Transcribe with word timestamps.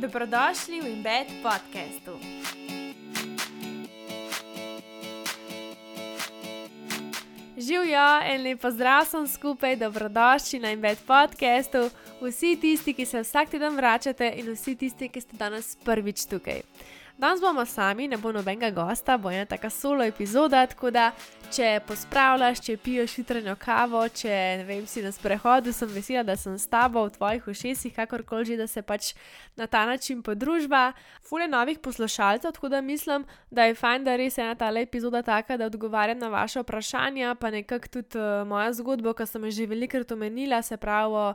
Dobrodošli 0.00 0.80
v 0.80 0.86
Embed 0.86 1.28
podkastu. 1.42 2.16
Živijo 7.56 8.20
in 8.34 8.42
lepo 8.42 8.70
zdrav 8.70 9.04
sem 9.04 9.28
skupaj, 9.28 9.76
dobrodošli 9.76 10.58
na 10.58 10.72
Embed 10.72 10.98
podkastu, 11.06 11.90
vsi 12.22 12.56
tisti, 12.56 12.94
ki 12.94 13.06
se 13.06 13.20
vsak 13.20 13.50
teden 13.50 13.76
vračate 13.76 14.32
in 14.36 14.48
vsi 14.54 14.76
tisti, 14.76 15.08
ki 15.08 15.20
ste 15.20 15.36
danes 15.36 15.76
prvič 15.84 16.24
tukaj. 16.24 16.62
Danes 17.20 17.40
bomo 17.40 17.66
sami, 17.66 18.08
ne 18.08 18.16
bo 18.16 18.30
nobenega 18.32 18.70
gosta, 18.70 19.18
bo 19.18 19.30
ena 19.30 19.44
taka 19.44 19.70
solo 19.70 20.04
epizoda, 20.04 20.62
tako 20.66 20.88
da 20.90 21.10
če 21.52 21.82
pospravljaš, 21.84 22.62
če 22.64 22.76
piješ 22.80 23.16
jutranjo 23.18 23.58
kavo, 23.60 24.06
če 24.08 24.38
vem, 24.64 24.86
si 24.88 25.02
na 25.04 25.12
sprehodu, 25.12 25.68
sem 25.76 25.92
vesela, 25.92 26.22
da 26.24 26.38
sem 26.40 26.56
s 26.56 26.64
tabo 26.72 27.02
v 27.04 27.12
tvojih 27.18 27.50
ušesih, 27.52 27.92
kakorkoli 27.92 28.48
že, 28.48 28.56
da 28.56 28.66
se 28.66 28.80
pač 28.80 29.12
na 29.60 29.68
ta 29.68 29.84
način 29.84 30.22
podružba. 30.24 30.94
Fule 31.20 31.44
novih 31.44 31.84
poslušalcev, 31.84 32.56
tako 32.56 32.72
da 32.72 32.80
mislim, 32.80 33.28
da 33.50 33.68
je 33.68 33.76
fajn, 33.76 34.08
da 34.08 34.16
res 34.16 34.38
je 34.38 34.46
ena 34.46 34.56
ta 34.56 34.72
epizoda 34.80 35.20
taka, 35.22 35.60
da 35.60 35.68
odgovarjam 35.68 36.24
na 36.24 36.32
vaše 36.32 36.64
vprašanja, 36.64 37.34
pa 37.34 37.50
nekako 37.50 37.98
tudi 37.98 38.16
uh, 38.16 38.48
moja 38.48 38.72
zgodba, 38.72 39.12
ki 39.12 39.28
sem 39.28 39.44
jo 39.44 39.58
že 39.60 39.68
velikrat 39.68 40.16
omenila, 40.16 40.62
se 40.62 40.80
pravi 40.80 41.34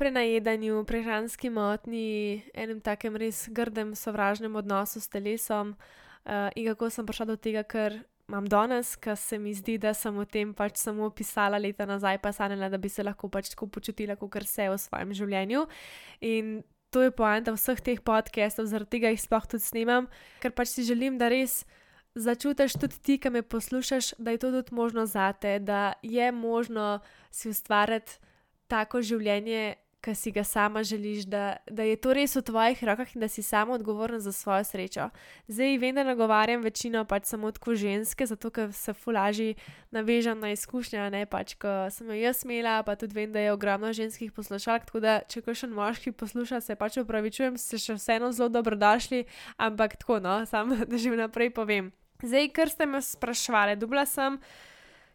prenajedanju, 0.00 0.84
prehranski 0.88 1.50
motni, 1.52 2.40
enem 2.56 2.80
takem 2.80 3.18
res 3.20 3.44
grdem, 3.52 3.92
sovražnem 3.98 4.56
odnosu 4.56 5.00
s 5.00 5.12
telesom 5.12 5.74
uh, 5.76 6.48
in 6.56 6.70
kako 6.72 6.88
sem 6.90 7.06
prišla 7.06 7.26
do 7.28 7.36
tega, 7.36 7.64
ker 7.68 7.98
imam 8.30 8.46
danes, 8.48 8.94
ker 8.96 9.18
se 9.18 9.38
mi 9.38 9.52
zdi, 9.54 9.76
da 9.82 9.92
sem 9.94 10.16
o 10.16 10.24
tem 10.24 10.54
pač 10.54 10.78
samo 10.78 11.10
pisala 11.10 11.58
leta 11.58 11.86
nazaj, 11.86 12.20
pa 12.22 12.32
sanjala, 12.32 12.70
da 12.70 12.78
bi 12.78 12.88
se 12.88 13.04
lahko 13.04 13.28
pač 13.28 13.50
tako 13.52 13.68
počutila, 13.74 14.16
kot 14.16 14.38
se 14.46 14.68
v 14.70 14.78
svojem 14.78 15.12
življenju. 15.18 15.66
In 16.24 16.62
to 16.94 17.02
je 17.04 17.12
poanta 17.14 17.54
vseh 17.54 17.82
teh 17.82 18.00
podcastov, 18.00 18.70
zaradi 18.70 18.96
tega 18.96 19.12
jih 19.12 19.20
sploh 19.20 19.46
tudi 19.50 19.66
snemam, 19.66 20.08
ker 20.40 20.54
pač 20.54 20.72
si 20.72 20.86
želim, 20.86 21.18
da 21.18 21.28
res. 21.30 21.64
Začutiš 22.18 22.74
tudi 22.82 22.96
ti, 23.06 23.18
ki 23.22 23.30
me 23.30 23.44
poslušaš, 23.46 24.16
da 24.18 24.34
je 24.34 24.40
to 24.42 24.50
tudi 24.50 24.74
možno 24.74 25.04
zate, 25.06 25.60
da 25.62 25.94
je 26.02 26.32
možno 26.34 26.98
si 27.30 27.52
ustvariti 27.52 28.18
tako 28.66 29.02
življenje, 29.02 29.76
ki 30.00 30.14
si 30.14 30.30
ga 30.32 30.44
sama 30.44 30.82
želiš, 30.82 31.24
da, 31.24 31.56
da 31.70 31.82
je 31.82 31.96
to 31.96 32.14
res 32.16 32.36
v 32.36 32.42
tvojih 32.42 32.84
rokah 32.84 33.14
in 33.14 33.20
da 33.20 33.28
si 33.28 33.42
sama 33.42 33.74
odgovorna 33.74 34.20
za 34.20 34.32
svojo 34.32 34.64
srečo. 34.64 35.10
Zdaj 35.48 35.78
vem, 35.78 35.94
da 35.94 36.04
nagovarjam 36.04 36.62
večino 36.62 37.04
pač 37.04 37.28
samo 37.28 37.52
tako 37.52 37.74
ženske, 37.74 38.26
zato 38.26 38.50
ker 38.50 38.72
se 38.72 38.92
fulaži 38.92 39.54
navežem 39.90 40.40
na 40.40 40.52
izkušnje, 40.52 41.10
ne 41.10 41.26
pač, 41.26 41.54
ko 41.60 41.90
sem 41.90 42.08
jo 42.08 42.16
jaz 42.16 42.44
imela, 42.44 42.80
pa 42.82 42.96
tudi 42.96 43.14
vem, 43.14 43.32
da 43.32 43.40
je 43.40 43.52
ogromno 43.52 43.92
ženskih 43.92 44.32
poslušalk, 44.32 44.88
tako 44.88 45.04
da 45.04 45.20
če 45.28 45.44
kakšen 45.44 45.76
moški 45.76 46.12
posluša, 46.12 46.60
se 46.60 46.76
pač 46.80 46.96
upravičujem, 47.04 47.60
se 47.60 47.78
še 47.78 47.98
vseeno 48.00 48.32
zelo 48.32 48.48
dobrodošli, 48.48 49.26
ampak 49.56 50.00
tako 50.00 50.20
no, 50.24 50.40
samo 50.46 50.80
da 50.84 50.96
že 50.96 51.12
vnaprej 51.12 51.52
povem. 51.52 51.92
Zdaj, 52.22 52.50
kar 52.52 52.68
ste 52.68 52.86
me 52.86 53.00
sprašvali, 53.00 53.76
dubla 53.80 54.04
sem 54.06 54.36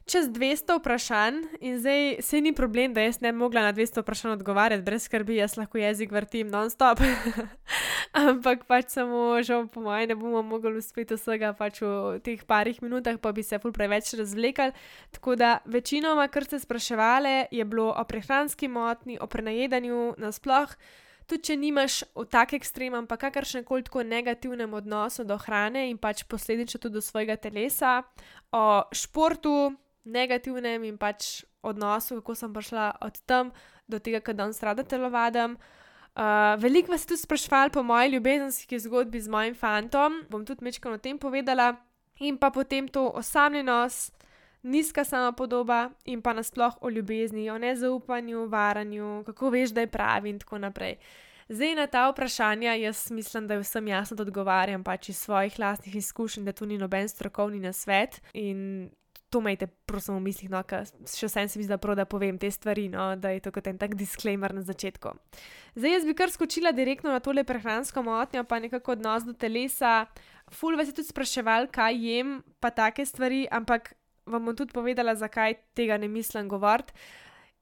čez 0.06 0.30
200 0.30 0.78
vprašanj 0.80 1.36
in 1.60 1.80
zdaj 1.80 2.22
se 2.22 2.42
ni 2.42 2.54
problem, 2.54 2.94
da 2.94 3.02
jaz 3.02 3.22
ne 3.22 3.32
bi 3.32 3.38
mogla 3.38 3.62
na 3.62 3.74
200 3.74 4.02
vprašanj 4.02 4.32
odgovarjati, 4.32 4.84
brez 4.84 5.04
skrbi, 5.04 5.36
jaz 5.36 5.58
lahko 5.58 5.78
jezik 5.78 6.12
vrtim 6.12 6.48
non-stop. 6.48 7.02
Ampak 8.26 8.64
pač 8.70 8.94
samo, 8.94 9.42
žal, 9.44 9.66
po 9.68 9.82
mojem, 9.82 10.10
ne 10.10 10.16
bomo 10.16 10.42
mogli 10.42 10.78
uspeti 10.78 11.18
vsega 11.18 11.54
pač 11.58 11.82
v 11.82 12.20
teh 12.24 12.44
parih 12.48 12.78
minutah, 12.86 13.18
pa 13.20 13.34
bi 13.34 13.44
se 13.44 13.60
ful 13.60 13.74
preveč 13.74 14.14
razvlekali. 14.14 14.72
Tako 15.12 15.36
da 15.36 15.58
večinoma, 15.66 16.28
kar 16.28 16.46
ste 16.46 16.60
spraševali, 16.60 17.50
je 17.52 17.66
bilo 17.66 17.90
o 17.92 18.04
prehranski 18.04 18.68
motni, 18.68 19.18
o 19.22 19.28
prenajedanju 19.28 20.14
nasploh. 20.22 20.78
Tudi, 21.26 21.42
če 21.50 21.56
nimaš 21.58 22.04
v 22.14 22.28
tak 22.30 22.54
ekstrem, 22.54 22.94
pa 23.10 23.18
kakršen 23.18 23.66
koli 23.66 23.84
tako 23.84 24.04
negativnem 24.06 24.74
odnosu 24.78 25.26
do 25.26 25.40
hrane 25.42 25.88
in 25.90 25.98
pač 25.98 26.22
posledično 26.30 26.78
tudi 26.80 27.00
do 27.00 27.02
svojega 27.02 27.36
telesa, 27.42 28.04
o 28.54 28.86
športu, 28.94 29.74
negativnem 30.06 30.84
in 30.84 30.98
pač 30.98 31.44
odnosu, 31.62 32.20
kako 32.22 32.36
sem 32.36 32.54
prišla 32.54 32.92
od 33.02 33.20
tam 33.26 33.52
do 33.88 34.00
tega, 34.00 34.22
da 34.22 34.34
danes 34.34 34.62
rada 34.64 34.84
telovadim. 34.84 35.58
Uh, 36.16 36.56
veliko 36.62 36.94
vas 36.94 37.04
je 37.04 37.08
tudi 37.08 37.22
sprašvali 37.22 37.74
po 37.76 37.84
moji 37.84 38.12
ljubezenski 38.12 38.80
zgodbi 38.80 39.20
z 39.22 39.28
mojim 39.28 39.56
fantom, 39.56 40.22
bom 40.30 40.46
tudi 40.46 40.64
nekaj 40.66 40.94
o 40.94 40.98
tem 40.98 41.18
povedala, 41.20 41.76
in 42.20 42.38
pa 42.38 42.50
potem 42.50 42.88
to 42.88 43.10
osamljenost, 43.10 44.16
nizka 44.64 45.04
sama 45.04 45.32
podoba 45.32 45.90
in 46.06 46.22
pa 46.22 46.34
nasploh 46.34 46.78
o 46.82 46.90
ljubezni, 46.90 47.50
o 47.50 47.58
nezaupanju, 47.58 48.48
varanju, 48.48 49.24
kako 49.26 49.50
veš, 49.50 49.70
da 49.70 49.82
je 49.82 49.92
pravi 49.92 50.30
in 50.30 50.40
tako 50.40 50.58
naprej. 50.58 50.96
Zdaj 51.50 51.76
na 51.76 51.88
ta 51.88 52.10
vprašanja 52.10 52.74
jaz 52.74 53.12
mislim, 53.12 53.48
da 53.48 53.60
vsem 53.60 53.88
jasno, 53.88 54.18
odgovarjam 54.22 54.84
pač 54.84 55.10
iz 55.10 55.18
svojih 55.18 55.60
lastnih 55.60 55.96
izkušenj, 55.96 56.46
da 56.46 56.52
tu 56.52 56.66
ni 56.66 56.78
noben 56.78 57.10
strokovni 57.10 57.60
nasvet 57.60 58.22
in 58.34 58.90
to 59.36 59.42
imejte, 59.44 59.68
prosim, 59.86 60.16
v 60.16 60.24
mislih, 60.30 60.48
no, 60.52 60.62
še 60.64 61.28
vsem 61.28 61.50
se 61.52 61.60
mi 61.60 61.66
zdi, 61.68 61.76
da 61.76 62.06
povem 62.08 62.38
te 62.40 62.48
stvari, 62.52 62.88
no, 62.92 63.10
da 63.20 63.34
je 63.36 63.42
to 63.44 63.52
kot 63.52 63.68
en 63.68 63.80
tak 63.82 63.98
disclaimer 64.00 64.56
na 64.56 64.64
začetku. 64.64 65.12
Zdaj, 65.76 65.92
jaz 65.92 66.08
bi 66.08 66.16
kar 66.16 66.32
skočila 66.32 66.72
direktno 66.72 67.12
na 67.12 67.20
tole 67.20 67.44
prehransko 67.44 68.04
motnjo, 68.06 68.46
pa 68.48 68.62
nekako 68.64 68.96
odnos 68.96 69.28
do 69.28 69.36
telesa. 69.36 70.06
Ful 70.56 70.80
vas 70.80 70.88
je 70.88 70.96
tudi 70.96 71.12
spraševal, 71.12 71.68
kaj 71.68 72.00
jem, 72.00 72.40
pa 72.64 72.72
take 72.72 73.04
stvari, 73.04 73.44
ampak 73.52 73.92
vam 74.24 74.48
bom 74.48 74.56
tudi 74.56 74.72
povedala, 74.72 75.18
zakaj 75.20 75.60
tega 75.76 76.00
ne 76.00 76.08
mislim 76.08 76.48
govoriti. 76.48 76.96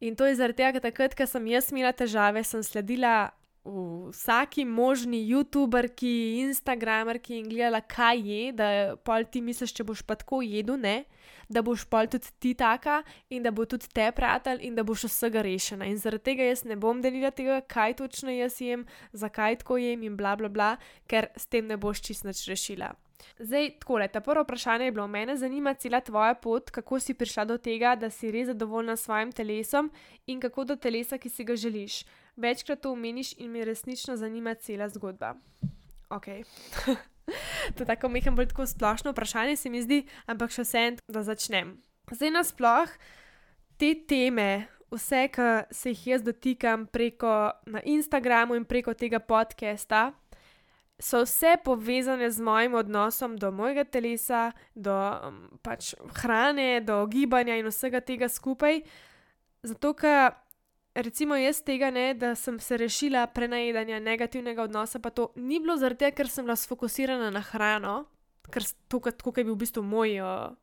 In 0.06 0.18
to 0.20 0.28
je 0.30 0.38
zaradi 0.38 0.62
tega, 0.62 0.78
ker 0.78 0.92
takrat, 0.92 1.18
ko 1.18 1.26
sem 1.26 1.48
jaz 1.50 1.72
imela 1.74 1.94
težave, 1.96 2.44
sem 2.46 2.62
sledila 2.62 3.32
vsaki 3.64 4.66
možni 4.68 5.22
YouTuberki, 5.30 6.44
Instagramerki 6.44 7.38
in 7.40 7.48
gledala, 7.48 7.80
kaj 7.80 8.20
je, 8.20 8.52
da 8.52 8.68
pol 9.08 9.24
ti 9.32 9.42
misliš, 9.42 9.72
če 9.72 9.86
boš 9.88 10.04
pa 10.04 10.18
tako 10.20 10.42
jedel, 10.44 10.76
ne, 10.76 11.06
da 11.54 11.62
boš 11.62 11.86
pol 11.86 12.10
tudi 12.12 12.32
ti 12.40 12.54
taka 12.58 13.02
in 13.30 13.44
da 13.44 13.52
bo 13.52 13.66
tudi 13.66 13.88
te 13.94 14.10
prijatelj 14.12 14.66
in 14.68 14.76
da 14.76 14.84
boš 14.84 15.06
vsega 15.08 15.42
rešena. 15.46 15.86
In 15.86 15.98
zaradi 15.98 16.24
tega 16.32 16.50
jaz 16.50 16.66
ne 16.66 16.76
bom 16.76 17.02
delila 17.02 17.32
tega, 17.32 17.62
kaj 17.62 18.00
točno 18.02 18.34
jaz 18.34 18.60
jem, 18.62 18.86
zakaj 19.14 19.62
tako 19.62 19.78
jem 19.78 20.04
in 20.04 20.18
bla 20.18 20.36
bla 20.36 20.50
bla, 20.50 20.76
ker 21.08 21.30
s 21.38 21.46
tem 21.48 21.68
ne 21.68 21.78
boš 21.78 22.02
čist 22.02 22.26
nič 22.26 22.46
rešila. 22.50 22.94
Zdaj, 23.40 23.70
tako 23.80 24.00
je. 24.00 24.08
Ta 24.12 24.20
prvo 24.20 24.44
vprašanje 24.44 24.86
je 24.86 24.92
bilo: 24.92 25.08
Mene 25.08 25.38
zanima 25.38 25.74
cela 25.74 26.02
tvoja 26.02 26.34
pot, 26.34 26.72
kako 26.72 27.00
si 27.00 27.14
prišla 27.14 27.46
do 27.46 27.58
tega, 27.58 27.96
da 27.96 28.10
si 28.10 28.32
res 28.32 28.48
zadovoljna 28.48 28.96
s 28.96 29.06
svojim 29.08 29.32
telesom 29.32 29.92
in 30.28 30.42
kako 30.42 30.64
do 30.64 30.76
telesa, 30.76 31.18
ki 31.18 31.30
si 31.30 31.44
ga 31.44 31.56
želiš 31.56 32.04
večkrat 32.36 32.82
to 32.82 32.92
omeniš 32.92 33.34
in 33.38 33.52
me 33.52 33.66
resnično 33.66 34.16
zanima 34.16 34.54
cela 34.56 34.90
zgodba. 34.90 35.36
Ok. 36.10 36.26
to 37.76 37.84
je 37.84 37.90
tako 37.90 38.10
mehko, 38.10 38.32
bolj 38.32 38.52
tako 38.52 38.66
splošno 38.68 39.12
vprašanje, 39.12 39.56
se 39.56 39.70
mi 39.70 39.82
zdi, 39.82 40.04
ampak 40.26 40.54
še 40.54 40.66
vsem, 40.68 41.00
da 41.08 41.24
začnem. 41.24 41.78
Zdaj 42.12 42.34
nasploh 42.36 42.98
te 43.80 43.94
teme, 44.08 44.68
vse, 44.94 45.28
ki 45.34 45.48
se 45.74 45.94
jih 45.94 46.08
jaz 46.14 46.26
dotikam 46.26 46.86
preko 46.88 47.52
na 47.66 47.82
Instagramu 47.84 48.56
in 48.60 48.66
preko 48.66 48.94
tega 48.94 49.20
podcasta, 49.20 50.12
so 51.00 51.24
vse 51.26 51.58
povezane 51.64 52.30
z 52.32 52.40
mojim 52.40 52.74
odnosom 52.80 53.38
do 53.38 53.52
mojega 53.52 53.84
telesa, 53.84 54.52
do 54.76 54.94
um, 54.94 55.42
pač 55.64 55.94
hrane, 56.22 56.82
do 56.86 57.02
gibanja 57.08 57.58
in 57.58 57.68
vsega 57.68 58.00
tega 58.00 58.30
skupaj. 58.30 58.84
Zato, 59.64 59.94
ker 59.96 60.36
recimo 60.96 61.36
jaz 61.36 61.62
tega 61.66 61.92
ne, 61.92 62.14
da 62.14 62.36
sem 62.36 62.60
se 62.60 62.78
rešila 62.78 63.28
prenajedanja, 63.28 64.00
negativnega 64.00 64.64
odnosa, 64.64 65.00
pa 65.00 65.10
to 65.10 65.32
ni 65.36 65.60
bilo 65.60 65.78
zaradi 65.78 66.06
tega, 66.06 66.18
ker 66.18 66.30
sem 66.30 66.46
bila 66.46 66.56
sfokusirana 66.56 67.32
na 67.34 67.42
hrano, 67.42 67.96
ker 68.54 68.66
to, 68.92 69.00
kako 69.00 69.34
je 69.40 69.46
bil 69.48 69.56
v 69.56 69.62
bistvu 69.64 69.84
moj, 69.88 70.18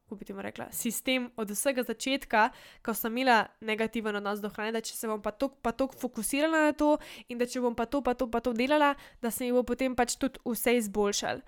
kako 0.07 0.19
bi 0.19 0.29
ti 0.29 0.35
rekla, 0.37 0.69
sistem 0.73 1.31
od 1.37 1.51
vsega 1.51 1.83
začetka, 1.83 2.51
ko 2.85 2.95
sem 2.95 3.17
imela 3.17 3.49
negativen 3.61 4.21
odnos 4.21 4.43
do 4.43 4.51
hrane, 4.53 4.73
da 4.77 4.85
če 4.85 4.95
se 4.95 5.11
bom 5.11 5.23
pa 5.23 5.33
tako 5.33 5.99
fokusirala 5.99 6.69
na 6.71 6.73
to 6.73 6.99
in 7.29 7.41
da 7.41 7.49
če 7.49 7.63
bom 7.65 7.75
pa 7.75 7.89
to, 7.91 8.03
pa 8.03 8.15
to, 8.15 8.31
pa 8.31 8.41
to 8.45 8.55
delala, 8.55 8.95
da 9.23 9.31
se 9.35 9.45
mi 9.45 9.57
bo 9.57 9.65
potem 9.67 9.97
pač 9.97 10.15
tudi 10.21 10.39
vse 10.47 10.77
izboljšal. 10.79 11.43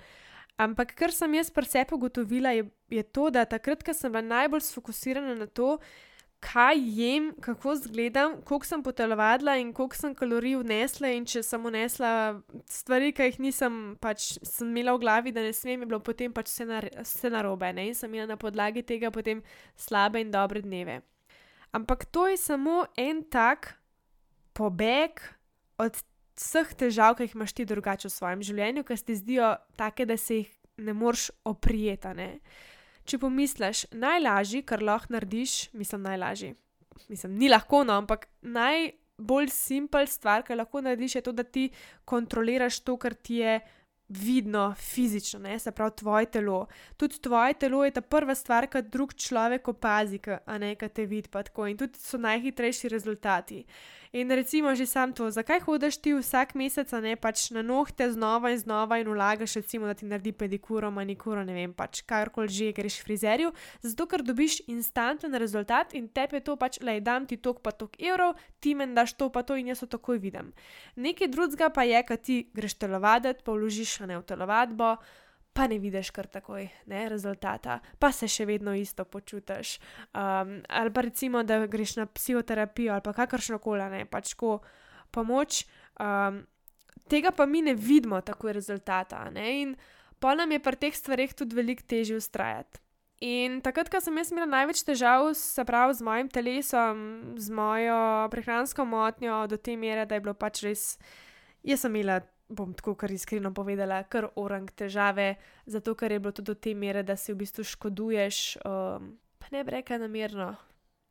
Ampak 0.60 0.92
kar 0.98 1.12
sem 1.14 1.32
jaz 1.38 1.50
pri 1.50 1.66
sebi 1.66 1.96
ugotovila, 1.96 2.52
je, 2.52 2.66
je 2.92 3.02
to, 3.02 3.30
da 3.32 3.46
takrat, 3.48 3.84
ko 3.84 3.94
sem 3.96 4.12
bila 4.12 4.24
najbolj 4.26 4.66
sfokusirana 4.66 5.36
na 5.38 5.46
to, 5.46 5.78
kaj 6.42 6.78
jem, 6.98 7.30
kako 7.40 7.72
izgledam, 7.72 8.34
koliko 8.44 8.66
sem 8.66 8.82
potelovadila 8.82 9.54
in 9.56 9.72
koliko 9.72 9.96
sem 9.96 10.14
kalorij 10.14 10.56
vnesla. 10.58 11.12
In 11.14 11.26
če 11.28 11.42
sem 11.46 11.62
vnesla 11.62 12.12
stvari, 12.66 13.12
ki 13.14 13.28
jih 13.30 13.38
nisem 13.46 13.76
pač 14.02 14.34
imela 14.64 14.96
v 14.96 15.02
glavi, 15.04 15.32
da 15.32 15.44
ne 15.44 15.52
smem, 15.54 15.84
je 15.84 15.90
bilo 15.92 16.00
potem 16.02 16.34
pač 16.34 16.50
vse, 16.50 16.66
nar 16.66 16.88
vse 16.98 17.30
narobe. 17.30 17.70
Ne? 17.76 17.88
In 17.92 17.98
sem 17.98 18.10
imela 18.10 18.34
na 18.34 18.38
podlagi 18.40 18.82
tega 18.86 19.12
potem 19.14 19.44
slabe 19.78 20.20
in 20.20 20.32
dobre 20.34 20.64
dneve. 20.66 21.00
Ampak 21.72 22.04
to 22.10 22.26
je 22.28 22.36
samo 22.36 22.82
en 22.98 23.22
tak 23.22 23.76
pobeg 24.52 25.22
od 25.80 25.96
vseh 26.36 26.74
težav, 26.74 27.16
ki 27.16 27.28
jih 27.28 27.38
imaš 27.38 27.54
ti 27.54 27.68
drugače 27.68 28.10
v 28.10 28.12
svojem 28.12 28.42
življenju, 28.44 28.84
ki 28.84 28.98
se 28.98 29.08
ti 29.08 29.16
zdijo 29.16 29.54
take, 29.78 30.04
da 30.10 30.18
se 30.18 30.42
jih 30.42 30.52
ne 30.82 30.92
moreš 30.92 31.30
oprijeti. 31.48 32.28
Če 33.04 33.19
pomisliš, 33.19 33.87
najlažji, 33.93 34.62
kar 34.66 34.82
lahko 34.82 35.14
narediš, 35.16 35.72
mislim, 35.76 36.02
najlažji. 36.06 36.54
Mislim, 37.08 37.38
ni 37.38 37.50
lahko, 37.50 37.82
no, 37.84 37.99
ampak 38.02 38.28
naj, 38.43 38.93
Bolj 39.22 39.52
simpel 39.54 40.08
stvar, 40.10 40.43
ki 40.43 40.56
lahko 40.56 40.81
narediš, 40.82 41.19
je 41.19 41.22
to, 41.22 41.32
da 41.37 41.44
ti 41.44 41.69
kontroliraš 42.08 42.81
to, 42.82 42.96
kar 42.99 43.14
ti 43.14 43.43
je 43.43 43.60
vidno, 44.08 44.75
fizično, 44.78 45.40
ne? 45.40 45.58
se 45.58 45.70
pravi 45.70 45.96
tvoje 45.96 46.26
telo. 46.26 46.66
Tudi 46.96 47.20
tvoje 47.20 47.54
telo 47.54 47.84
je 47.84 47.90
ta 47.90 48.00
prva 48.00 48.34
stvar, 48.34 48.66
ki 48.66 48.82
drug 48.82 49.14
človek 49.14 49.69
opazi, 49.69 50.19
kaj 50.19 50.88
te 50.88 51.06
vidi. 51.06 51.28
In 51.69 51.78
tudi 51.78 51.98
so 51.98 52.19
najhitrejši 52.19 52.88
rezultati. 52.88 53.64
In 54.12 54.28
recimo 54.28 54.74
že 54.76 54.84
sam 54.84 55.12
to, 55.16 55.30
zakaj 55.32 55.62
hodiš 55.64 55.96
ti 55.96 56.12
vsak 56.12 56.52
mesec, 56.52 56.90
ne 57.00 57.16
pač 57.16 57.48
na 57.48 57.62
nohte 57.64 58.04
znova 58.12 58.50
in 58.52 58.58
znova 58.60 58.98
in 59.00 59.08
vlagaš, 59.08 59.56
recimo, 59.56 59.88
da 59.88 59.94
ti 59.96 60.04
naredi 60.04 60.34
pedikuro, 60.36 60.90
manikuro, 60.92 61.40
ne 61.48 61.54
vem, 61.56 61.72
pač 61.72 62.02
karkoli 62.04 62.52
že 62.52 62.74
greš 62.76 63.00
frizerju, 63.06 63.54
zato 63.80 64.04
ker 64.04 64.20
dobiš 64.20 64.68
instanten 64.68 65.32
rezultat 65.32 65.96
in 65.96 66.12
tebi 66.12 66.36
je 66.36 66.44
to 66.44 66.58
pač, 66.60 66.76
le 66.84 67.00
dam 67.00 67.24
ti 67.24 67.40
tok 67.40 67.64
pa 67.64 67.72
tok 67.72 67.96
evrov, 67.96 68.36
ti 68.60 68.76
meni 68.76 68.92
daš 68.92 69.16
to 69.16 69.32
pa 69.32 69.40
to 69.48 69.56
in 69.56 69.72
jaz 69.72 69.80
to 69.80 69.88
takoj 69.96 70.20
vidim. 70.20 70.52
Nekaj 71.00 71.32
drugega 71.32 71.72
pa 71.72 71.88
je, 71.88 72.04
kad 72.04 72.20
ti 72.20 72.36
greš 72.52 72.76
telovaditi, 72.84 73.40
pa 73.40 73.56
vložiš 73.56 74.04
ne 74.04 74.20
v 74.20 74.28
telovadbo, 74.28 74.98
pa 75.52 75.66
ne 75.69 75.78
vidiš 75.78 76.10
kar 76.10 76.26
takoj 76.26 76.69
ne, 76.87 77.02
rezultata, 77.08 77.78
pa 77.99 78.12
se 78.12 78.28
še 78.28 78.46
vedno 78.49 78.75
isto 78.75 79.04
počutiš. 79.04 79.78
Um, 80.14 80.60
ali 80.69 80.93
pa 80.93 81.04
recimo, 81.04 81.43
da 81.44 81.66
greš 81.66 81.96
na 82.00 82.06
psihoterapijo 82.06 82.93
ali 82.94 83.04
pa 83.04 83.12
kakršno 83.12 83.58
koli, 83.58 83.84
ne 83.93 84.04
pač 84.08 84.34
ko 84.34 84.60
pomoč. 85.12 85.64
Um, 86.00 86.44
tega 87.08 87.32
pa 87.37 87.46
mi 87.46 87.62
ne 87.62 87.75
vidimo 87.75 88.20
tako 88.20 88.52
rezultata. 88.52 89.28
Ne, 89.31 89.49
in 89.62 89.76
pa 90.20 90.34
nam 90.34 90.52
je 90.52 90.62
pri 90.62 90.76
teh 90.87 90.96
stvareh 90.96 91.34
tudi 91.34 91.56
veliko 91.56 91.84
težje 91.88 92.16
ustrajati. 92.16 92.81
In 93.22 93.60
takrat, 93.62 93.87
ko 93.87 94.00
sem 94.02 94.16
jaz 94.19 94.32
imela 94.32 94.48
največ 94.50 94.81
težav, 94.82 95.28
se 95.38 95.62
pravi 95.62 95.94
z 95.94 96.02
mojim 96.02 96.26
telesom, 96.26 96.96
z 97.38 97.55
mojo 97.55 97.98
prehransko 98.32 98.82
motnjo, 98.82 99.44
do 99.46 99.56
te 99.56 99.76
mere, 99.78 100.08
da 100.10 100.19
je 100.19 100.25
bilo 100.25 100.34
pač 100.34 100.64
res, 100.66 100.82
jaz 101.62 101.84
sem 101.84 101.94
imela 101.94 102.19
bom 102.52 102.75
tako 102.75 102.94
kar 102.94 103.10
iskreno 103.10 103.52
povedala, 103.54 104.02
kar 104.04 104.28
orang 104.37 104.70
težave, 104.70 105.37
zato 105.66 105.94
ker 105.94 106.12
je 106.12 106.20
bilo 106.20 106.32
to 106.32 106.43
do 106.43 106.54
te 106.54 106.75
mere, 106.75 107.02
da 107.02 107.16
si 107.16 107.32
v 107.32 107.40
bistvu 107.43 107.64
škoduješ, 107.64 108.43
um, 108.64 109.14
pa 109.38 109.52
ne 109.52 109.64
bi 109.64 109.78
rekla 109.78 109.99
namerno. 110.04 110.52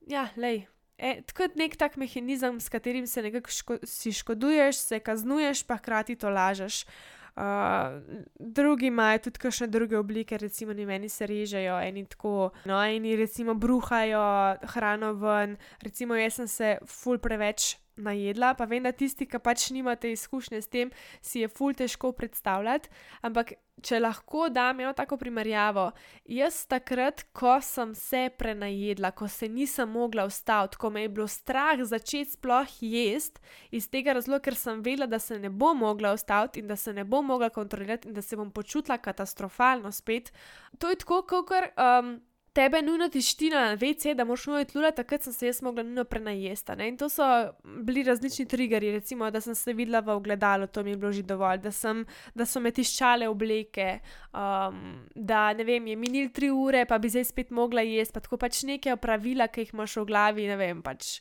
Ja, 0.10 0.30
lej. 0.38 0.66
E, 1.02 1.22
tako 1.26 1.44
je 1.44 1.50
nek 1.58 1.76
tak 1.82 1.98
mehanizem, 1.98 2.60
s 2.62 2.70
katerim 2.70 3.08
se 3.08 3.22
nekako 3.22 3.52
ško 3.52 3.78
si 3.84 4.14
škoduješ, 4.14 4.76
se 4.76 5.00
kaznuješ, 5.00 5.64
pa 5.66 5.80
hkrati 5.82 6.16
to 6.16 6.30
lažeš. 6.30 6.86
Uh, 7.32 8.04
drugi 8.40 8.88
imajo 8.92 9.20
tudi 9.20 9.40
kakšne 9.40 9.68
druge 9.68 9.98
oblike, 9.98 10.38
recimo, 10.38 10.74
ne 10.74 10.86
meni 10.86 11.10
se 11.10 11.26
režejo, 11.28 11.80
eni 11.80 12.04
tako, 12.06 12.52
no, 12.66 12.82
eni 12.84 13.16
recimo 13.16 13.54
bruhajo 13.54 14.58
hrano 14.74 15.14
ven, 15.14 15.56
recimo, 15.80 16.16
jaz 16.20 16.42
sem 16.42 16.48
se 16.48 16.78
ful 16.86 17.18
preveč 17.24 17.78
najedla, 17.96 18.54
pa 18.54 18.66
vem, 18.66 18.84
da 18.84 18.92
tisti, 18.92 19.28
ki 19.30 19.40
pač 19.44 19.70
nimate 19.76 20.12
izkušnje 20.12 20.62
s 20.62 20.72
tem, 20.72 20.92
si 21.22 21.44
je 21.44 21.50
ful 21.52 21.76
težko 21.78 22.12
predstavljati. 22.16 22.90
Ampak, 23.28 23.54
če 23.82 24.00
lahko 24.00 24.48
dam 24.54 24.80
eno 24.84 24.94
tako 24.94 25.18
primerjavo, 25.18 25.88
jaz 26.30 26.62
takrat, 26.70 27.24
ko 27.34 27.56
sem 27.66 27.94
se 27.98 28.28
prenajedla, 28.38 29.12
ko 29.18 29.28
se 29.28 29.50
nisem 29.50 29.90
mogla 29.90 30.26
ustaviti, 30.30 30.78
ko 30.78 30.92
me 30.94 31.06
je 31.06 31.10
bilo 31.10 31.28
strah 31.28 31.82
začeti 31.82 32.38
sploh 32.38 32.76
jesti, 32.86 33.42
iz 33.72 33.90
tega 33.90 34.16
razloga, 34.18 34.46
ker 34.50 34.58
sem 34.58 34.84
vedela, 34.86 35.10
da 35.10 35.20
se 35.20 35.40
ne 35.40 35.50
bom 35.50 35.78
mogla 35.82 36.14
ustaviti 36.14 36.62
in 36.62 36.68
da 36.70 36.76
se 36.76 36.94
ne 36.94 37.04
bom 37.04 37.26
mogla 37.26 37.50
kontrolirati 37.50 38.10
in 38.10 38.14
da 38.14 38.22
se 38.22 38.38
bom 38.38 38.52
počutila 38.52 38.98
katastrofalno 38.98 39.92
spet. 39.92 40.32
To 40.80 40.90
je 40.90 41.02
tako, 41.02 41.24
kot. 41.28 41.74
Um, 41.78 42.20
tebe 42.54 42.82
nujno 42.82 43.10
tišti 43.10 43.50
na 43.50 43.74
VC, 43.74 44.14
da 44.16 44.26
moraš 44.26 44.46
nujno 44.48 44.66
tlula, 44.66 44.92
takrat 44.92 45.24
sem 45.24 45.34
se 45.34 45.48
jaz 45.48 45.62
mogla 45.62 45.84
nujno 45.84 46.04
prenajesta. 46.04 46.76
Ne? 46.76 46.88
In 46.88 46.98
to 46.98 47.10
so 47.10 47.24
bili 47.64 48.04
različni 48.04 48.46
triggerji, 48.46 48.92
recimo, 48.92 49.32
da 49.32 49.42
sem 49.42 49.56
se 49.56 49.74
videla 49.74 50.00
v 50.00 50.10
ogledalu, 50.10 50.68
to 50.68 50.84
mi 50.84 50.92
je 50.92 50.98
bilo 50.98 51.12
že 51.12 51.24
dovolj, 51.24 51.58
da, 51.58 51.72
sem, 51.72 52.06
da 52.36 52.46
so 52.46 52.60
me 52.60 52.72
tiščale 52.72 53.28
obleke, 53.28 54.00
um, 54.34 55.06
da 55.16 55.54
ne 55.54 55.64
vem, 55.64 55.88
je 55.88 55.96
minil 55.96 56.30
tri 56.34 56.52
ure, 56.52 56.86
pa 56.86 56.98
bi 57.00 57.10
zdaj 57.10 57.30
spet 57.32 57.52
mogla 57.52 57.82
jesti, 57.82 58.14
pa 58.14 58.20
tako 58.20 58.38
pač 58.38 58.64
neke 58.68 58.94
opravila, 58.94 59.48
ki 59.48 59.66
jih 59.66 59.74
imaš 59.74 59.98
v 60.02 60.06
glavi, 60.12 60.50
ne 60.52 60.60
vem 60.60 60.84
pač. 60.84 61.20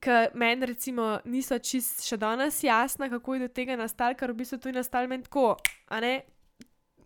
Ker 0.00 0.30
meni, 0.38 0.66
recimo, 0.68 1.16
niso 1.24 1.58
čist 1.58 2.04
še 2.06 2.16
danes 2.20 2.60
jasna, 2.62 3.08
kako 3.10 3.34
je 3.34 3.48
do 3.48 3.48
tega 3.48 3.76
nastalo, 3.76 4.14
ker 4.14 4.30
v 4.30 4.44
bistvu 4.44 4.60
to 4.60 4.70
je 4.70 4.78
nastalo 4.78 5.08
meni 5.10 5.26
tako. 5.26 5.56
Ne? 5.90 6.20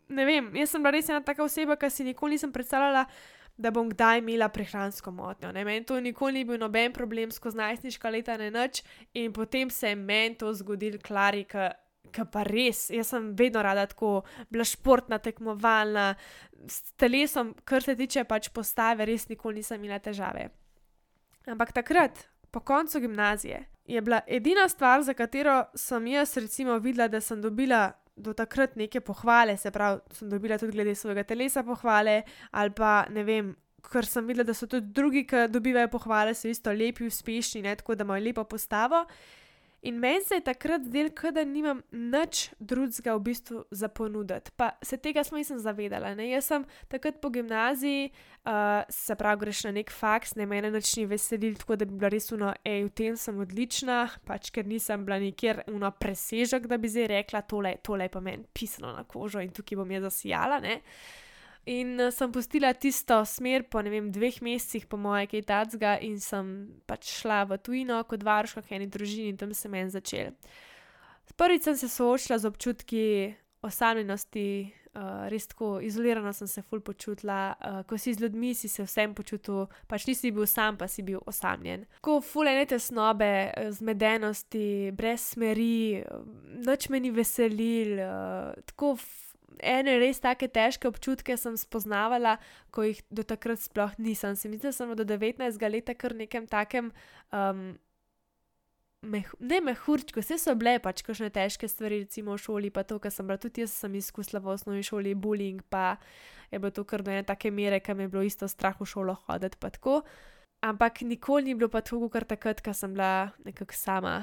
ne 0.08 0.26
vem, 0.26 0.50
jaz 0.54 0.70
sem 0.70 0.82
bila 0.82 0.94
res 0.94 1.08
ena 1.10 1.22
taka 1.24 1.44
oseba, 1.44 1.76
ki 1.78 1.90
si 1.90 2.06
nikoli 2.06 2.36
nisem 2.36 2.52
predstavljala, 2.54 3.06
da 3.56 3.70
bom 3.70 3.88
kdaj 3.90 4.18
imela 4.18 4.48
prehransko 4.48 5.10
motnjo. 5.10 5.52
Meni 5.52 5.84
to 5.84 6.00
nikoli 6.00 6.32
ni 6.32 6.44
bil 6.44 6.58
noben 6.60 6.92
problem 6.92 7.30
skozi 7.32 7.56
najstniška 7.56 8.10
leta, 8.10 8.36
ne 8.36 8.50
noč, 8.50 8.82
in 9.14 9.32
potem 9.32 9.70
se 9.70 9.88
je 9.88 9.96
meni 9.96 10.36
to 10.36 10.52
zgodilo, 10.54 11.00
klari, 11.02 11.44
ki 11.46 12.26
pa 12.32 12.44
res, 12.46 12.86
jaz 12.90 13.10
sem 13.14 13.32
vedno 13.36 13.62
rada 13.64 13.86
tako 13.86 14.22
bila 14.52 14.64
športna, 14.64 15.18
tekmovalna, 15.18 16.14
s 16.68 16.92
telesom, 17.00 17.54
kar 17.64 17.82
se 17.82 17.96
tiče 17.96 18.24
pač 18.24 18.50
postave, 18.54 19.06
res 19.08 19.28
nikoli 19.28 19.62
nisem 19.62 19.82
imela 19.82 19.98
težave. 20.02 20.50
Ampak 21.46 21.72
takrat, 21.72 22.26
po 22.50 22.60
koncu 22.60 23.00
gimnazije, 23.00 23.64
je 23.86 24.00
bila 24.02 24.20
edina 24.26 24.68
stvar, 24.68 25.02
za 25.02 25.14
katero 25.14 25.64
sem 25.74 26.06
jaz 26.06 26.36
recimo 26.36 26.78
videla, 26.78 27.08
da 27.08 27.20
sem 27.20 27.42
dobila 27.42 27.92
do 28.16 28.32
takrat 28.34 28.76
neke 28.76 29.00
pohvale, 29.00 29.56
se 29.56 29.70
pravi, 29.70 30.00
sem 30.16 30.28
dobila 30.30 30.58
tudi 30.58 30.72
glede 30.72 30.94
svojega 30.94 31.24
telesa 31.24 31.62
pohvale, 31.62 32.22
ali 32.50 32.72
pa 32.76 33.06
ne 33.12 33.24
vem, 33.24 33.54
ker 33.86 34.08
sem 34.08 34.26
videla, 34.26 34.46
da 34.48 34.54
so 34.56 34.66
tudi 34.66 34.92
drugi, 34.92 35.26
ki 35.28 35.46
dobivajo 35.52 35.90
pohvale, 35.92 36.34
so 36.34 36.48
isto 36.48 36.72
lepi, 36.72 37.06
uspešni, 37.06 37.62
ne, 37.62 37.76
tako 37.76 37.94
da 37.94 38.06
imajo 38.08 38.24
lepo 38.24 38.44
postavo. 38.44 39.04
In 39.82 39.98
meni 40.00 40.24
se 40.24 40.34
je 40.34 40.40
takrat 40.40 40.82
zdelo, 40.82 41.10
da 41.32 41.44
nimam 41.44 41.82
nič 41.92 42.50
drugega 42.58 43.14
v 43.14 43.20
bistvu 43.20 43.64
za 43.70 43.88
ponuditi. 43.88 44.50
Pa 44.56 44.70
se 44.82 44.96
tega 44.96 45.24
smo 45.24 45.38
nisem 45.38 45.58
zavedala. 45.58 46.14
Ne? 46.14 46.30
Jaz 46.30 46.48
sem 46.48 46.64
takrat 46.88 47.20
po 47.20 47.30
gimnaziji, 47.30 48.10
uh, 48.48 48.82
se 48.88 49.14
pravi, 49.14 49.40
greš 49.40 49.64
na 49.68 49.74
nek 49.76 49.92
faks, 49.92 50.34
ne 50.34 50.46
mene 50.46 50.70
nič 50.70 50.96
ni 50.96 51.06
veselil, 51.06 51.54
tako 51.60 51.76
da 51.76 51.84
bi 51.84 51.94
bila 51.94 52.10
res 52.10 52.32
uno, 52.32 52.54
hej, 52.64 52.88
v 52.88 52.94
tem 52.96 53.20
sem 53.20 53.38
odlična, 53.38 54.00
pač 54.26 54.50
ker 54.50 54.66
nisem 54.66 55.04
bila 55.06 55.20
nikjer 55.22 55.62
uno 55.68 55.92
presežek, 55.92 56.66
da 56.66 56.80
bi 56.80 56.90
zdaj 56.90 57.12
rekla, 57.12 57.44
tole, 57.46 57.76
tole 57.82 58.08
pa 58.08 58.20
meni 58.20 58.48
pisano 58.52 58.96
na 58.96 59.04
kožo 59.04 59.44
in 59.44 59.54
tukaj 59.54 59.78
bom 59.78 59.94
jaz 59.94 60.08
zasijala. 60.08 60.58
Uh, 60.64 61.24
In 61.66 61.98
uh, 61.98 62.12
sem 62.14 62.30
pustila 62.30 62.70
tisto 62.74 63.18
smer 63.26 63.64
po 63.66 63.82
ne 63.82 63.90
vem, 63.90 64.10
dveh 64.14 64.38
mesecih, 64.42 64.86
po 64.86 64.98
moje, 65.00 65.26
kaj 65.32 65.42
tacga, 65.48 65.96
in 65.98 66.20
sem 66.22 66.52
pač 66.86 67.10
šla 67.18 67.42
v 67.50 67.58
tujino 67.58 67.98
kot 68.06 68.22
varuška 68.22 68.62
v 68.62 68.78
eni 68.78 68.86
družini 68.86 69.32
in 69.34 69.40
tam 69.40 69.54
se 69.54 69.68
meni 69.68 69.90
začel. 69.90 70.30
Prvič 71.36 71.66
sem 71.66 71.76
se 71.76 71.90
soočila 71.90 72.38
z 72.38 72.46
občutki 72.46 73.02
osamljenosti, 73.66 74.46
uh, 74.94 75.26
res 75.32 75.48
tako 75.50 75.80
izolirano 75.82 76.30
sem 76.32 76.46
se 76.46 76.62
ful 76.62 76.80
počutila, 76.86 77.40
uh, 77.58 77.82
ko 77.88 77.98
si 77.98 78.14
z 78.14 78.22
ljudmi, 78.22 78.54
si 78.54 78.70
se 78.70 78.86
vsem 78.86 79.14
počutil, 79.14 79.66
pač 79.90 80.06
nisi 80.06 80.30
bil 80.30 80.46
sam, 80.46 80.78
pa 80.78 80.86
si 80.86 81.02
bil 81.02 81.18
osamljen. 81.26 81.82
Tako 81.98 82.20
fulene 82.22 82.62
tesnobe, 82.70 83.50
zmedenosti, 83.74 84.94
brez 84.94 85.32
smeri, 85.34 86.04
noč 86.62 86.88
me 86.94 87.02
ni 87.02 87.10
veselil, 87.10 87.98
uh, 87.98 88.54
tako 88.70 88.94
ene 89.62 89.96
res 90.00 90.20
tako 90.20 90.48
težke 90.52 90.88
občutke 90.88 91.36
sem 91.40 91.56
spoznavala, 91.56 92.36
ko 92.74 92.86
jih 92.86 93.00
do 93.10 93.24
takrat 93.26 93.62
sploh 93.62 93.94
nisem. 93.98 94.36
Se 94.36 94.48
mi 94.48 94.60
zdi, 94.60 94.68
da 94.68 94.76
sem 94.76 94.94
do 94.96 95.04
19 95.04 95.60
let 95.72 95.92
kar 95.98 96.14
nekem 96.14 96.46
takem. 96.46 96.92
Um, 97.32 97.76
Meh, 99.06 99.28
ne 99.38 99.60
mehurčko, 99.62 100.18
vse 100.18 100.38
so 100.40 100.54
bile 100.58 100.78
pač 100.82 101.02
kakšne 101.06 101.28
težke 101.30 101.68
stvari, 101.70 102.00
recimo 102.02 102.34
v 102.34 102.42
šoli, 102.42 102.70
pa 102.74 102.82
to, 102.82 102.96
kar 102.98 103.12
sem 103.14 103.28
bila 103.28 103.36
tudi 103.38 103.62
jaz, 103.62 103.74
sem 103.84 103.92
izkusila 103.94 104.40
v 104.42 104.50
osnovni 104.50 104.82
šoli, 104.82 105.12
bullying, 105.14 105.60
pa 105.70 106.00
je 106.50 106.58
bilo 106.58 106.72
to 106.74 106.82
kar 106.88 107.04
do 107.06 107.12
ene 107.12 107.22
take 107.22 107.52
mere, 107.54 107.78
kam 107.84 108.00
je 108.02 108.08
bilo 108.10 108.24
isto 108.26 108.48
strah 108.50 108.74
v 108.80 108.88
šolo 108.88 109.14
hoditi, 109.28 109.60
pa 109.60 109.70
tako. 109.70 110.00
Ampak 110.64 111.04
nikoli 111.06 111.52
ni 111.52 111.54
bilo 111.54 111.68
pa 111.70 111.84
tako, 111.84 112.08
kot 112.10 112.26
takrat, 112.26 112.64
ko 112.64 112.74
sem 112.74 112.96
bila 112.96 113.30
nekako 113.46 113.78
sama, 113.78 114.16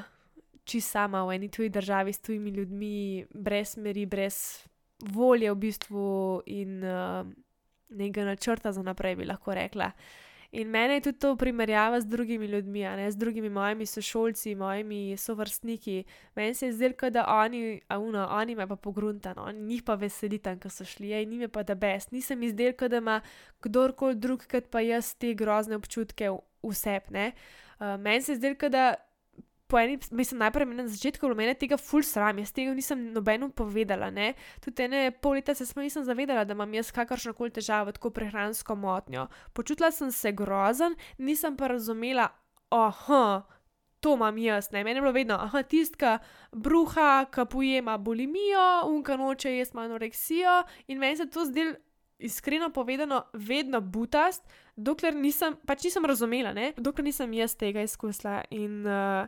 čist 0.68 0.92
sama 0.92 1.24
v 1.30 1.38
eni 1.38 1.54
tuji 1.54 1.70
državi 1.70 2.12
s 2.12 2.20
tujimi 2.20 2.52
ljudmi, 2.58 2.98
brez 3.32 3.78
meri, 3.78 4.04
brez 4.10 4.68
volje 5.00 5.52
v 5.52 5.56
bistvu 5.56 6.42
in 6.46 6.84
uh, 6.84 7.26
nekega 7.90 8.26
načrta 8.26 8.72
za 8.72 8.84
naprej, 8.84 9.16
bi 9.16 9.26
lahko 9.26 9.54
rekla. 9.54 9.92
In 10.54 10.70
mene 10.70 10.94
je 10.94 11.02
tudi 11.02 11.20
to 11.20 11.36
primerjava 11.36 12.02
z 12.02 12.06
drugimi 12.06 12.46
ljudmi, 12.46 12.80
ne, 12.80 13.12
z 13.12 13.18
drugimi 13.18 13.50
mojimi 13.50 13.86
sošolci, 13.86 14.56
mojimi 14.56 15.18
sovrstniki. 15.18 16.04
Meni 16.36 16.54
se 16.54 16.66
je 16.66 16.74
zdelo, 16.74 17.10
da 17.10 17.26
oni, 17.28 17.82
uno, 17.90 18.28
oni 18.32 18.56
me 18.56 18.68
pa 18.68 18.76
pogruntano, 18.76 19.52
njih 19.52 19.84
pa 19.84 19.96
veseli 19.96 20.38
tam, 20.38 20.60
ko 20.60 20.70
so 20.70 20.86
šli, 20.86 21.10
in 21.22 21.30
njim 21.30 21.42
je 21.42 21.48
pa 21.48 21.64
da 21.64 21.76
best. 21.76 22.12
Nisem 22.12 22.40
mi 22.40 22.50
zdel, 22.50 22.74
da 22.90 22.98
ima 22.98 23.22
kdorkoli 23.62 24.16
drug, 24.16 24.46
kot 24.52 24.70
pa 24.70 24.80
jaz 24.80 25.16
te 25.16 25.34
grozne 25.34 25.76
občutke 25.76 26.30
vse. 26.64 27.00
Uh, 27.10 28.00
meni 28.00 28.22
se 28.22 28.32
je 28.32 28.36
zdelo, 28.36 28.70
da 28.70 28.96
po 29.68 29.80
eni, 29.80 29.98
mislim, 30.12 30.40
najprej 30.40 30.66
na 30.66 30.88
začetku 30.88 31.26
bilo 31.28 31.36
meni 31.36 31.56
tega 31.56 31.78
ful 31.78 32.04
sram, 32.04 32.40
jaz 32.40 32.52
tega 32.54 32.74
nisem 32.74 33.08
nobeno 33.14 33.50
povedala. 33.50 34.12
Ne? 34.12 34.34
Tudi 34.62 34.86
ene 34.86 35.12
pol 35.12 35.40
leta 35.40 35.56
se 35.56 35.66
nisem 35.80 36.04
zavedala, 36.04 36.46
da 36.46 36.54
imam 36.54 36.74
jaz 36.74 36.92
kakršno 36.92 37.34
koli 37.34 37.50
težavo, 37.50 37.92
tako 37.92 38.12
prehransko 38.14 38.76
motnjo. 38.76 39.28
Počutila 39.54 39.92
sem 39.92 40.12
se 40.12 40.32
grozen, 40.32 40.96
nisem 41.18 41.58
pa 41.58 41.68
razumela, 41.68 42.30
oho, 42.70 43.42
to 44.04 44.14
imam 44.14 44.38
jaz. 44.38 44.72
Ne? 44.72 44.84
Meni 44.84 44.98
je 44.98 45.02
bilo 45.02 45.12
vedno, 45.16 45.40
ah, 45.40 45.64
tistka 45.64 46.20
bruha, 46.52 47.26
ki 47.32 47.48
pojema 47.50 47.98
bulimijo, 47.98 48.68
unka 48.92 49.18
noče 49.18 49.58
jaz 49.58 49.72
anoreksijo 49.76 50.64
in 50.88 51.00
meni 51.00 51.18
se 51.18 51.30
to 51.30 51.46
zdelo. 51.46 51.76
Iskreno 52.24 52.70
povedano, 52.70 53.24
vedno 53.34 53.82
butast, 53.82 54.44
dokler 54.76 55.16
nisem, 55.16 55.56
pač 55.68 55.86
nisem 55.88 56.06
razumela, 56.06 56.54
ne? 56.54 56.72
dokler 56.78 57.08
nisem 57.08 57.34
jaz 57.38 57.56
tega 57.60 57.84
izkusila. 57.86 58.42
In 58.56 58.84
uh, 58.88 59.28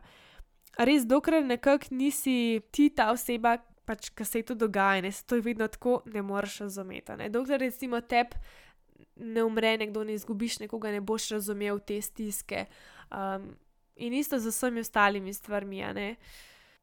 res, 0.77 1.05
dokler 1.07 1.45
nekako 1.45 1.93
nisi 1.95 2.61
ti 2.71 2.89
ta 2.95 3.11
oseba, 3.13 3.57
pač, 3.85 4.09
ki 4.17 4.25
se 4.25 4.41
to 4.45 4.57
dogaja, 4.57 5.03
ne, 5.05 5.11
se 5.13 5.25
to 5.27 5.39
vedno 5.41 5.67
tako, 5.69 5.99
ne 6.09 6.23
moreš 6.25 6.59
razumeti. 6.65 7.17
Ne? 7.19 7.29
Dokler 7.29 7.61
recimo 7.61 8.01
tebi 8.01 8.41
ne 9.15 9.43
umre 9.43 9.77
nekdo, 9.77 10.03
ne 10.03 10.15
izgubiš 10.17 10.59
nekoga, 10.59 10.91
ne 10.91 11.01
boš 11.01 11.29
razumel 11.37 11.79
te 11.79 12.01
stiske. 12.01 12.65
Um, 13.11 13.53
in 13.95 14.13
isto 14.13 14.39
z 14.39 14.51
vsemi 14.51 14.83
ostalimi 14.83 15.33
stvarmi. 15.33 15.83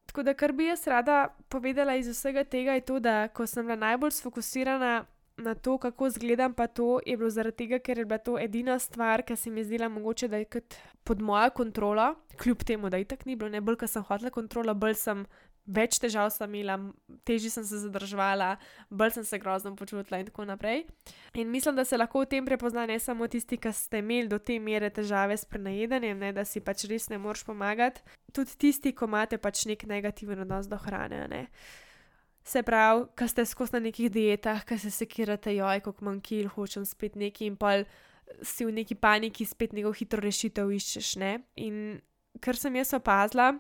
Tako 0.06 0.22
da, 0.22 0.34
kar 0.34 0.52
bi 0.52 0.66
jaz 0.66 0.86
rada 0.86 1.28
povedala 1.48 1.96
iz 1.96 2.08
vsega 2.08 2.44
tega, 2.44 2.72
je 2.72 2.80
to, 2.80 3.00
da 3.00 3.28
ko 3.28 3.46
sem 3.46 3.66
bila 3.66 3.76
najbolj 3.76 4.10
sfokusirana 4.10 5.04
na 5.42 5.54
to, 5.54 5.76
kako 5.78 6.06
izgledam, 6.06 6.54
pa 6.54 6.66
to 6.66 7.00
je 7.06 7.16
bilo 7.16 7.30
zaradi 7.30 7.56
tega, 7.64 7.78
ker 7.78 7.98
je 7.98 8.04
bila 8.04 8.18
to 8.18 8.38
edina 8.38 8.78
stvar, 8.78 9.22
ki 9.22 9.36
se 9.36 9.50
mi 9.50 9.60
je 9.60 9.64
zdela 9.70 9.88
mogoče, 9.88 10.28
da 10.28 10.40
je 10.40 10.44
kot 10.44 10.76
pod 11.04 11.22
mojo 11.22 11.50
kontrolo, 11.50 12.14
kljub 12.42 12.62
temu, 12.64 12.90
da 12.90 12.96
je 12.96 13.04
tako 13.04 13.22
ni 13.26 13.36
bilo, 13.36 13.50
ne 13.50 13.60
bolj, 13.60 13.80
ker 13.82 13.88
sem 13.88 14.04
hotela 14.06 14.30
kontrolo, 14.30 14.74
bolj 14.74 14.94
sem 15.00 15.26
več 15.66 15.98
težav 16.02 16.30
sem 16.34 16.54
imela, 16.54 16.76
težje 17.26 17.52
sem 17.54 17.64
se 17.66 17.78
zadrževala, 17.84 18.56
bolj 18.90 19.14
sem 19.18 19.24
se 19.24 19.38
grozno 19.38 19.74
počutila 19.78 20.18
in 20.18 20.26
tako 20.26 20.44
naprej. 20.44 20.84
In 21.38 21.50
mislim, 21.50 21.76
da 21.76 21.84
se 21.84 21.96
lahko 21.96 22.24
v 22.24 22.30
tem 22.34 22.46
prepozna 22.46 22.86
ne 22.86 22.98
samo 22.98 23.28
tisti, 23.30 23.58
ki 23.62 23.72
ste 23.72 24.02
imeli 24.02 24.28
do 24.28 24.38
te 24.38 24.58
mere 24.58 24.90
težave 24.90 25.36
s 25.36 25.46
prenajedanjem, 25.46 26.18
ne, 26.18 26.32
da 26.32 26.44
si 26.44 26.60
pač 26.60 26.86
res 26.90 27.08
ne 27.10 27.18
moreš 27.18 27.44
pomagati, 27.46 28.02
tudi 28.34 28.58
tisti, 28.58 28.92
ko 28.92 29.06
imate 29.10 29.38
pač 29.38 29.66
nek 29.70 29.86
negativen 29.86 30.42
odnos 30.42 30.66
do 30.70 30.80
hrane. 30.82 31.26
Ne. 31.30 31.46
Se 32.44 32.62
pravi, 32.66 33.06
ki 33.16 33.28
ste 33.30 33.44
skozi 33.46 33.76
na 33.76 33.82
nekih 33.86 34.10
dietah, 34.10 34.64
ki 34.66 34.78
se 34.78 34.90
sekirate, 34.90 35.54
joj, 35.54 35.82
kako 35.84 36.08
manj 36.08 36.22
kil, 36.26 36.48
hočem 36.50 36.86
spet 36.88 37.14
nekaj 37.16 37.46
in 37.46 37.56
pa 37.56 37.76
si 38.42 38.64
v 38.66 38.72
neki 38.74 38.96
paniki 38.98 39.46
spet 39.46 39.76
neko 39.76 39.92
hitro 39.94 40.22
rešitev 40.22 40.72
iščeš. 40.74 41.12
Ne. 41.22 41.36
In 41.62 42.00
kar 42.42 42.58
sem 42.58 42.74
jaz 42.80 42.94
opazila, 42.98 43.52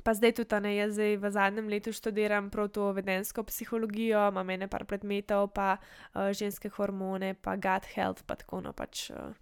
Pa 0.00 0.14
zdaj 0.14 0.32
tudi, 0.32 0.60
ne, 0.64 0.70
jaz 0.76 0.94
zdaj 0.96 1.16
v 1.20 1.30
zadnjem 1.30 1.68
letu 1.68 1.92
študiram 1.92 2.50
prav 2.50 2.70
to 2.72 2.88
vedensko 2.96 3.42
psihologijo, 3.44 4.28
imam 4.32 4.50
ene 4.50 4.68
par 4.68 4.84
predmetov, 4.88 5.50
pa 5.52 5.76
uh, 5.76 6.30
ženske 6.32 6.70
hormone, 6.76 7.34
pa 7.34 7.56
gut 7.60 7.88
health, 7.94 8.24
pa 8.26 8.38
tako 8.40 8.62
no 8.64 8.72
pač. 8.72 9.10
Uh, 9.10 9.34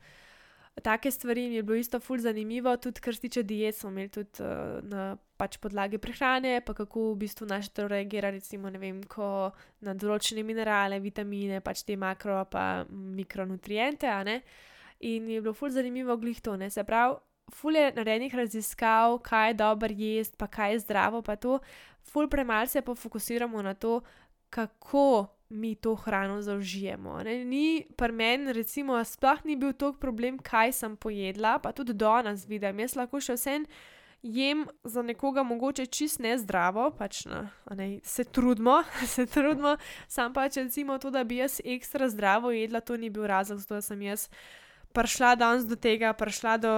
Take 0.82 1.10
stvari 1.10 1.48
mi 1.48 1.54
je 1.54 1.62
bilo 1.62 1.76
isto 1.76 2.00
ful 2.00 2.18
zanimivo, 2.18 2.76
tudi 2.76 3.00
kar 3.00 3.14
se 3.14 3.20
tiče 3.20 3.42
diet, 3.42 3.76
smo 3.76 3.90
imeli 3.90 4.08
tudi 4.08 4.42
uh, 4.42 4.78
na 4.82 5.16
pač 5.36 5.56
podlagi 5.56 5.98
prehrane, 5.98 6.60
pa 6.66 6.74
kako 6.74 7.12
v 7.12 7.16
bistvu 7.22 7.46
naše 7.46 7.70
telo 7.70 7.88
reagira, 7.88 8.30
recimo, 8.30 8.70
ne 8.70 8.78
vem, 8.78 9.00
ko 9.04 9.50
na 9.80 9.94
določene 9.94 10.42
minerale, 10.42 11.00
vitamine, 11.00 11.60
pač 11.60 11.84
te 11.86 11.96
makro 11.96 12.42
pa 12.50 12.84
mikronutriente, 12.90 14.10
a 14.10 14.22
ne. 14.26 14.42
In 15.06 15.30
je 15.30 15.40
bilo 15.40 15.54
ful 15.54 15.70
zanimivo 15.70 16.16
glih 16.18 16.40
to, 16.42 16.56
ne, 16.58 16.70
se 16.74 16.84
pravi, 16.84 17.16
ful 17.54 17.76
je 17.78 17.92
narejenih 17.96 18.34
raziskav, 18.34 19.18
kaj 19.24 19.50
je 19.50 19.58
dobro 19.62 19.94
jesti, 19.94 20.36
pa 20.36 20.46
kaj 20.46 20.72
je 20.72 20.84
zdravo, 20.84 21.22
pa 21.22 21.36
to, 21.36 21.58
ful 22.02 22.28
premalo 22.28 22.66
se 22.66 22.82
pa 22.82 22.94
fokusiramo 22.94 23.62
na 23.62 23.74
to, 23.74 24.00
kako 24.50 25.37
mi 25.50 25.74
to 25.74 25.94
hrano 25.94 26.42
zaužijemo. 26.42 27.22
Ni 27.44 27.86
pri 27.96 28.12
meni, 28.12 28.52
recimo, 28.52 28.98
sploh 29.04 29.44
ni 29.44 29.56
bil 29.56 29.72
tok 29.72 29.98
problem, 30.00 30.38
kaj 30.38 30.72
sem 30.72 30.96
pojedla, 30.96 31.58
pa 31.58 31.72
tudi 31.72 31.92
do 31.92 32.12
nas 32.22 32.44
vidim. 32.46 32.84
Jaz 32.84 32.96
lahko 32.96 33.20
še 33.20 33.38
vsem 33.38 33.64
jem 34.22 34.66
za 34.84 35.02
nekoga 35.02 35.42
mogoče 35.42 35.86
čist 35.86 36.18
ne 36.18 36.38
zdravo, 36.38 36.90
pač 36.90 37.24
na, 37.26 37.48
ne, 37.70 38.00
se 38.02 38.24
trudimo, 38.24 38.82
se 39.14 39.26
trudimo, 39.26 39.76
sam 40.08 40.32
pač 40.32 40.56
recimo 40.56 40.98
to, 40.98 41.10
da 41.10 41.24
bi 41.24 41.36
jaz 41.36 41.60
ekstra 41.64 42.08
zdravo 42.08 42.50
jedla, 42.50 42.80
to 42.80 42.96
ni 42.96 43.10
bil 43.10 43.26
razlog, 43.26 43.58
zato 43.58 43.82
sem 43.82 44.02
jaz. 44.02 44.28
Prišla 44.92 45.34
danes 45.36 45.66
do 45.68 45.76
tega, 45.76 46.12
prišla 46.16 46.56
do 46.58 46.74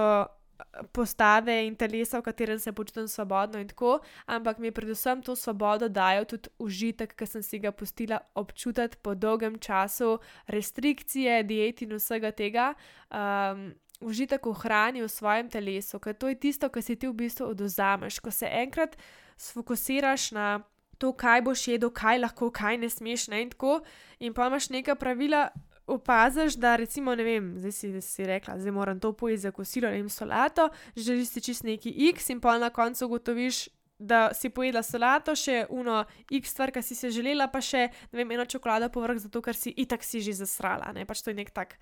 postave 0.91 1.55
in 1.67 1.75
telesa, 1.75 2.19
v 2.19 2.25
katerem 2.25 2.59
se 2.59 2.71
počutim 2.71 3.07
svobodno 3.07 3.59
in 3.59 3.67
tako, 3.67 3.99
ampak 4.25 4.57
mi 4.57 4.67
je 4.67 4.71
predvsem 4.71 5.21
to 5.21 5.35
svobodo 5.35 5.89
dajal 5.89 6.25
tudi 6.25 6.49
užitek, 6.59 7.15
ki 7.15 7.25
sem 7.27 7.43
si 7.43 7.59
ga 7.59 7.71
pustila 7.71 8.19
občutiti 8.35 8.97
po 9.01 9.15
dolgem 9.15 9.59
času, 9.59 10.19
restrikcije, 10.47 11.43
diet 11.43 11.81
in 11.81 11.95
vsega 11.97 12.31
tega. 12.31 12.73
Um, 13.11 13.73
Užitek 14.01 14.41
v 14.41 14.57
hrani 14.57 15.05
v 15.05 15.09
svojem 15.13 15.45
telesu, 15.45 15.99
ker 16.01 16.17
to 16.17 16.25
je 16.25 16.33
tisto, 16.33 16.65
kar 16.73 16.81
si 16.81 16.97
ti 16.97 17.05
v 17.05 17.13
bistvu 17.13 17.53
oduzameš. 17.53 18.17
Ko 18.17 18.33
se 18.33 18.49
enkrat 18.49 18.97
sfokusiraš 19.37 20.31
na 20.33 20.65
to, 20.97 21.13
kaj 21.13 21.41
boš 21.45 21.67
jedel, 21.67 21.93
kaj 21.93 22.17
lahko, 22.17 22.49
kaj 22.49 22.81
ne 22.81 22.89
smeš, 22.89 23.27
ne 23.29 23.41
in 23.45 23.53
tako, 23.53 23.81
in 24.17 24.33
pa 24.33 24.49
imaš 24.49 24.71
neka 24.73 24.97
pravila, 24.97 25.51
opaziš, 25.91 26.55
da 26.61 26.75
recimo, 26.75 27.15
ne 27.15 27.23
vem, 27.23 27.51
zdaj 27.59 27.71
si, 27.71 27.91
si 28.01 28.25
rekla, 28.25 28.59
zdaj 28.59 28.71
moram 28.71 28.99
to 28.99 29.13
pojeti 29.13 29.41
za 29.47 29.51
kosilo 29.51 29.91
in 29.91 30.09
solato, 30.09 30.69
želiš 30.95 31.29
si 31.29 31.41
čist 31.41 31.63
neki 31.63 31.93
X 32.09 32.29
in 32.29 32.41
pa 32.41 32.57
na 32.57 32.69
koncu 32.69 33.05
ugotoviš, 33.05 33.67
da 34.01 34.29
si 34.33 34.49
pojedla 34.49 34.81
solato, 34.83 35.35
še 35.37 35.65
uno 35.69 36.01
X 36.33 36.55
stvar, 36.55 36.73
ki 36.73 36.81
si 36.81 36.97
se 36.97 37.11
želela, 37.13 37.47
pa 37.53 37.61
še, 37.61 37.87
ne 38.11 38.21
vem, 38.21 38.33
eno 38.33 38.47
čokolado 38.49 38.89
povrh, 38.89 39.19
zato 39.21 39.43
ker 39.45 39.57
si 39.57 39.73
itak 39.77 40.03
si 40.03 40.23
že 40.25 40.33
zasrala, 40.41 40.89
ne 40.95 41.05
pač 41.05 41.21
to 41.21 41.33
je 41.33 41.41
nek 41.43 41.53
tak. 41.53 41.77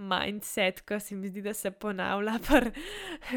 Mindset, 0.00 0.78
ki 0.88 0.96
se 1.02 1.16
mi 1.18 1.28
zdi, 1.28 1.42
da 1.44 1.52
se 1.52 1.68
ponavlja 1.76 2.38
pri 2.46 2.70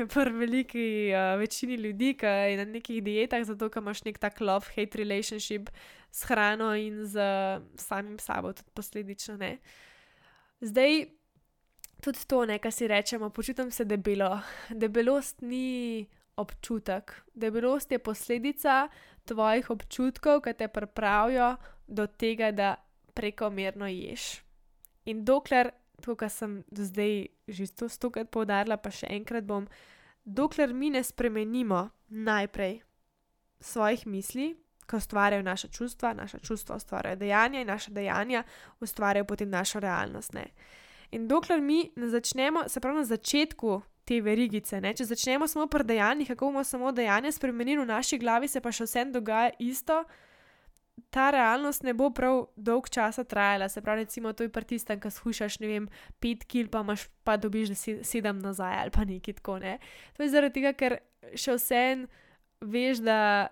pr 0.08 0.30
veliki 0.32 0.86
uh, 1.12 1.34
večini 1.42 1.76
ljudi, 1.76 2.14
ki 2.16 2.30
je 2.30 2.60
na 2.62 2.66
nekih 2.70 3.02
dietah, 3.04 3.44
zato 3.44 3.68
ker 3.74 3.84
imaš 3.84 4.06
nek 4.06 4.22
tak 4.22 4.40
love-hate 4.40 5.02
relationship 5.02 5.74
s 6.14 6.24
hrano 6.30 6.72
in 6.80 7.02
z 7.04 7.20
uh, 7.20 7.66
samim 7.76 8.16
sabo, 8.22 8.54
tudi 8.56 8.72
posledično. 8.80 9.36
Uh, 9.42 9.60
Zdaj, 10.64 11.06
tudi 12.00 12.20
to, 12.28 12.46
ne, 12.48 12.56
kar 12.60 12.72
si 12.72 12.88
rečemo, 12.88 13.30
počutim 13.30 13.72
se 13.72 13.84
debelo. 13.86 14.40
Debelost 14.70 15.42
ni 15.42 16.08
občutek, 16.36 17.12
debelost 17.34 17.92
je 17.92 18.00
posledica 18.00 18.88
tvojih 19.28 19.70
občutkov, 19.70 20.42
ki 20.42 20.54
te 20.56 20.68
pripravijo 20.68 21.56
do 21.88 22.08
tega, 22.08 22.52
da 22.52 22.76
prekomerno 23.14 23.88
ješ. 23.92 24.40
In 25.06 25.26
dokler, 25.28 25.74
to, 26.02 26.16
kar 26.16 26.32
sem 26.32 26.64
do 26.72 26.88
zdaj 26.88 27.28
že 27.48 27.68
stokrat 27.68 28.32
poudarila, 28.32 28.80
pa 28.80 28.88
še 28.88 29.12
enkrat 29.12 29.44
bom, 29.44 29.68
dokler 30.24 30.72
mi 30.74 30.90
ne 30.96 31.04
spremenimo 31.04 31.90
najprej 32.08 32.80
svojih 33.60 34.08
misli, 34.08 34.54
ki 34.90 34.96
ustvarjajo 34.96 35.44
naša 35.44 35.68
čustva, 35.68 36.14
naša 36.14 36.40
čustva 36.40 36.76
ustvarjajo 36.76 37.16
dejanja 37.16 37.62
in 37.62 37.68
naša 37.68 37.92
dejanja 37.92 38.44
ustvarjajo 38.80 39.26
potem 39.26 39.50
našo 39.50 39.80
realnost. 39.80 40.34
Ne? 40.34 40.46
In 41.12 41.28
dokler 41.28 41.62
mi 41.62 41.92
ne 41.96 42.10
začnemo, 42.10 42.68
se 42.68 42.80
pravi 42.80 42.98
na 42.98 43.06
začetku 43.06 43.82
te 44.06 44.20
verigice, 44.22 44.82
ne? 44.82 44.94
če 44.94 45.06
začnemo 45.06 45.48
samo 45.48 45.68
pri 45.72 45.86
dejanjih, 45.94 46.34
kako 46.34 46.52
bomo 46.52 46.64
samo 46.68 46.92
dejanja 46.92 47.32
spremenili 47.32 47.84
v 47.84 47.88
naši 47.88 48.20
glavi, 48.20 48.50
se 48.52 48.62
pa 48.62 48.72
še 48.72 48.88
vsem 48.88 49.14
dogaja 49.14 49.54
isto. 49.64 50.04
Ta 51.14 51.32
realnost 51.34 51.86
ne 51.86 51.94
bo 51.98 52.12
prav 52.14 52.44
dolg 52.56 52.90
časa 52.94 53.24
trajala, 53.26 53.70
se 53.70 53.82
pravi, 53.82 54.04
recimo, 54.04 54.34
to 54.34 54.46
je 54.46 54.52
pri 54.54 54.68
tistem, 54.74 55.00
ki 55.02 55.10
skušaš, 55.10 55.58
ne 55.64 55.70
vem, 55.70 55.88
pet 56.22 56.44
kil, 56.46 56.68
pa 56.70 56.84
imaš 56.86 57.08
pa 57.26 57.38
dobiš 57.38 57.74
sedem 58.06 58.42
nazaj 58.44 58.78
ali 58.82 58.94
pa 58.94 59.06
nekaj 59.08 59.40
tako. 59.40 59.58
Ne? 59.64 59.80
To 60.18 60.26
je 60.26 60.30
zaradi 60.34 60.60
tega, 60.60 60.74
ker 60.78 61.00
še 61.34 61.58
vsem 61.58 62.06
veš, 62.62 63.02
da 63.06 63.50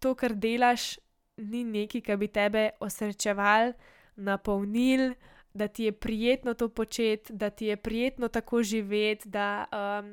to, 0.00 0.14
kar 0.18 0.34
delaš, 0.34 0.96
ni 1.36 1.64
nekaj, 1.64 2.02
kar 2.04 2.18
bi 2.20 2.28
tebe 2.28 2.70
osrečeval, 2.80 3.72
napolnil, 4.16 5.14
da 5.54 5.68
ti 5.68 5.84
je 5.84 5.92
prijetno 5.92 6.54
to 6.54 6.68
početi, 6.68 7.32
da 7.32 7.50
ti 7.50 7.66
je 7.66 7.76
prijetno 7.76 8.28
tako 8.28 8.62
živeti, 8.62 9.28
da 9.28 9.66
um, 9.72 10.12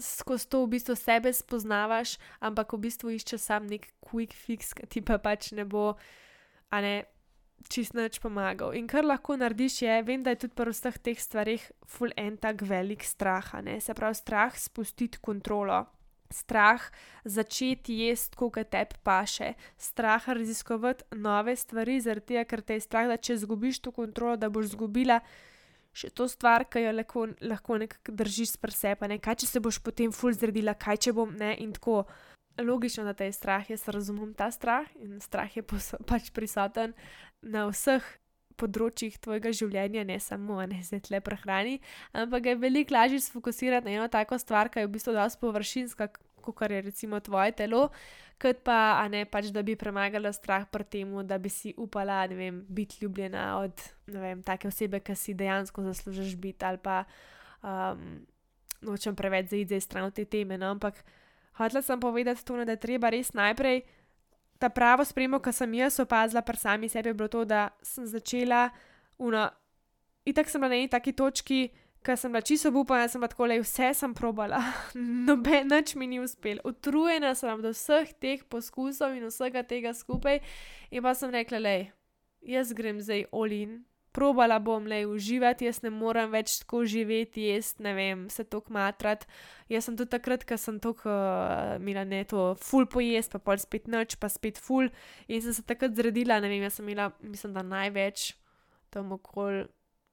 skozi 0.00 0.48
to 0.48 0.64
v 0.64 0.68
bistvu 0.76 0.96
sebe 0.96 1.32
spoznavaš, 1.32 2.16
ampak 2.40 2.72
v 2.72 2.82
bistvu 2.86 3.14
iščeš 3.16 3.40
sam 3.40 3.66
nek 3.68 3.88
quick 4.00 4.36
fix, 4.36 4.74
ki 4.76 4.86
ti 4.86 5.04
pa 5.04 5.18
pač 5.18 5.52
ne 5.52 5.64
bo, 5.64 5.94
a 6.70 6.80
ne. 6.80 7.00
Čist 7.68 7.92
noč 7.92 8.22
pomagal. 8.24 8.72
In 8.72 8.86
kar 8.88 9.04
lahko 9.04 9.34
narediš, 9.36 9.82
je, 9.84 9.96
vem, 10.08 10.22
da 10.24 10.32
je 10.32 10.46
tudi 10.46 10.56
pri 10.56 10.72
vseh 10.72 10.94
teh 10.96 11.18
stvarih 11.20 11.66
full 11.84 12.14
en 12.16 12.38
tak 12.40 12.62
velik 12.64 13.04
strah, 13.04 13.50
se 13.84 13.92
pravi, 13.92 14.16
strah 14.16 14.56
spustiti 14.56 15.20
kontrolo 15.20 15.82
strah 16.30 16.82
začeti 17.24 17.98
jesti, 18.04 18.36
kot 18.36 18.58
te 18.70 18.84
paše, 19.02 19.54
strah 19.78 20.28
raziskovati 20.28 21.04
nove 21.16 21.56
stvari, 21.56 22.00
zaradi 22.00 22.34
tega, 22.34 22.44
ker 22.44 22.62
te 22.62 22.78
je 22.78 22.86
strah, 22.86 23.08
da 23.10 23.16
če 23.16 23.38
izgubiš 23.40 23.82
to 23.84 23.92
kontrolo, 23.92 24.36
da 24.36 24.50
boš 24.50 24.72
izgubila 24.72 25.20
še 25.92 26.10
to 26.14 26.28
stvar, 26.30 26.64
ki 26.70 26.84
jo 26.84 26.94
lahko, 26.94 27.26
lahko 27.42 27.78
nekako 27.82 28.14
držiš 28.14 28.56
pri 28.62 28.74
sebi. 28.74 29.18
Kaj 29.18 29.42
če 29.42 29.50
se 29.50 29.62
boš 29.62 29.80
potem 29.82 30.14
ful 30.14 30.36
zredila, 30.36 30.76
kaj 30.78 31.06
če 31.06 31.16
bom 31.16 31.34
ne 31.36 31.56
in 31.58 31.74
tako. 31.76 32.04
Logično, 32.60 33.06
da 33.06 33.14
te 33.16 33.24
je 33.24 33.32
strah, 33.32 33.62
jaz 33.70 33.86
razumem 33.88 34.34
ta 34.36 34.50
strah 34.52 34.84
in 35.00 35.20
strah 35.22 35.48
je 35.56 35.62
pač 36.04 36.28
prisoten 36.34 36.92
na 37.40 37.62
vseh 37.70 38.04
področjih 38.60 39.16
tvojega 39.22 39.52
življenja, 39.56 40.04
ne 40.06 40.18
samo 40.22 40.60
ne 40.68 40.80
zdaj 40.86 41.10
le 41.14 41.20
prehrani, 41.24 41.76
ampak 42.12 42.52
je 42.52 42.56
veliko 42.60 42.96
lažje 42.96 43.22
sfokusirati 43.26 43.88
na 43.88 43.98
eno 43.98 44.08
tako 44.12 44.38
stvar, 44.40 44.70
ki 44.70 44.84
je 44.84 44.88
v 44.88 44.94
bistvu 44.96 45.16
dosti 45.16 45.40
površinska, 45.44 46.10
kot 46.40 46.70
je 46.70 46.82
recimo 46.82 47.20
tvoje 47.20 47.52
telo, 47.56 47.88
kot 48.40 48.62
pa 48.64 49.04
ne 49.12 49.26
pač, 49.28 49.50
da 49.52 49.62
bi 49.62 49.76
premagala 49.76 50.32
strah 50.32 50.64
pred 50.64 50.88
tem, 50.88 51.12
da 51.28 51.36
bi 51.38 51.52
si 51.52 51.74
upala 51.76 52.24
vem, 52.32 52.64
biti 52.68 53.04
ljubljena 53.04 53.60
od 53.60 53.84
vem, 54.08 54.42
take 54.42 54.68
osebe, 54.68 55.02
ki 55.04 55.16
si 55.16 55.36
dejansko 55.36 55.84
zaslužiš 55.84 56.36
biti 56.40 56.64
ali 56.64 56.80
pa 56.80 57.04
um, 57.62 58.24
nočem 58.80 59.16
preveč 59.16 59.50
zaiti 59.52 59.76
iz 59.76 59.84
stran 59.84 60.10
te 60.12 60.24
teme. 60.24 60.58
No? 60.58 60.72
Ampak 60.72 61.04
hotela 61.58 61.82
sem 61.82 62.00
povedati 62.00 62.44
to, 62.44 62.56
da 62.64 62.72
je 62.72 62.80
treba 62.80 63.10
res 63.12 63.32
najprej. 63.36 63.82
Ta 64.60 64.68
pravo 64.68 65.04
spremembo, 65.08 65.40
ki 65.40 65.52
sem 65.56 65.74
jaz 65.78 65.96
opazila 66.02 66.42
pri 66.44 66.60
sami 66.60 66.88
sebi, 66.92 67.08
je 67.08 67.16
bilo 67.16 67.30
to, 67.32 67.46
da 67.48 67.70
sem 67.82 68.04
začela, 68.06 68.68
uno, 69.18 69.46
itak 70.28 70.50
sem 70.52 70.60
na 70.60 70.76
eni 70.76 70.90
taki 70.92 71.14
točki, 71.16 71.70
ker 72.04 72.16
sem 72.16 72.32
bila 72.32 72.44
čisto 72.44 72.72
upana, 72.76 73.08
sem 73.08 73.20
pa 73.20 73.28
tako 73.28 73.48
le 73.48 73.60
vse 73.60 73.92
sem 73.96 74.12
probala, 74.16 74.60
noben 75.28 75.68
nič 75.72 75.94
mi 75.96 76.08
ni 76.08 76.20
uspel. 76.20 76.60
Utrujena 76.64 77.34
sem 77.36 77.64
do 77.64 77.72
vseh 77.72 78.12
teh 78.20 78.44
poskusov 78.48 79.16
in 79.16 79.28
vsega 79.28 79.64
tega 79.64 79.96
skupaj, 79.96 80.40
in 80.92 81.04
pa 81.04 81.16
sem 81.16 81.32
rekla, 81.32 81.60
le, 81.60 81.76
jaz 82.44 82.72
grem 82.76 83.00
zdaj 83.00 83.26
olin. 83.32 83.80
Probala 84.12 84.58
bom 84.58 84.86
le 84.90 85.04
uživati, 85.06 85.68
jaz 85.68 85.82
ne 85.84 85.92
morem 85.94 86.32
več 86.32 86.56
tako 86.64 86.82
živeti, 86.82 87.44
jaz 87.52 87.76
ne 87.78 87.92
vem, 87.94 88.24
se 88.32 88.42
tako 88.42 88.74
matrat. 88.74 89.26
Jaz 89.70 89.86
sem 89.86 89.98
tudi 89.98 90.10
takrat, 90.10 90.42
ko 90.44 90.58
sem 90.58 90.80
tako 90.82 91.12
uh, 91.12 91.76
imela 91.78 92.02
ne 92.04 92.24
to, 92.26 92.50
full 92.58 92.88
pojest, 92.90 93.30
pa 93.30 93.38
pol 93.38 93.62
spet 93.62 93.86
noč, 93.86 94.18
pa 94.18 94.28
spet 94.32 94.58
full. 94.58 94.90
In 95.30 95.44
sem 95.44 95.54
se 95.54 95.62
takrat 95.62 95.94
zredila, 95.94 96.40
ne 96.42 96.50
vem, 96.50 96.64
jaz 96.66 96.80
sem 96.80 96.88
imela, 96.88 97.12
mislim, 97.22 97.54
da 97.54 97.62
največ 97.66 98.32
tam 98.90 99.14
okoli 99.14 99.68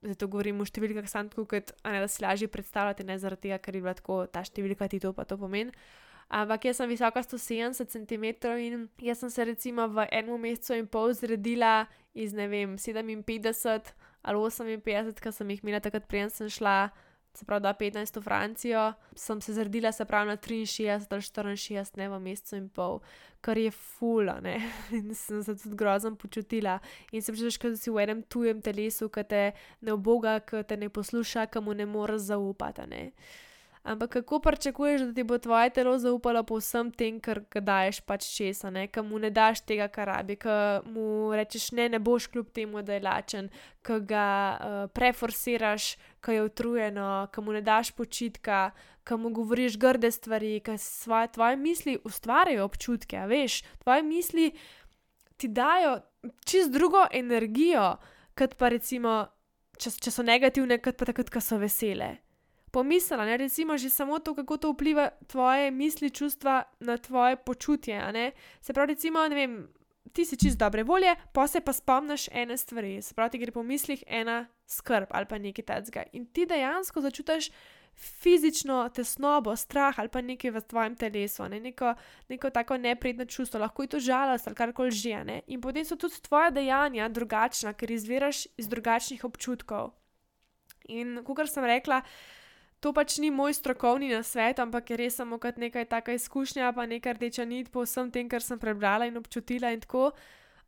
zato 0.06 0.28
govorim 0.30 0.60
v 0.62 0.68
številkah, 0.70 1.08
samo 1.10 1.32
tako, 1.34 1.48
kot, 1.56 1.74
ne, 1.88 2.02
da 2.04 2.10
si 2.12 2.22
lažje 2.24 2.50
predstavljate, 2.54 3.06
ne 3.08 3.18
zaradi 3.18 3.48
tega, 3.48 3.62
ker 3.64 3.78
je 3.78 3.82
bila 3.82 3.96
tako 3.98 4.20
ta 4.30 4.44
številka 4.46 4.90
ti 4.92 5.02
to 5.04 5.14
pa 5.18 5.26
to 5.26 5.40
pomeni. 5.42 5.74
Ampak 6.28 6.68
jaz 6.68 6.82
sem 6.82 6.90
visoka 6.92 7.24
170 7.24 7.88
cm 7.88 8.26
in 8.60 8.90
jaz 9.00 9.24
sem 9.24 9.32
se 9.32 9.46
recimo 9.48 9.88
v 9.88 10.04
enem 10.12 10.42
mesecu 10.44 10.76
in 10.76 10.88
pol 10.92 11.14
zredila 11.16 11.88
iz 12.18 12.34
ne 12.34 12.48
vem 12.50 12.78
57 12.82 13.94
ali 14.28 14.38
58, 14.38 15.22
ker 15.22 15.34
sem 15.34 15.54
jih 15.54 15.62
imela 15.64 15.80
takrat, 15.84 16.08
preden 16.10 16.34
sem 16.34 16.50
šla 16.52 16.90
se 17.38 17.46
pravi, 17.46 17.62
da 17.62 17.74
15 17.74 18.20
v 18.20 18.24
Francijo, 18.24 18.94
sem 19.16 19.42
se 19.42 19.54
zredila, 19.54 19.92
se 19.92 20.06
pravi, 20.06 20.28
na 20.28 20.38
63 20.38 21.40
ali 21.44 21.56
64, 21.56 21.98
ne 21.98 22.10
v 22.10 22.20
mesecu 22.20 22.56
in 22.56 22.70
pol, 22.70 23.00
kar 23.42 23.58
je 23.58 23.72
fula, 23.72 24.40
ne. 24.42 24.58
In 24.98 25.14
sem 25.16 25.44
se 25.44 25.56
tudi 25.56 25.76
grozno 25.76 26.16
počutila. 26.16 26.80
In 27.12 27.22
sem 27.22 27.36
že 27.36 27.52
škoda, 27.54 27.76
da 27.76 27.78
si 27.78 27.94
v 27.94 28.02
enem 28.02 28.24
tujem 28.24 28.62
telesu, 28.62 29.10
ki 29.10 29.24
te 29.24 29.44
ne 29.82 29.94
oboga, 29.94 30.40
ki 30.40 30.64
te 30.66 30.78
ne 30.78 30.90
posluša, 30.90 31.46
ki 31.54 31.62
mu 31.62 31.78
ne 31.78 31.86
moreš 31.86 32.32
zaupati, 32.34 32.88
ne. 32.90 33.12
Ampak 33.88 34.10
kako 34.10 34.40
pričakuješ, 34.40 35.02
da 35.02 35.14
ti 35.14 35.24
bo 35.24 35.38
tvoje 35.38 35.70
telo 35.70 35.98
zaupalo 36.00 36.44
po 36.44 36.58
vsem 36.60 36.90
tem, 36.92 37.22
kar 37.24 37.40
daješ 37.56 38.02
pač 38.04 38.26
česa, 38.36 38.68
ne, 38.70 38.90
ki 38.92 39.00
mu 39.08 39.20
ne 39.24 39.30
daš 39.32 39.62
tega, 39.64 39.88
kar 39.88 40.10
rabi, 40.12 40.36
ki 40.36 40.56
mu 40.92 41.32
rečeš 41.32 41.70
ne, 41.72 41.86
ne 41.96 42.00
boš 42.04 42.28
kljub 42.34 42.50
temu, 42.52 42.84
da 42.84 42.98
je 42.98 43.06
lačen, 43.06 43.48
ki 43.88 44.02
ga 44.10 44.26
uh, 44.58 44.76
preforsiraš, 44.92 45.88
ki 46.20 46.36
je 46.36 46.44
utrujeno, 46.50 47.08
ki 47.32 47.46
mu 47.48 47.56
ne 47.56 47.64
daš 47.64 47.94
počitka, 47.96 48.74
ki 49.08 49.22
mu 49.24 49.32
govoriš 49.40 49.80
grde 49.80 50.12
stvari, 50.12 50.60
ki 50.60 50.76
svoje 50.84 51.32
tvoje 51.40 51.56
misli 51.56 51.96
ustvarjajo 52.04 52.68
občutke, 52.68 53.24
veš, 53.32 53.62
tvoje 53.86 54.04
misli 54.04 54.52
ti 55.40 55.48
dajo 55.48 56.02
čist 56.44 56.76
drugo 56.76 57.08
energijo, 57.12 57.94
kot 58.36 58.60
pa 58.60 58.76
recimo, 58.76 59.22
če, 59.80 59.96
če 59.96 60.12
so 60.12 60.28
negativne, 60.28 60.84
kot 60.84 61.00
pa 61.00 61.08
takrat, 61.08 61.32
ko 61.32 61.40
so 61.40 61.64
vesele 61.64 62.18
pomislila, 62.78 63.26
ne, 63.26 63.38
recimo 63.42 63.78
že 63.78 63.90
samo 63.90 64.20
to, 64.20 64.36
kako 64.38 64.58
to 64.58 64.72
vpliva 64.76 65.10
tvoje 65.28 65.72
misli, 65.72 66.12
čustva 66.14 66.64
na 66.80 66.98
tvoje 66.98 67.36
počutje. 67.36 67.98
Se 68.62 68.74
pravi, 68.74 68.94
recimo, 68.94 69.26
ne 69.28 69.36
vem, 69.36 69.56
ti 70.14 70.26
si 70.26 70.38
čist 70.38 70.58
dobre 70.58 70.84
volje, 70.84 71.16
pa 71.34 71.48
se 71.48 71.62
pa 71.62 71.74
spomniš 71.74 72.28
ene 72.32 72.58
stvari, 72.58 73.02
se 73.02 73.14
pravi, 73.14 73.32
ti 73.32 73.42
gre 73.42 73.52
po 73.52 73.64
mislih 73.64 74.04
ena 74.08 74.46
skrb 74.68 75.10
ali 75.10 75.26
pa 75.26 75.38
nekaj 75.38 75.66
tacga. 75.66 76.04
In 76.14 76.26
ti 76.26 76.46
dejansko 76.46 77.02
začutiš 77.02 77.50
fizično 77.98 78.90
tesnobo, 78.94 79.56
strah 79.56 80.00
ali 80.00 80.10
pa 80.10 80.22
nekaj 80.22 80.52
v 80.54 80.62
tvojem 80.62 80.96
telesu, 80.96 81.50
ne? 81.50 81.60
neko, 81.60 81.96
neko 82.30 82.50
tako 82.50 82.78
neprijetno 82.78 83.26
čustvo, 83.26 83.60
lahko 83.60 83.84
je 83.84 83.88
to 83.88 84.00
žalost 84.00 84.48
ali 84.48 84.56
karkoli 84.56 84.92
že. 84.92 85.24
Ne? 85.24 85.42
In 85.48 85.62
potem 85.62 85.86
so 85.86 85.98
tudi 85.98 86.22
tvoje 86.22 86.52
dejanja 86.52 87.10
drugačna, 87.10 87.74
ker 87.74 87.92
izviraš 87.92 88.46
iz 88.58 88.70
drugačnih 88.70 89.26
občutkov. 89.26 89.94
In 90.88 91.24
kot 91.26 91.50
sem 91.50 91.66
rekla, 91.66 92.02
to 92.80 92.94
pač 92.94 93.18
ni 93.18 93.32
moj 93.32 93.54
strokovni 93.54 94.12
nasvet, 94.14 94.60
ampak 94.60 94.92
je 94.92 94.98
res 94.98 95.18
samo 95.18 95.40
kot 95.42 95.58
nekaj 95.58 95.88
taka 95.90 96.14
izkušnja, 96.14 96.72
pa 96.76 96.86
nekaj 96.86 97.18
rdeča 97.18 97.46
nit 97.46 97.72
po 97.74 97.86
vsem 97.86 98.12
tem, 98.12 98.30
kar 98.30 98.44
sem 98.44 98.60
prebrala 98.60 99.08
in 99.10 99.18
občutila 99.18 99.72
in 99.74 99.82
tako, 99.82 100.12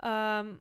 um, 0.01 0.55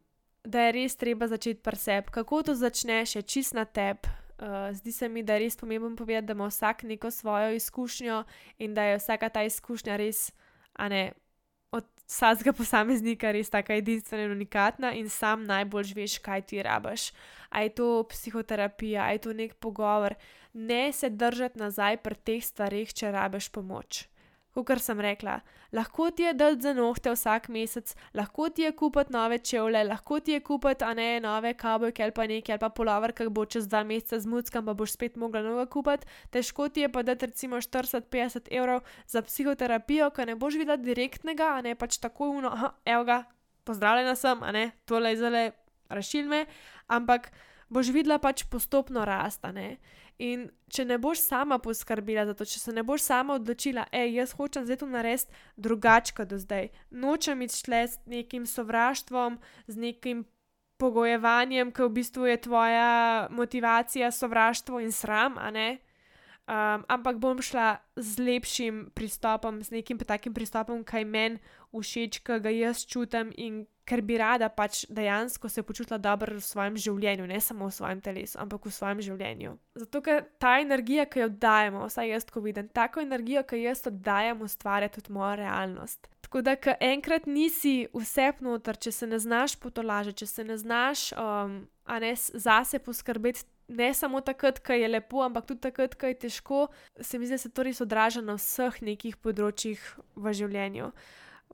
da 0.44 0.66
je 0.68 0.72
res 0.76 0.96
treba 0.96 1.28
začeti 1.28 1.62
pri 1.64 1.76
sebi. 1.76 2.12
Kako 2.12 2.42
to 2.42 2.54
začneš, 2.54 3.16
je 3.16 3.22
čist 3.22 3.54
na 3.54 3.64
tebi. 3.64 4.08
Uh, 4.38 4.70
zdi 4.70 4.92
se 4.92 5.08
mi, 5.08 5.24
da 5.26 5.34
je 5.34 5.48
res 5.48 5.56
pomembno 5.58 5.96
povedati, 5.96 6.28
da 6.28 6.36
ima 6.36 6.46
vsak 6.46 6.84
neko 6.86 7.10
svojo 7.10 7.56
izkušnjo 7.56 8.22
in 8.58 8.74
da 8.74 8.84
je 8.84 9.00
vsaka 9.00 9.28
ta 9.28 9.42
izkušnja 9.42 9.96
res, 9.98 10.30
a 10.78 10.88
ne 10.88 11.12
vsakega 12.08 12.52
posameznika 12.56 13.32
res 13.36 13.50
tako 13.52 13.76
edinstvena 13.76 14.26
in 14.26 14.36
unikatna 14.36 14.92
in 14.96 15.08
sam 15.12 15.44
najbolj 15.46 15.94
veš, 15.96 16.18
kaj 16.24 16.42
ti 16.50 16.62
rabaš. 16.64 17.10
A 17.50 17.62
je 17.64 17.74
to 17.80 17.88
psihoterapija, 18.10 19.04
a 19.04 19.12
je 19.12 19.24
to 19.24 19.32
nek 19.32 19.54
pogovor. 19.54 20.14
Ne 20.52 20.92
se 20.92 21.10
držati 21.10 21.58
nazaj 21.58 22.00
pri 22.02 22.16
teh 22.24 22.44
stvarih, 22.44 22.92
če 22.92 23.12
rabaš 23.12 23.52
pomoč 23.52 24.08
kot 24.64 24.80
sem 24.82 25.00
rekla, 25.00 25.38
lahko 25.72 26.10
ti 26.10 26.22
je 26.22 26.32
dal 26.34 26.56
za 26.60 26.72
nohte 26.74 27.12
vsak 27.12 27.48
mesec, 27.52 27.94
lahko 28.14 28.48
ti 28.48 28.62
je 28.62 28.72
kupiti 28.72 29.12
nove 29.12 29.38
čevlje, 29.38 29.84
lahko 29.84 30.20
ti 30.20 30.32
je 30.32 30.40
kupiti, 30.40 30.84
a 30.84 30.94
ne 30.94 31.20
nove 31.20 31.54
kabelke 31.54 32.02
ali 32.02 32.12
pa 32.12 32.26
nekaj, 32.26 32.54
ali 32.54 32.60
pa 32.60 32.68
polover, 32.68 33.12
ki 33.12 33.28
bo 33.30 33.44
čez 33.44 33.68
dva 33.68 33.84
meseca 33.84 34.20
zmuckam, 34.20 34.66
pa 34.66 34.74
boš 34.74 34.96
spet 34.96 35.16
mogla 35.16 35.42
nove 35.42 35.66
kupiti. 35.66 36.06
Težko 36.30 36.68
ti 36.68 36.86
je 36.86 36.92
pa 36.92 37.02
dati 37.02 37.26
recimo 37.26 37.56
40-50 37.56 38.48
evrov 38.50 38.80
za 39.06 39.22
psihoterapijo, 39.22 40.10
ki 40.10 40.26
ne 40.32 40.36
boš 40.36 40.58
videla 40.60 40.76
direktnega, 40.76 41.54
a 41.58 41.62
ne 41.62 41.74
pač 41.74 41.98
tako 41.98 42.30
uno, 42.40 42.54
evo 42.84 43.04
ga, 43.04 43.22
pozdravljena 43.64 44.16
sem, 44.16 44.42
a 44.42 44.52
ne, 44.52 44.70
tole 44.88 45.12
je 45.12 45.20
zale, 45.20 45.44
rašilme, 45.88 46.46
ampak 46.88 47.30
boš 47.68 47.92
videla 47.92 48.18
pač 48.18 48.44
postopno 48.48 49.04
rastane. 49.04 49.76
In 50.18 50.48
če 50.74 50.82
ne 50.84 50.96
boš 50.98 51.20
sama 51.22 51.60
poskrbila 51.62 52.24
za 52.26 52.34
to, 52.34 52.44
če 52.44 52.58
se 52.58 52.72
ne 52.74 52.82
boš 52.82 53.04
sama 53.06 53.36
odločila, 53.38 53.84
hej, 53.92 54.16
jaz 54.18 54.34
hočem 54.34 54.64
zdaj 54.66 54.80
to 54.80 54.88
narediti 54.90 55.42
drugače 55.56 56.14
kot 56.16 56.32
do 56.32 56.38
zdaj, 56.42 56.72
nočem 56.90 57.44
iti 57.46 57.54
šle 57.54 57.84
s 57.86 58.00
nekim 58.10 58.46
sovraštvom, 58.46 59.38
z 59.70 59.76
nekim 59.78 60.24
pogojevanjem, 60.78 61.70
ki 61.74 61.86
v 61.86 61.94
bistvu 61.94 62.26
je 62.30 62.40
tvoja 62.48 63.28
motivacija, 63.30 64.10
sovraštvo 64.10 64.82
in 64.82 64.92
sram, 64.94 65.38
a 65.38 65.50
ne. 65.54 65.78
Um, 66.48 66.82
ampak 66.88 67.18
bom 67.20 67.42
šla 67.44 67.76
z 67.94 68.24
lepšim 68.24 68.88
pristopom, 68.96 69.60
z 69.62 69.78
nekim 69.78 69.98
takim 70.00 70.32
pristopom, 70.32 70.80
kaj 70.80 71.04
meni 71.04 71.42
všeč, 71.76 72.22
kaj 72.24 72.40
ga 72.40 72.50
jaz 72.54 72.86
čutim 72.88 73.34
in 73.36 73.66
ker 73.88 74.02
bi 74.04 74.18
rada 74.20 74.50
pač 74.52 74.82
dejansko 74.92 75.48
se 75.48 75.62
počutila 75.62 75.98
dobro 75.98 76.36
v 76.36 76.44
svojem 76.44 76.76
življenju, 76.76 77.26
ne 77.30 77.40
samo 77.40 77.70
v 77.70 77.74
svojem 77.74 78.02
telesu, 78.04 78.36
ampak 78.42 78.68
v 78.68 78.72
svojem 78.74 79.00
življenju. 79.06 79.54
Zato, 79.80 80.02
ker 80.04 80.26
ta 80.42 80.58
energija, 80.60 81.06
ki 81.08 81.24
jo 81.24 81.28
dajemo, 81.32 81.86
vsaj 81.88 82.12
jaz, 82.12 82.28
ko 82.28 82.44
vidim, 82.44 82.68
tako 82.74 83.04
energijo, 83.04 83.44
ki 83.48 83.62
jo 83.62 83.70
jaz 83.70 83.84
oddajam, 83.88 84.44
ustvarja 84.44 84.92
tudi 84.92 85.14
moja 85.16 85.34
realnost. 85.40 86.10
Tako 86.28 86.42
da, 86.44 86.56
ker 86.60 86.76
enkrat 86.84 87.28
nisi 87.30 87.76
vse 87.96 88.32
noter, 88.44 88.76
če 88.76 88.92
se 88.92 89.06
ne 89.08 89.20
znaš 89.22 89.56
potolažiti, 89.62 90.24
če 90.24 90.26
se 90.28 90.44
ne 90.44 90.58
znaš, 90.60 91.06
um, 91.16 91.62
ne 91.88 92.16
zase 92.16 92.82
poskrbeti. 92.84 93.48
Ne 93.68 93.90
samo 93.92 94.22
takrat, 94.24 94.62
ko 94.64 94.72
je 94.72 94.86
lepo, 94.88 95.20
ampak 95.20 95.44
tudi 95.44 95.60
takrat, 95.66 95.92
ko 96.00 96.08
je 96.08 96.14
težko, 96.22 96.60
se 97.04 97.18
mi 97.20 97.26
zdi, 97.28 97.36
da 97.36 97.40
se 97.42 97.50
to 97.52 97.66
res 97.66 97.82
odraža 97.84 98.22
na 98.24 98.38
vseh 98.38 98.78
nekih 98.80 99.18
področjih 99.20 99.82
v 100.16 100.32
življenju 100.32 100.88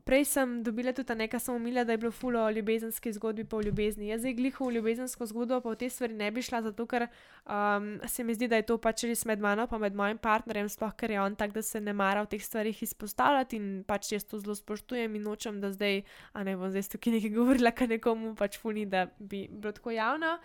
prej 0.04 0.24
sem 0.28 0.62
dobila 0.62 0.92
tudi 0.92 1.14
nekaj, 1.16 1.40
sem 1.40 1.54
umila, 1.56 1.84
da 1.84 1.92
je 1.92 1.98
bilo 1.98 2.10
fulo 2.12 2.40
o 2.44 2.50
ljubezenski 2.50 3.12
zgodbi, 3.12 3.44
pa 3.44 3.56
v 3.56 3.68
ljubezni. 3.68 4.08
Jaz 4.08 4.20
zdaj 4.20 4.34
gliho 4.36 4.66
v 4.68 4.74
ljubezensko 4.76 5.26
zgodbo, 5.26 5.60
pa 5.64 5.72
v 5.72 5.78
te 5.80 5.88
stvari 5.90 6.14
ne 6.14 6.30
bi 6.30 6.42
šla, 6.44 6.60
zato 6.68 6.86
ker 6.86 7.06
um, 7.06 7.88
se 8.08 8.24
mi 8.24 8.34
zdi, 8.36 8.48
da 8.48 8.60
je 8.60 8.66
to 8.68 8.76
pač 8.78 9.06
res 9.08 9.24
med 9.24 9.40
mano, 9.40 9.66
pa 9.66 9.78
med 9.80 9.96
mojim 9.96 10.20
partnerjem, 10.20 10.68
sploh 10.68 10.92
ker 10.96 11.16
je 11.16 11.20
on 11.22 11.36
tak, 11.36 11.56
da 11.56 11.62
se 11.62 11.80
ne 11.80 11.96
mara 11.96 12.22
v 12.24 12.32
teh 12.34 12.44
stvarih 12.44 12.82
izpostavljati 12.84 13.56
in 13.56 13.70
pač 13.88 14.12
jaz 14.12 14.28
to 14.28 14.38
zelo 14.42 14.54
spoštujem 14.54 15.16
in 15.16 15.24
nočem, 15.24 15.60
da 15.64 15.72
zdaj, 15.72 16.02
a 16.32 16.44
ne 16.44 16.56
bom 16.60 16.70
zdaj 16.70 16.90
tukaj 16.96 17.18
nekaj 17.18 17.34
govorila, 17.38 17.72
ker 17.72 17.88
nekomu 17.88 18.34
pač 18.36 18.60
funi, 18.60 18.84
da 18.86 19.06
bi 19.18 19.46
bilo 19.48 19.72
tako 19.72 19.96
javno. 19.96 20.36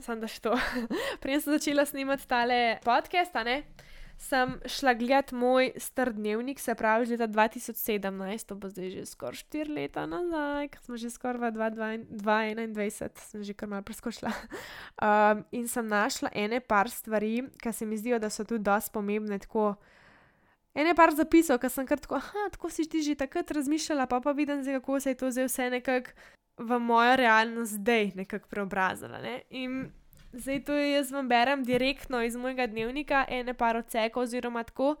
Sam 0.00 0.22
da 0.22 0.28
še 0.30 0.40
to. 0.40 0.56
Prej 1.22 1.42
sem 1.42 1.52
začela 1.52 1.84
snimati 1.84 2.24
tale 2.24 2.78
podcast, 2.80 3.36
a 3.36 3.44
ne 3.44 3.60
sem 4.18 4.54
šla 4.66 4.94
gledat 4.94 5.32
moj 5.32 5.72
star 5.76 6.12
dnevnik, 6.12 6.60
se 6.60 6.74
pravi, 6.74 7.06
že 7.06 7.16
leta 7.16 7.28
2017, 7.28 8.46
to 8.46 8.56
bo 8.56 8.68
zdaj 8.68 8.90
že 8.90 9.06
skoraj 9.06 9.44
4 9.52 9.74
leta 9.74 10.06
nazaj, 10.06 10.68
ker 10.72 10.80
smo 10.82 10.96
že 10.96 11.10
skoraj 11.10 11.52
v 11.52 11.70
2021, 12.20 13.22
sem 13.22 13.44
že 13.44 13.54
kar 13.54 13.68
malo 13.68 13.82
preskočila. 13.82 14.32
Um, 15.02 15.42
in 15.50 15.66
sem 15.66 15.82
našla 15.88 16.30
ene 16.30 16.60
par 16.60 16.86
stvari, 16.90 17.48
ki 17.58 17.72
se 17.72 17.86
mi 17.86 17.96
zdijo, 17.98 18.20
da 18.22 18.30
so 18.30 18.44
tudi 18.44 18.62
dosti 18.62 18.92
pomembne. 18.92 19.38
Tako, 19.38 19.74
En 20.74 20.86
je 20.88 20.94
par 20.96 21.12
zapisal, 21.12 21.58
ker 21.60 21.68
sem 21.68 21.84
kar 21.84 22.00
tako, 22.00 22.16
ah, 22.16 22.48
tako 22.48 22.70
si 22.72 22.86
ti 22.88 23.02
že 23.04 23.12
takrat 23.18 23.50
razmišljala, 23.50 24.06
pa 24.08 24.22
pa 24.24 24.32
vidim, 24.32 24.62
zdaj, 24.62 24.80
kako 24.80 25.00
se 25.00 25.10
je 25.10 25.18
to 25.20 25.28
zdaj 25.30 25.44
vse 25.44 25.70
nekako 25.70 26.12
v 26.58 26.78
mojo 26.78 27.16
realnost 27.16 27.72
zdaj 27.72 28.12
nekako 28.14 28.48
preobrazila. 28.48 29.20
Ne? 29.20 29.42
In 29.50 29.92
zdaj 30.32 30.64
to 30.64 30.76
jaz 30.76 31.12
vam 31.12 31.28
berem 31.28 31.64
direktno 31.64 32.22
iz 32.22 32.36
mojega 32.36 32.66
dnevnika, 32.66 33.24
ene 33.28 33.54
par 33.54 33.76
odsekov 33.76 34.22
oziroma 34.22 34.64
tako. 34.64 34.96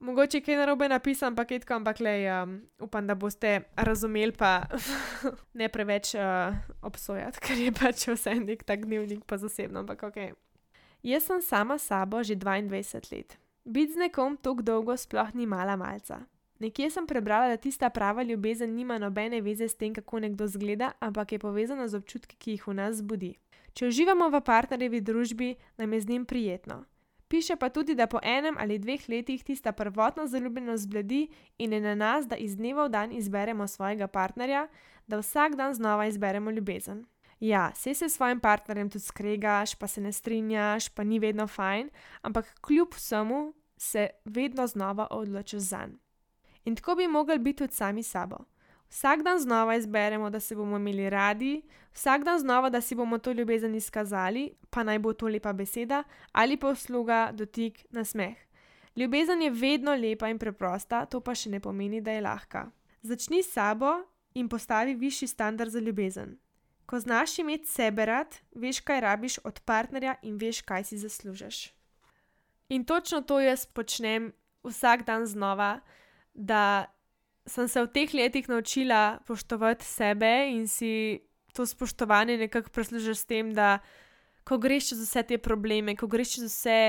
Mogoče 0.00 0.40
kaj 0.46 0.56
narobe 0.56 0.86
napisam, 0.88 1.34
paketko, 1.34 1.74
ampak 1.74 2.00
le 2.00 2.12
um, 2.30 2.52
upam, 2.78 3.06
da 3.06 3.14
boste 3.18 3.60
razumeli, 3.76 4.32
pa 4.32 4.62
ne 5.58 5.68
preveč 5.68 6.14
uh, 6.14 6.54
obsojati, 6.82 7.40
ker 7.44 7.58
je 7.58 7.72
pač 7.74 8.06
vse 8.06 8.36
nek 8.38 8.62
tak 8.62 8.86
dnevnik, 8.86 9.24
pa 9.26 9.40
zasebno, 9.42 9.82
ampak 9.82 10.06
ok. 10.06 10.20
Jaz 11.02 11.26
sem 11.26 11.42
sama 11.42 11.78
sabo 11.78 12.22
že 12.22 12.34
22 12.34 13.12
let. 13.12 13.38
Biti 13.64 13.92
z 13.92 14.06
nekom 14.06 14.36
tako 14.36 14.62
dolgo 14.62 14.96
sploh 14.96 15.34
ni 15.34 15.46
mala 15.46 15.76
malca. 15.76 16.24
Nekje 16.58 16.90
sem 16.90 17.06
prebrala, 17.06 17.48
da 17.48 17.56
tista 17.56 17.90
prava 17.90 18.22
ljubezen 18.22 18.74
nima 18.74 18.98
nobene 18.98 19.40
veze 19.40 19.68
s 19.68 19.76
tem, 19.76 19.94
kako 19.94 20.18
nekdo 20.18 20.46
zgleda, 20.46 20.92
ampak 21.00 21.32
je 21.32 21.38
povezana 21.38 21.88
z 21.88 21.94
občutki, 21.94 22.36
ki 22.36 22.50
jih 22.50 22.66
v 22.66 22.74
nas 22.74 22.96
zbudi. 22.98 23.36
Če 23.72 23.86
uživamo 23.86 24.26
v 24.34 24.40
partnerjevi 24.42 25.00
družbi, 25.00 25.54
nam 25.78 25.92
je 25.92 26.00
z 26.00 26.08
njim 26.08 26.24
prijetno. 26.26 26.84
Piše 27.28 27.56
pa 27.56 27.68
tudi, 27.68 27.94
da 27.94 28.06
po 28.06 28.18
enem 28.22 28.56
ali 28.58 28.78
dveh 28.78 29.04
letih 29.08 29.44
tista 29.44 29.72
prvotna 29.72 30.26
zaljubljenost 30.26 30.82
zbledi 30.82 31.28
in 31.58 31.72
je 31.72 31.80
na 31.80 31.94
nas, 31.94 32.26
da 32.26 32.36
iz 32.36 32.56
dneva 32.56 32.88
v 32.88 32.90
dan 32.90 33.12
izberemo 33.12 33.68
svojega 33.68 34.08
partnerja, 34.08 34.66
da 35.06 35.20
vsak 35.20 35.54
dan 35.54 35.74
znova 35.74 36.06
izberemo 36.06 36.50
ljubezen. 36.50 37.04
Ja, 37.40 37.70
se 37.74 37.94
s 37.94 38.02
svojim 38.16 38.40
partnerjem 38.40 38.90
tudi 38.90 39.04
skregaš, 39.04 39.74
pa 39.74 39.86
se 39.86 40.00
ne 40.00 40.12
strinjaš, 40.12 40.88
pa 40.88 41.04
ni 41.04 41.18
vedno 41.18 41.46
fajn, 41.46 41.90
ampak 42.22 42.54
kljub 42.60 42.88
vsemu 42.94 43.54
se 43.76 44.08
vedno 44.24 44.66
znova 44.66 45.06
odločiš 45.10 45.60
za 45.60 45.86
njega. 45.86 46.07
In 46.68 46.76
tako 46.76 46.94
bi 46.94 47.06
mogli 47.08 47.38
biti 47.38 47.58
tudi 47.58 47.74
sami 47.74 48.02
sabo. 48.02 48.36
Vsak 48.90 49.22
dan 49.22 49.38
znova 49.38 49.76
izberemo, 49.76 50.30
da 50.30 50.40
se 50.40 50.56
bomo 50.56 50.76
imeli 50.76 51.10
radi, 51.10 51.62
vsak 51.92 52.24
dan 52.24 52.38
znova, 52.38 52.70
da 52.70 52.80
si 52.80 52.94
bomo 52.94 53.18
to 53.18 53.32
ljubezen 53.32 53.74
izkazali, 53.74 54.50
pa 54.70 54.82
naj 54.82 54.98
bo 54.98 55.12
to 55.12 55.28
lepa 55.28 55.52
beseda 55.52 56.02
ali 56.32 56.56
pa 56.56 56.68
usluga, 56.68 57.30
dotik, 57.32 57.86
nasmeh. 57.90 58.36
Ljubezen 58.96 59.42
je 59.42 59.50
vedno 59.50 59.94
lepa 59.94 60.28
in 60.28 60.38
preprosta, 60.38 61.06
to 61.06 61.20
pa 61.20 61.34
še 61.34 61.50
ne 61.50 61.60
pomeni, 61.60 62.00
da 62.00 62.12
je 62.12 62.20
lahka. 62.20 62.66
Začni 63.02 63.42
s 63.42 63.52
sabo 63.52 63.92
in 64.34 64.48
postavi 64.48 64.94
višji 64.94 65.28
standard 65.28 65.70
za 65.70 65.80
ljubezen. 65.80 66.36
Ko 66.86 67.00
znaš 67.00 67.38
imeti 67.38 67.68
sebe 67.68 68.04
rad, 68.04 68.36
veš, 68.54 68.80
kaj 68.80 69.00
rabiš 69.00 69.38
od 69.44 69.60
partnerja 69.60 70.16
in 70.22 70.36
veš, 70.36 70.60
kaj 70.60 70.84
si 70.84 70.98
zaslužiš. 70.98 71.72
In 72.68 72.84
točno 72.84 73.20
to 73.20 73.40
jaz 73.40 73.66
počnem 73.66 74.32
vsak 74.64 75.06
dan 75.06 75.26
znova, 75.26 75.80
da 76.38 76.86
sem 77.46 77.68
se 77.68 77.82
v 77.82 77.90
teh 77.90 78.14
letih 78.14 78.48
naučila 78.48 79.18
spoštovati 79.24 79.84
sebe 79.84 80.50
in 80.54 80.68
si 80.68 81.20
to 81.52 81.66
spoštovanje 81.66 82.38
nekako 82.38 82.70
prislužiš 82.70 83.18
s 83.18 83.24
tem, 83.26 83.50
da 83.54 83.78
ko 84.44 84.58
greš 84.58 84.92
čez 84.92 85.02
vse 85.02 85.22
te 85.22 85.38
probleme, 85.38 85.96
ko 85.96 86.06
greš 86.06 86.38
čez 86.38 86.44
vse 86.46 86.80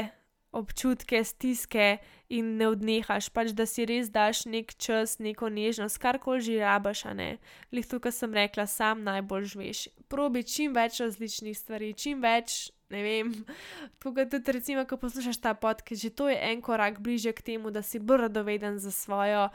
občutke, 0.51 1.23
stiske 1.23 1.97
in 2.29 2.57
ne 2.57 2.69
odnehaš, 2.69 3.29
pač 3.33 3.53
da 3.57 3.65
si 3.69 3.85
res 3.85 4.09
daš 4.09 4.45
nek 4.49 4.73
čas, 4.77 5.17
neko 5.21 5.49
nežnost, 5.49 5.99
karkoli 6.01 6.41
že 6.41 6.59
rabaš, 6.61 7.05
a 7.05 7.13
ne. 7.13 7.29
Lih 7.73 7.85
tukaj 7.85 8.13
sem 8.13 8.33
rekla, 8.33 8.65
sam 8.65 9.03
najbolj 9.05 9.45
žveš. 9.53 9.83
Probi 10.09 10.43
čim 10.43 10.73
več 10.73 11.01
različnih 11.01 11.57
stvari, 11.57 11.93
čim 11.93 12.21
več. 12.21 12.71
Ne 12.89 13.03
vem, 13.05 13.33
tukaj 14.01 14.29
tudi, 14.29 14.51
recimo, 14.51 14.85
ko 14.89 14.97
poslušaš 14.97 15.37
ta 15.37 15.53
podcast, 15.53 16.01
že 16.01 16.09
to 16.09 16.29
je 16.29 16.37
en 16.51 16.61
korak 16.61 16.99
bliže 16.99 17.33
k 17.37 17.41
temu, 17.41 17.71
da 17.71 17.81
si 17.85 17.99
bolj 17.99 18.25
radoveden 18.25 18.79
za 18.79 18.91
svojo 18.91 19.49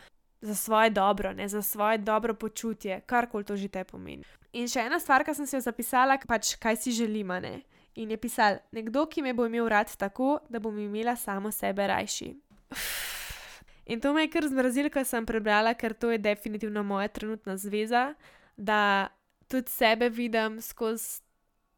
za 0.45 0.55
svoje 0.55 0.91
dobro, 0.91 1.33
ne 1.33 1.49
za 1.49 1.63
svoje 1.63 1.99
dobro 1.99 2.35
počutje, 2.35 3.01
karkoli 3.07 3.45
to 3.45 3.57
že 3.57 3.69
te 3.69 3.85
pomeni. 3.85 4.25
In 4.53 4.69
še 4.69 4.85
ena 4.85 5.01
stvar, 5.01 5.25
ki 5.25 5.35
sem 5.35 5.49
si 5.49 5.57
jo 5.57 5.61
zapisala, 5.65 6.19
pač 6.29 6.55
kaj 6.61 6.77
si 6.77 6.93
želimo. 6.93 7.41
Ne? 7.41 7.65
In 7.97 8.13
je 8.13 8.19
pisal, 8.21 8.61
nekdo, 8.71 9.07
ki 9.09 9.25
me 9.25 9.33
bo 9.33 9.49
imel 9.49 9.69
rad 9.73 9.91
tako, 9.97 10.39
da 10.49 10.61
bom 10.61 10.77
imela 10.79 11.17
samo 11.17 11.51
sebe 11.51 11.87
rajši. 11.89 12.35
In 13.93 14.01
to 14.01 14.13
me 14.13 14.25
je 14.25 14.31
kar 14.33 14.47
zmrazilo, 14.49 14.93
ko 14.93 15.05
sem 15.05 15.27
prebrala, 15.27 15.75
ker 15.75 15.93
to 15.93 16.13
je 16.13 16.19
definitivno 16.19 16.83
moja 16.83 17.09
trenutna 17.09 17.57
zveza, 17.57 18.15
da 18.57 19.09
tudi 19.49 19.71
sebe 19.71 20.09
vidim 20.09 20.61
skozi 20.61 21.24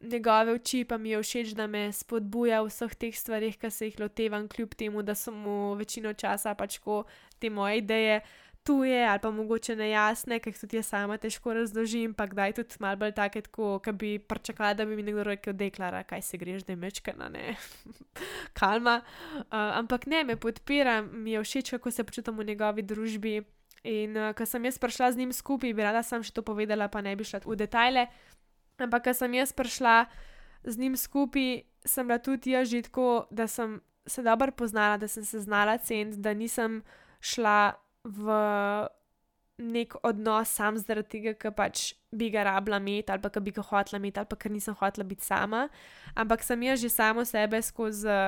njegove 0.00 0.52
oči, 0.52 0.84
pa 0.84 0.98
mi 0.98 1.10
je 1.10 1.22
všeč, 1.22 1.54
da 1.56 1.66
me 1.66 1.92
spodbuja 1.92 2.62
v 2.62 2.70
vseh 2.70 2.94
teh 2.94 3.16
stvarih, 3.16 3.56
ki 3.58 3.70
se 3.70 3.90
jih 3.90 4.00
lotevam, 4.00 4.48
kljub 4.48 4.74
temu, 4.74 5.02
da 5.02 5.14
so 5.14 5.32
mu 5.32 5.74
večino 5.74 6.12
časa 6.12 6.54
pač 6.54 6.78
ko 6.78 7.04
te 7.38 7.50
moje 7.50 7.78
ideje 7.78 8.20
tuje 8.66 9.06
ali 9.08 9.18
pa 9.22 9.30
mogoče 9.30 9.76
nejasne, 9.76 10.40
ker 10.42 10.50
jih 10.52 10.60
tudi 10.60 10.78
jaz 10.80 10.90
sama 10.90 11.16
težko 11.22 11.54
razložim, 11.54 12.14
pa 12.18 12.26
kdaj 12.26 12.56
tudi 12.58 12.80
malo 12.82 12.98
bolj 12.98 13.14
take, 13.14 13.42
kot 13.54 13.90
bi 13.94 14.18
pričakovala, 14.18 14.74
da 14.74 14.86
bi 14.86 14.96
mi 14.98 15.06
nekdo 15.06 15.24
rekel, 15.26 15.54
deklara, 15.54 16.02
kaj 16.02 16.22
se 16.26 16.38
greš, 16.38 16.64
da 16.66 16.74
je 16.74 16.80
mečkana, 16.82 17.28
ne, 17.30 17.54
kalma. 18.58 19.00
Uh, 19.36 19.78
ampak 19.78 20.08
ne, 20.10 20.24
me 20.24 20.36
podpira, 20.36 21.02
mi 21.02 21.36
je 21.36 21.44
všeč, 21.44 21.76
kako 21.76 21.90
se 21.90 22.04
počutim 22.04 22.38
v 22.38 22.50
njegovi 22.50 22.82
družbi. 22.82 23.36
In 23.86 24.16
uh, 24.18 24.32
ko 24.34 24.46
sem 24.46 24.64
jaz 24.66 24.80
prišla 24.82 25.12
z 25.12 25.22
njim 25.22 25.32
skupaj, 25.32 25.70
bi 25.70 25.86
rada 25.86 26.02
sem 26.02 26.24
še 26.26 26.34
to 26.34 26.42
povedala, 26.42 26.90
pa 26.90 27.04
ne 27.06 27.14
bi 27.14 27.24
šla 27.24 27.44
v 27.46 27.54
detajle. 27.62 28.08
Ampak, 28.78 29.04
ko 29.08 29.14
sem 29.14 29.34
jaz 29.34 29.52
prišla 29.56 30.06
z 30.64 30.78
njim 30.78 30.96
skupaj, 30.96 31.62
sem 31.86 32.06
bila 32.06 32.18
tudi 32.18 32.50
jaz 32.50 32.68
že 32.68 32.82
tako, 32.82 33.26
da 33.30 33.46
sem 33.46 33.80
se 34.06 34.22
dobro 34.22 34.52
poznala, 34.52 34.96
da 34.96 35.08
sem 35.08 35.24
se 35.24 35.40
znala 35.40 35.78
ceniti, 35.78 36.18
da 36.18 36.34
nisem 36.34 36.82
šla 37.20 37.74
v 38.04 38.26
nek 39.58 39.96
odnos 40.02 40.52
sam 40.52 40.76
zaradi 40.76 41.08
tega, 41.08 41.32
ker 41.34 41.54
pač 41.56 41.94
bi 42.12 42.28
ga 42.30 42.44
rabila 42.44 42.76
imeti 42.82 43.12
ali 43.12 43.22
pa 43.24 43.30
ker 43.32 43.42
bi 43.42 43.54
ga 43.56 43.64
hotela 43.64 44.00
imeti 44.00 44.20
ali 44.20 44.28
pa 44.28 44.36
ker 44.36 44.52
nisem 44.52 44.76
hotela 44.76 45.06
biti 45.08 45.24
sama, 45.24 45.68
ampak 46.14 46.44
sem 46.44 46.62
jaz 46.62 46.80
že 46.80 46.92
samo 46.92 47.24
sebe 47.24 47.62
skozi. 47.62 48.20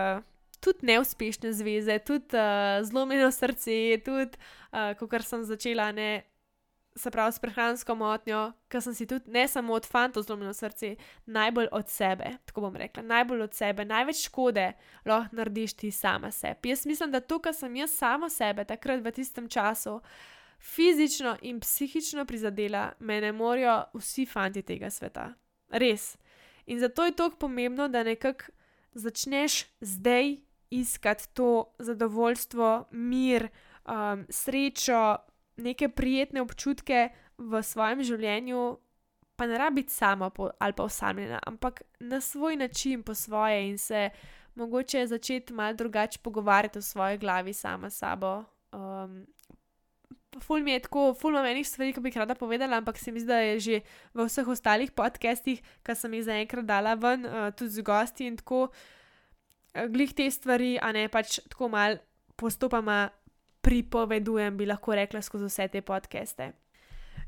Tudi 0.58 0.88
neuspešne 0.90 1.52
zveze, 1.54 2.00
tudi 2.02 2.34
uh, 2.34 2.82
zlomljeno 2.82 3.28
srce, 3.30 4.00
tudi, 4.02 4.34
uh, 4.74 4.90
ko 4.98 5.06
sem 5.22 5.44
začela 5.46 5.92
ne 5.94 6.24
se 6.98 7.10
pravi, 7.10 7.32
s 7.32 7.38
prehransko 7.38 7.94
motnjo, 7.94 8.52
ker 8.68 8.82
sem 8.82 8.94
si 8.94 9.06
tudi 9.06 9.30
ne 9.30 9.48
samo 9.48 9.74
od 9.74 9.86
fantov 9.86 10.22
zlomljeno 10.22 10.54
srce, 10.54 10.94
najbolj 11.26 11.68
od 11.72 11.88
sebe, 11.88 12.32
tako 12.46 12.60
bom 12.60 12.76
rekla, 12.76 13.02
najbolj 13.02 13.42
od 13.42 13.54
sebe, 13.54 13.84
največ 13.84 14.24
škode 14.24 14.72
lahko 15.06 15.36
narediš 15.36 15.76
ti 15.76 15.90
sama 15.90 16.30
sebi. 16.30 16.68
Jaz 16.68 16.86
mislim, 16.86 17.12
da 17.12 17.20
to, 17.20 17.38
kar 17.38 17.54
sem 17.54 17.76
jaz 17.76 17.94
sama 17.96 18.30
sebe 18.30 18.64
takrat 18.64 19.04
v 19.04 19.12
tistem 19.12 19.48
času 19.48 20.00
fizično 20.58 21.36
in 21.42 21.60
psihično 21.60 22.24
prizadela, 22.24 22.92
me 22.98 23.20
ne 23.20 23.32
morajo 23.32 23.84
vsi 23.94 24.26
fanti 24.26 24.62
tega 24.62 24.90
sveta. 24.90 25.32
Res. 25.68 26.16
In 26.66 26.80
zato 26.80 27.04
je 27.04 27.16
tako 27.16 27.36
pomembno, 27.36 27.88
da 27.88 28.02
nekako 28.02 28.44
začneš 28.92 29.64
zdaj 29.80 30.36
iskati 30.70 31.28
to 31.34 31.74
zadovoljstvo, 31.78 32.88
mir, 32.90 33.48
um, 33.88 34.26
srečo, 34.30 35.16
neke 35.58 35.88
prijetne 35.88 36.42
občutke 36.42 37.08
v 37.38 37.62
svojem 37.62 38.02
življenju, 38.02 38.78
pa 39.38 39.46
ne 39.46 39.58
rabi 39.58 39.82
biti 39.82 39.94
sama 39.94 40.30
po, 40.30 40.50
ali 40.58 40.74
pa 40.74 40.82
osamljena, 40.82 41.38
ampak 41.46 41.82
na 42.00 42.20
svoj 42.20 42.56
način, 42.56 43.02
po 43.02 43.14
svoje 43.14 43.68
in 43.68 43.78
se 43.78 44.10
mogoče 44.58 45.06
začeti 45.06 45.52
malo 45.52 45.74
drugače 45.78 46.18
pogovarjati 46.22 46.78
v 46.78 46.82
svoji 46.82 47.18
glavi 47.18 47.52
sama 47.52 47.90
s 47.90 47.98
sabo. 47.98 48.44
Um, 48.72 49.26
ful 50.42 50.62
mi 50.62 50.72
je 50.72 50.80
tako, 50.80 51.14
ful 51.14 51.30
imam 51.30 51.46
enih 51.46 51.68
stvari, 51.68 51.92
ki 51.92 52.00
bi 52.00 52.10
jih 52.10 52.18
rada 52.24 52.34
povedala, 52.34 52.76
ampak 52.76 52.98
se 52.98 53.12
mi 53.12 53.20
zdi, 53.20 53.28
da 53.28 53.38
je 53.38 53.60
že 53.60 53.80
v 54.14 54.26
vseh 54.26 54.48
ostalih 54.48 54.90
podcestih, 54.90 55.62
ki 55.86 55.94
sem 55.94 56.14
jih 56.14 56.26
zaenkrat 56.26 56.66
dala 56.66 56.94
ven, 56.94 57.26
uh, 57.26 57.50
tudi 57.54 57.70
z 57.78 57.86
gosti 57.86 58.26
in 58.26 58.36
tako, 58.36 58.66
uh, 58.68 59.86
glih 59.86 60.14
te 60.14 60.30
stvari, 60.30 60.76
a 60.82 60.92
ne 60.92 61.06
pač 61.08 61.38
tako 61.48 61.70
mal 61.70 61.98
postopoma 62.38 63.08
pripovedujem, 63.68 64.56
bi 64.56 64.66
lahko 64.66 64.96
rekla, 64.96 65.20
skozi 65.22 65.48
vse 65.48 65.68
te 65.68 65.82
podcaste. 65.84 66.52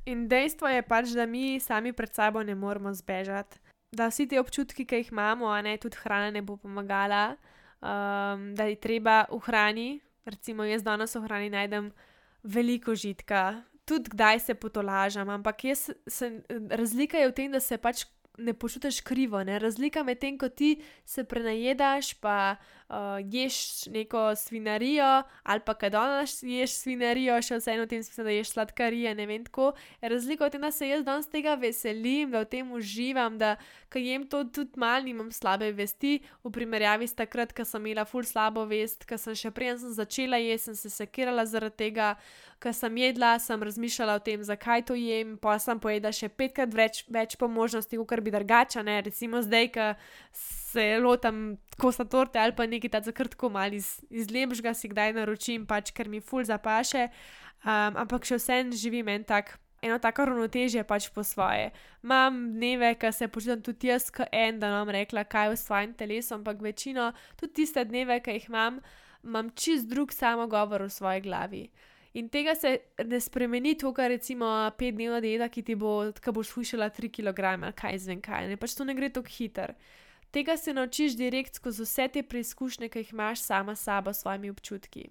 In 0.08 0.24
dejstvo 0.30 0.70
je 0.72 0.82
pač, 0.88 1.12
da 1.16 1.26
mi 1.28 1.60
sami 1.60 1.92
pred 1.92 2.14
sabo 2.16 2.42
ne 2.42 2.54
moremo 2.56 2.92
zbežati, 2.96 3.60
da 3.92 4.08
vsi 4.08 4.28
ti 4.30 4.38
občutki, 4.40 4.86
ki 4.88 5.02
jih 5.02 5.10
imamo, 5.12 5.50
a 5.52 5.60
ne 5.62 5.76
tudi 5.82 6.00
hrana 6.00 6.30
ne 6.32 6.40
bo 6.46 6.56
pomagala, 6.56 7.34
um, 7.82 8.46
da 8.56 8.70
je 8.70 8.78
treba 8.80 9.24
v 9.28 9.40
hrani, 9.44 9.90
recimo 10.24 10.64
jaz 10.64 10.86
danes 10.86 11.16
v 11.16 11.24
hrani 11.26 11.50
najdem 11.52 11.90
veliko 12.40 12.94
žitka, 12.96 13.60
tudi 13.84 14.14
kdaj 14.14 14.40
se 14.46 14.54
potolažam, 14.54 15.28
ampak 15.28 15.66
jaz 15.68 15.90
se, 16.08 16.32
razlika 16.70 17.20
je 17.20 17.28
v 17.28 17.36
tem, 17.36 17.52
da 17.52 17.60
se 17.60 17.76
pač 17.76 18.06
ne 18.40 18.54
počutiš 18.56 19.02
krivo, 19.04 19.42
ne? 19.44 19.58
razlika 19.60 20.06
med 20.06 20.22
tem, 20.22 20.38
ko 20.40 20.48
ti 20.48 20.78
se 21.04 21.26
prenajedaš, 21.28 22.14
pa 22.22 22.54
uh, 22.56 22.79
ješ 23.30 23.86
neko 23.86 24.36
svinarijo, 24.36 25.22
ali 25.42 25.60
pa 25.66 25.74
kaj 25.74 25.90
danes 25.90 26.42
ješ 26.42 26.74
svinarijo, 26.82 27.36
še 27.42 27.60
vseeno 27.60 27.84
v 27.86 27.90
tem 27.92 28.02
smislu, 28.02 28.24
da 28.26 28.34
ješ 28.34 28.52
sladkarije, 28.54 29.14
ne 29.14 29.26
vem 29.30 29.44
tako. 29.46 29.72
Razlika 30.02 30.48
je, 30.50 30.58
da 30.58 30.70
se 30.70 30.88
jaz 30.88 31.04
danes 31.04 31.28
tega 31.30 31.54
veselim, 31.54 32.30
da 32.30 32.42
v 32.42 32.50
tem 32.50 32.72
uživam, 32.72 33.38
da 33.38 33.54
kaj 33.88 34.06
jem 34.06 34.26
to 34.26 34.42
tudi 34.44 34.80
mal, 34.80 35.04
nimam 35.06 35.30
slabe 35.32 35.70
vesti, 35.72 36.18
v 36.44 36.52
primerjavi 36.54 37.06
s 37.06 37.14
takrat, 37.14 37.54
ko 37.54 37.64
sem 37.64 37.86
imela 37.86 38.04
ful 38.04 38.26
slabo 38.26 38.66
vest, 38.66 39.06
ko 39.06 39.18
sem 39.18 39.38
še 39.38 39.54
prej 39.54 39.78
sem 39.78 39.94
začela 39.94 40.40
jesti, 40.42 40.70
sem 40.70 40.78
se 40.78 40.90
sekirala 40.90 41.46
zaradi 41.46 41.78
tega, 41.86 42.14
ker 42.60 42.74
sem 42.76 42.96
jedla, 43.00 43.36
sem 43.40 43.62
razmišljala 43.62 44.18
o 44.18 44.24
tem, 44.24 44.42
zakaj 44.44 44.84
to 44.90 44.98
jem, 44.98 45.36
pa 45.40 45.56
sem 45.62 45.78
pojedla 45.80 46.12
še 46.12 46.28
petkrat 46.28 46.74
več, 46.74 47.04
več 47.08 47.38
po 47.38 47.48
možnosti, 47.48 47.96
kot 47.96 48.24
bi 48.24 48.34
drugača, 48.34 48.82
ne 48.82 48.98
recimo 49.06 49.40
zdaj, 49.46 49.70
ki 49.74 49.86
se 50.72 50.98
lotam 51.02 51.56
kosa 51.80 52.04
torte 52.04 52.38
ali 52.38 52.54
pa 52.56 52.66
nekaj 52.66 52.90
tako 52.90 53.10
zakrtko 53.10 53.48
mal 53.48 53.74
iz, 53.74 53.98
iz 54.10 54.30
lepšega, 54.30 54.74
si 54.74 54.90
kdaj 54.92 55.14
naročim, 55.16 55.66
pač 55.66 55.90
ker 55.96 56.08
mi 56.08 56.20
ful 56.20 56.44
zapaše, 56.46 57.08
um, 57.64 57.98
ampak 58.04 58.28
še 58.28 58.38
vsem 58.40 58.72
živim 58.72 59.08
en 59.08 59.26
tak. 59.26 59.58
Eno 59.80 59.96
tako 59.96 60.26
ravnotežje 60.28 60.82
pač 60.84 61.06
po 61.08 61.22
svoje. 61.24 61.70
Imam 62.04 62.34
dneve, 62.52 62.90
ki 63.00 63.08
se 63.16 63.30
počutim 63.32 63.62
tudi 63.64 63.88
jaz, 63.88 64.10
kot 64.12 64.28
en, 64.28 64.58
da 64.60 64.68
nam 64.68 64.90
rekla, 64.92 65.24
kaj 65.24 65.46
je 65.46 65.54
v 65.54 65.56
svojem 65.56 65.94
telesu, 65.96 66.34
ampak 66.36 66.60
večino, 66.60 67.06
tudi 67.40 67.62
tiste 67.62 67.86
dneve, 67.88 68.18
ki 68.20 68.34
jih 68.36 68.50
imam, 68.50 68.82
imam 69.24 69.48
čist 69.56 69.88
drug 69.88 70.12
samogovor 70.12 70.84
v 70.84 70.92
svoji 70.92 71.24
glavi. 71.24 71.62
In 72.20 72.28
tega 72.28 72.52
se 72.58 72.74
ne 73.08 73.20
spremeni, 73.24 73.72
to, 73.80 73.94
kar 73.96 74.10
recimo 74.12 74.50
petdnevna 74.76 75.22
dieta, 75.24 75.48
ki 75.48 75.64
ti 75.64 75.78
bo, 75.80 76.10
ki 76.12 76.36
boš 76.36 76.52
fušila 76.58 76.90
3 76.92 77.08
kg, 77.16 77.72
kaj 77.72 78.02
zvem 78.04 78.20
kaj, 78.20 78.50
ne 78.52 78.60
pač 78.60 78.76
to 78.76 78.84
ne 78.84 78.98
gre 78.98 79.08
tako 79.14 79.32
hitro. 79.32 79.72
Tega 80.30 80.56
se 80.56 80.74
naučiš 80.74 81.16
direkt 81.18 81.54
skozi 81.54 81.82
vse 81.82 82.08
te 82.08 82.22
preizkušnje, 82.22 82.88
ki 82.88 82.98
jih 82.98 83.12
imaš 83.12 83.42
sama 83.42 83.74
s 83.76 83.82
sabo, 83.82 84.12
s 84.12 84.22
svojimi 84.22 84.50
občutki. 84.50 85.08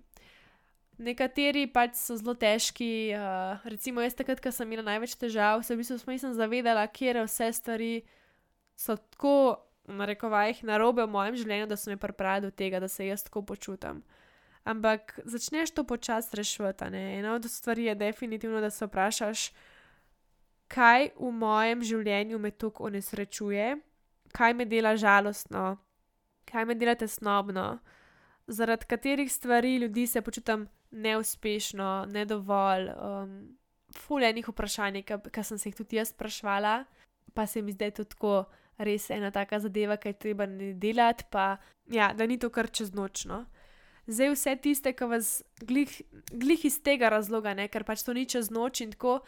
Nekateri 0.99 1.67
pač 1.67 1.95
so 1.95 2.15
zelo 2.19 2.35
težki, 2.35 3.15
uh, 3.15 3.59
recimo 3.63 4.03
jaz 4.03 4.15
takrat, 4.19 4.39
ko 4.43 4.51
sem 4.51 4.67
imela 4.67 4.83
največ 4.91 5.15
težav, 5.19 5.63
se 5.63 5.75
v 5.75 5.79
bistvu 5.79 6.11
nisem 6.11 6.33
zavedala, 6.35 6.87
kje 6.87 7.23
vse 7.23 7.51
stvari 7.55 7.91
so 8.75 8.95
tako, 8.95 9.65
na 9.87 10.05
rekovajih, 10.05 10.63
narobe 10.63 11.03
v 11.03 11.11
mojem 11.11 11.37
življenju, 11.39 11.67
da 11.67 11.77
so 11.79 11.89
me 11.89 11.97
pripravili 11.97 12.47
do 12.47 12.51
tega, 12.51 12.79
da 12.79 12.87
se 12.87 13.07
jaz 13.07 13.23
tako 13.25 13.41
počutim. 13.41 14.03
Ampak 14.63 15.15
začneš 15.25 15.71
to 15.73 15.83
počasi 15.83 16.37
reševati. 16.37 16.91
Ena 16.93 17.33
od 17.33 17.47
stvari 17.49 17.87
je 17.87 17.95
definitivno, 17.95 18.61
da 18.61 18.69
se 18.69 18.85
vprašaš, 18.85 19.49
kaj 20.67 21.11
v 21.17 21.31
mojem 21.31 21.83
življenju 21.83 22.39
me 22.39 22.51
tako 22.51 22.85
onesrečuje 22.91 23.79
kaj 24.31 24.53
me 24.53 24.65
dela 24.65 24.95
žalostno, 24.97 25.77
kaj 26.49 26.65
me 26.65 26.75
dela 26.75 26.95
tesnobno, 26.95 27.79
zaradi 28.47 28.85
katerih 28.85 29.31
stvari 29.33 29.77
ljudi 29.77 30.07
se 30.07 30.21
počutim 30.21 30.67
neuspešno, 30.91 32.05
ne 32.09 32.25
dovolj. 32.25 32.89
Um, 32.89 33.55
Fulejnih 33.89 34.45
vprašanj, 34.45 35.01
ki 35.01 35.43
sem 35.43 35.57
se 35.57 35.69
jih 35.69 35.75
tudi 35.75 35.97
jaz 35.97 36.11
sprašvala, 36.13 36.83
pa 37.33 37.47
se 37.47 37.61
mi 37.61 37.73
zdaj 37.73 37.91
tudi 37.97 38.09
tako 38.09 38.43
res 38.77 39.09
ena 39.09 39.31
taka 39.31 39.59
zadeva, 39.59 39.97
ki 39.97 40.13
je 40.13 40.17
treba 40.19 40.45
ne 40.45 40.73
delati, 40.73 41.25
pa 41.31 41.57
ja, 41.89 42.11
da 42.13 42.27
ni 42.29 42.37
to 42.39 42.51
kar 42.53 42.69
čez 42.69 42.93
nočno. 42.93 43.45
Zdaj 44.09 44.33
vse 44.33 44.55
tiste, 44.61 44.93
ki 44.93 45.09
vas 45.09 45.31
glih, 45.61 45.91
glih 46.31 46.65
iz 46.65 46.79
tega 46.85 47.09
razloga, 47.09 47.53
ne, 47.57 47.67
ker 47.67 47.83
pač 47.85 48.05
to 48.05 48.13
ni 48.13 48.25
čez 48.29 48.49
noč 48.53 48.81
in 48.85 48.93
tako. 48.95 49.19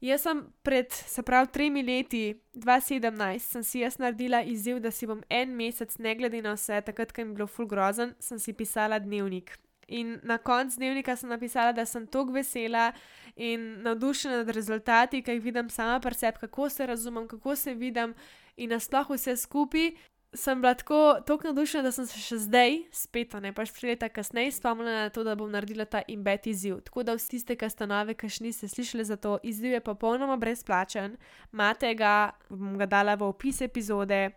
Jaz 0.00 0.22
sem 0.22 0.44
pred, 0.62 0.92
se 0.92 1.22
pravi, 1.26 1.48
tremi 1.52 1.82
leti, 1.82 2.40
2017, 2.54 3.42
sem 3.42 3.64
si 3.66 3.80
jaz 3.80 3.96
naredila 3.98 4.44
izziv, 4.46 4.78
da 4.78 4.92
si 4.94 5.08
bom 5.10 5.24
en 5.30 5.56
mesec, 5.58 5.96
ne 5.98 6.12
glede 6.14 6.42
na 6.42 6.52
vse, 6.54 6.78
takrat, 6.86 7.10
ko 7.12 7.24
je 7.24 7.32
bilo 7.32 7.48
full 7.50 7.66
grozen, 7.66 8.14
sem 8.22 8.38
si 8.38 8.54
pisala 8.54 9.00
dnevnik. 9.02 9.56
In 9.88 10.18
na 10.22 10.36
koncu 10.38 10.78
dnevnika 10.78 11.16
sem 11.16 11.32
napisala, 11.32 11.72
da 11.72 11.86
sem 11.88 12.06
tako 12.06 12.36
vesela 12.36 12.92
in 13.34 13.80
navdušena 13.82 14.42
nad 14.42 14.50
rezultati, 14.54 15.22
ki 15.22 15.38
jih 15.38 15.42
vidim 15.42 15.70
sama 15.70 15.98
pri 16.00 16.14
sebi, 16.14 16.44
kako 16.44 16.68
se 16.70 16.86
razumem, 16.86 17.26
kako 17.28 17.56
se 17.56 17.74
vidim 17.74 18.14
in 18.56 18.70
nasploh 18.70 19.10
vse 19.10 19.36
skupaj 19.36 19.90
sem 20.32 20.60
bila 20.60 20.74
tako, 20.74 21.20
tako 21.26 21.44
navdušena, 21.44 21.82
da 21.82 21.92
sem 21.92 22.06
se 22.06 22.20
še 22.20 22.38
zdaj, 22.44 22.76
spet 22.92 23.32
ne 23.40 23.52
pač 23.56 23.72
tri 23.72 23.92
leta 23.92 24.10
kasneje, 24.12 24.52
spomnila 24.58 25.06
na 25.06 25.12
to, 25.12 25.24
da 25.24 25.36
bom 25.38 25.50
naredila 25.50 25.86
ta 25.88 26.02
imbed 26.08 26.46
izziv. 26.46 26.82
Tako 26.84 27.02
da 27.02 27.14
vsi 27.16 27.30
tiste, 27.36 27.56
ki 27.56 27.70
ste 27.72 27.88
nove, 27.88 28.16
ki 28.18 28.28
še 28.28 28.44
niste 28.44 28.68
slišali 28.68 29.06
za 29.08 29.16
to, 29.16 29.38
izziv 29.42 29.78
je 29.78 29.80
popolnoma 29.84 30.36
brezplačen, 30.36 31.16
imate 31.52 31.94
ga, 31.96 32.34
bom 32.50 32.76
ga 32.80 32.86
dala 32.86 33.16
v 33.16 33.30
opis 33.30 33.62
epizode. 33.64 34.28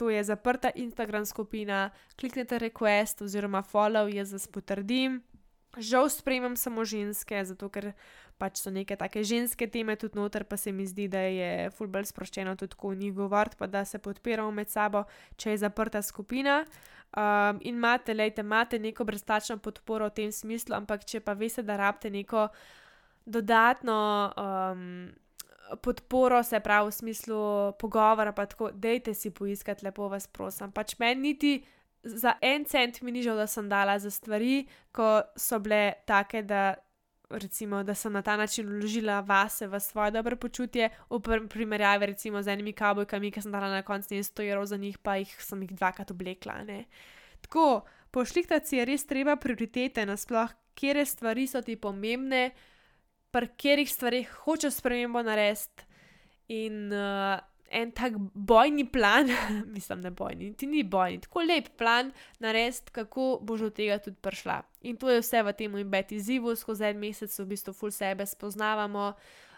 To 0.00 0.08
je 0.10 0.24
zaprta 0.24 0.72
Instagram 0.74 1.26
skupina, 1.28 1.90
kliknite 2.18 2.58
request 2.58 3.22
oziroma 3.22 3.62
follow, 3.62 4.08
jaz 4.10 4.32
vas 4.32 4.48
potrdim. 4.48 5.20
Žal 5.76 6.08
sprejemam 6.10 6.56
samo 6.56 6.86
ženske, 6.86 7.44
zato 7.44 7.68
ker 7.68 7.92
pač 8.38 8.60
so 8.62 8.70
neke 8.74 8.96
take 8.98 9.22
ženske 9.24 9.68
teme 9.70 9.96
tudi 9.96 10.18
noter, 10.18 10.44
pa 10.44 10.56
se 10.56 10.72
mi 10.72 10.86
zdi, 10.86 11.06
da 11.08 11.22
je 11.26 11.70
fulbelj 11.76 12.08
sproščeno 12.10 12.56
tudi 12.60 12.76
o 12.78 12.94
njih 12.94 13.14
govoriti, 13.14 13.56
pa 13.58 13.66
da 13.66 13.84
se 13.84 13.98
podpiramo 13.98 14.50
med 14.50 14.70
sabo, 14.70 15.04
če 15.36 15.54
je 15.54 15.62
zaprta 15.64 16.02
skupina. 16.02 16.64
Um, 17.14 17.60
in 17.62 17.76
imate, 17.76 18.14
lejte, 18.14 18.42
imate 18.42 18.78
neko 18.78 19.04
brezplačno 19.04 19.58
podporo 19.62 20.08
v 20.10 20.16
tem 20.18 20.32
smislu, 20.32 20.74
ampak 20.74 21.04
če 21.06 21.20
pa 21.22 21.36
veste, 21.38 21.62
da 21.62 21.76
rabite 21.78 22.10
neko 22.10 22.48
dodatno. 23.24 23.98
Um, 24.36 25.12
Podporo, 25.80 26.42
se 26.44 26.58
pravi, 26.60 26.90
v 26.90 26.92
smislu 26.92 27.36
pogovora, 27.80 28.34
pa 28.36 28.44
tako, 28.46 28.68
dejte 28.70 29.14
si 29.16 29.30
poiskati, 29.32 29.86
lepo 29.86 30.10
vas 30.12 30.26
prosim. 30.28 30.68
Pač 30.76 30.92
meni 31.00 31.30
niti 31.30 31.52
za 32.04 32.34
en 32.40 32.64
cent 32.68 33.00
mi 33.02 33.12
ni 33.12 33.22
žal, 33.24 33.36
da 33.36 33.46
sem 33.46 33.68
dala 33.68 33.96
za 33.98 34.10
stvari, 34.10 34.66
ko 34.92 35.22
so 35.36 35.58
bile 35.64 36.04
take, 36.06 36.42
da 36.44 36.74
recimo, 37.38 37.82
da 37.82 37.94
sem 37.94 38.12
na 38.12 38.22
ta 38.22 38.36
način 38.36 38.68
vložila 38.68 39.20
vase 39.20 39.66
v 39.66 39.80
svoje 39.80 40.10
dobro 40.10 40.36
počutje, 40.36 40.90
v 41.10 41.48
primerjavi 41.48 42.06
recimo 42.06 42.42
z 42.42 42.48
enimi 42.48 42.72
kabojkami, 42.72 43.30
ki 43.30 43.42
sem 43.42 43.52
dala 43.52 43.68
na 43.68 43.82
koncu 43.82 44.14
100 44.14 44.48
evrov 44.50 44.66
za 44.66 44.76
njih, 44.76 44.98
pa 44.98 45.16
jih 45.16 45.34
sem 45.42 45.62
jih 45.62 45.72
dvakrat 45.72 46.10
oblekla. 46.10 46.62
Ne? 46.64 46.84
Tako, 47.40 47.84
pošlihtati 48.10 48.76
je 48.76 48.84
res 48.84 49.06
treba 49.06 49.36
prioritete 49.36 50.06
nasploh, 50.06 50.50
kje 50.74 51.06
stvari 51.06 51.46
so 51.46 51.62
ti 51.62 51.76
pomembne, 51.76 52.50
pri 53.34 53.48
katerih 53.50 53.90
stvarih 53.90 54.30
hočeš 54.44 54.78
spremembo 54.78 55.22
narediti. 55.22 55.90
In 56.48 56.92
uh, 56.92 57.40
en 57.74 57.90
tak 57.90 58.12
bojni 58.34 58.86
plan, 58.92 59.30
mislim, 59.76 60.00
ne 60.00 60.10
bojni, 60.10 60.52
ti 60.56 60.66
ni 60.66 60.82
bojni, 60.82 61.20
tako 61.20 61.42
lep 61.42 61.68
plan 61.78 62.12
narediti, 62.38 62.92
kako 62.92 63.38
boš 63.42 63.66
do 63.66 63.70
tega 63.70 63.98
tudi 63.98 64.16
prišla. 64.20 64.62
In 64.82 64.96
to 64.96 65.10
je 65.10 65.22
vse 65.22 65.42
v 65.42 65.52
tem 65.52 65.76
imbeti 65.78 66.16
izzivu, 66.16 66.54
skozi 66.56 66.90
en 66.92 67.00
mesec 67.02 67.34
v 67.38 67.48
bistvu 67.54 67.74
ful 67.74 67.90
sebe 67.90 68.26
spoznavamo. 68.26 69.12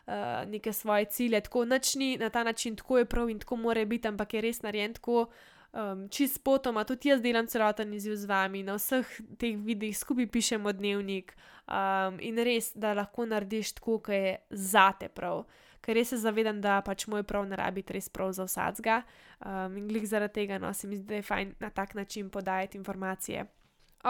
Uh, 0.07 0.47
neke 0.47 0.71
svoje 0.73 1.05
cilje, 1.11 1.41
tako 1.41 1.65
načni, 1.65 2.17
na 2.17 2.29
ta 2.31 2.45
način, 2.47 2.77
tako 2.77 2.99
je 2.99 3.05
prav 3.05 3.31
in 3.31 3.41
tako 3.43 3.57
mora 3.57 3.85
biti, 3.85 4.07
ampak 4.09 4.35
je 4.35 4.41
res 4.41 4.63
narejen 4.63 4.93
tako, 4.95 5.25
um, 5.73 6.09
čist 6.09 6.45
potoma. 6.45 6.85
Tudi 6.85 7.09
jaz 7.09 7.21
delam 7.23 7.47
celoten 7.47 7.95
izziv 7.95 8.15
z 8.15 8.31
vami, 8.31 8.63
na 8.63 8.77
vseh 8.79 9.17
teh 9.39 9.59
videih 9.59 9.99
skupaj 9.99 10.29
pišemo 10.31 10.73
dnevnik 10.73 11.35
um, 11.67 12.21
in 12.21 12.39
res, 12.39 12.71
da 12.75 12.95
lahko 12.95 13.27
narediš 13.27 13.73
tako, 13.81 13.99
kot 13.99 14.15
je 14.15 14.37
zate 14.51 15.09
prav 15.09 15.43
ker 15.87 15.95
res 15.95 16.11
se 16.11 16.19
zavedam, 16.19 16.59
da 16.61 16.81
pač 16.83 17.07
moj 17.07 17.23
prav 17.23 17.47
ne 17.47 17.59
rabi 17.59 17.85
res 17.95 18.11
prav 18.11 18.33
za 18.35 18.47
vsadzga. 18.49 19.03
Um, 19.39 19.77
in 19.79 19.87
glih 19.89 20.07
zaradi 20.09 20.41
tega 20.41 20.59
no, 20.59 20.73
se 20.75 20.91
mi 20.91 20.99
zdi, 20.99 21.07
da 21.07 21.21
je 21.21 21.27
fajn 21.27 21.55
na 21.63 21.71
tak 21.71 21.95
način 21.95 22.31
podajati 22.31 22.79
informacije. 22.79 23.47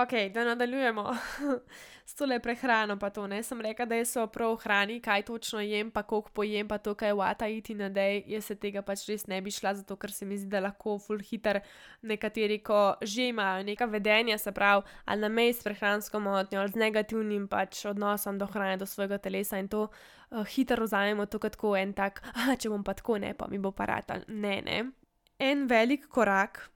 Ok, 0.03 0.11
da 0.35 0.45
nadaljujemo 0.45 1.17
s 2.07 2.15
tole 2.15 2.41
prehrano, 2.41 2.99
pa 2.99 3.11
to 3.11 3.27
ne 3.27 3.43
sem 3.43 3.61
rekla, 3.61 3.87
da 3.87 4.05
so 4.05 4.27
prav 4.27 4.57
hrani, 4.61 4.99
kaj 5.01 5.23
točno 5.23 5.61
jem, 5.61 5.91
pa 5.91 6.03
koliko 6.03 6.31
pojem, 6.31 6.69
pa 6.69 6.79
to, 6.79 6.95
kaj 6.95 7.13
vata 7.13 7.49
iti 7.49 7.75
na 7.75 7.89
dej. 7.89 8.23
Jaz 8.27 8.45
se 8.45 8.57
tega 8.61 8.83
pač 8.83 9.07
res 9.09 9.25
ne 9.27 9.41
bi 9.41 9.51
šla, 9.51 9.73
zato 9.81 9.97
ker 9.97 10.13
se 10.13 10.29
mi 10.29 10.37
zdi, 10.37 10.51
da 10.53 10.61
lahko 10.61 10.99
full 11.01 11.25
hitter 11.25 11.63
nekateri, 12.03 12.59
ko 12.59 12.99
že 13.01 13.31
imajo 13.31 13.65
neka 13.65 13.89
vedenja, 13.89 14.39
se 14.39 14.53
pravi, 14.53 14.85
ali 15.05 15.21
na 15.21 15.33
meji 15.33 15.57
s 15.57 15.65
prehransko 15.65 16.21
motnjo, 16.21 16.61
ali 16.61 16.77
z 16.77 16.85
negativnim 16.85 17.49
pač 17.49 17.87
odnosom 17.89 18.39
do 18.39 18.53
hrane, 18.53 18.77
do 18.77 18.87
svojega 18.87 19.17
telesa 19.19 19.57
in 19.57 19.73
to 19.73 19.89
uh, 19.89 20.45
hitro 20.45 20.85
vzamemo 20.85 21.27
to 21.27 21.39
kot 21.39 21.57
en 21.81 21.97
tak, 21.97 22.21
če 22.61 22.69
bom 22.69 22.85
pa 22.85 22.93
tako 22.93 23.17
ne, 23.19 23.33
pa 23.33 23.49
mi 23.49 23.59
bo 23.59 23.73
parata. 23.73 24.21
Ne, 24.29 24.61
ne. 24.61 24.91
En 25.39 25.67
velik 25.67 26.09
korak 26.09 26.67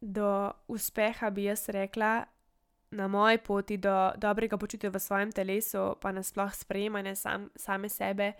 do 0.00 0.52
uspeha 0.68 1.30
bi 1.30 1.50
jaz 1.50 1.68
rekla, 1.68 2.20
na 2.90 3.08
moji 3.08 3.38
poti 3.38 3.76
do 3.76 4.12
dobrega 4.16 4.58
počutja 4.58 4.90
v 4.90 4.98
svojem 4.98 5.32
telesu, 5.32 5.94
pa 6.00 6.12
nasploh 6.12 6.54
sprejemanja 6.54 7.14
sam, 7.14 7.50
same 7.56 7.88
sebe, 7.88 8.32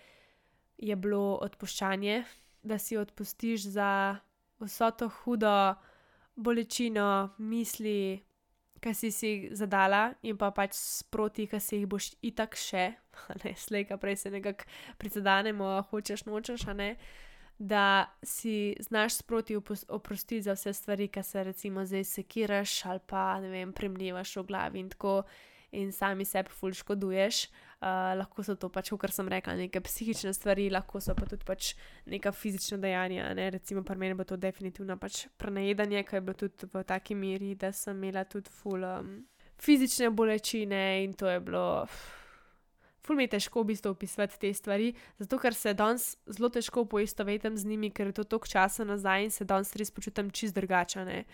je 0.78 0.96
bilo 0.96 1.38
odpuščanje, 1.42 2.24
da 2.62 2.78
si 2.78 2.96
odpustiš 2.96 3.70
za 3.76 4.16
vso 4.60 4.90
to 4.90 5.08
hudo 5.08 5.74
bolečino, 6.36 7.36
misli, 7.38 8.20
ki 8.80 8.94
si 8.94 9.10
si 9.12 9.30
zadala, 9.52 10.14
in 10.22 10.38
pa 10.40 10.50
pač 10.56 10.74
sproti, 10.74 11.46
ki 11.46 11.60
si 11.60 11.80
jih 11.80 11.88
boš 11.88 12.14
itak 12.24 12.56
še, 12.56 12.86
ne 13.44 13.54
slejka, 13.56 14.00
prej 14.00 14.16
se 14.16 14.32
nekako 14.32 14.64
prizadanemo, 14.98 15.82
hočeš 15.90 16.24
nočeš, 16.24 16.66
a 16.68 16.74
ne. 16.74 16.94
Da 17.60 18.06
si 18.22 18.76
znaš 18.80 19.14
sproti 19.14 19.56
oprostiti 19.88 20.42
za 20.42 20.52
vse 20.52 20.72
stvari, 20.72 21.08
ki 21.08 21.22
se 21.22 21.44
recimo 21.44 21.84
zdaj 21.84 22.04
sekiraš 22.04 22.84
ali 22.84 23.00
pa 23.06 23.40
ne 23.40 23.48
vem, 23.48 23.72
premljevaš 23.72 24.36
v 24.36 24.42
glavi 24.42 24.80
in 24.80 24.88
tako 24.88 25.22
in 25.70 25.92
sami 25.92 26.24
sebi 26.24 26.48
ful 26.50 26.72
škoduješ. 26.72 27.48
Uh, 27.80 28.16
lahko 28.16 28.42
so 28.44 28.54
to 28.56 28.68
pač, 28.68 28.90
kot 28.90 29.12
sem 29.12 29.28
rekla, 29.28 29.54
neke 29.56 29.80
psihične 29.80 30.32
stvari, 30.36 30.70
lahko 30.72 31.00
so 31.00 31.14
pa 31.16 31.28
tudi 31.28 31.44
pač 31.44 31.74
neka 32.06 32.32
fizična 32.32 32.78
dejanja. 32.80 33.28
Ne? 33.34 33.50
Recimo, 33.50 33.84
pri 33.84 33.96
meni 33.96 34.16
bo 34.16 34.24
to 34.24 34.36
definitivno 34.40 34.96
pač 35.00 35.26
prenajedanje, 35.36 36.02
ki 36.08 36.16
je 36.16 36.20
bilo 36.20 36.36
tudi 36.40 36.68
v 36.72 36.84
taki 36.84 37.14
meri, 37.14 37.54
da 37.60 37.72
sem 37.72 37.96
imela 37.96 38.24
tudi 38.24 38.52
ful 38.52 38.84
um, 38.84 39.12
fizične 39.60 40.10
bolečine 40.10 41.04
in 41.04 41.12
to 41.12 41.28
je 41.28 41.40
bilo. 41.44 41.84
Pff, 41.84 42.19
ful 43.10 43.18
mi 43.18 43.26
je 43.26 43.34
težko 43.34 43.64
v 43.64 43.72
bistvu 43.72 43.90
opisati 43.90 44.38
te 44.38 44.52
stvari, 44.54 44.92
zato 45.18 45.38
ker 45.42 45.54
se 45.54 45.72
danes 45.74 46.12
zelo 46.30 46.46
težko 46.48 46.84
poistovetim 46.86 47.56
z 47.58 47.66
njimi, 47.66 47.90
ker 47.90 48.06
je 48.06 48.20
to 48.20 48.24
toliko 48.24 48.46
časa 48.46 48.86
nazaj 48.86 49.24
in 49.24 49.32
se 49.34 49.44
danes 49.44 49.74
res 49.74 49.90
počutim 49.90 50.30
čist 50.30 50.54
drugačne. 50.54 51.24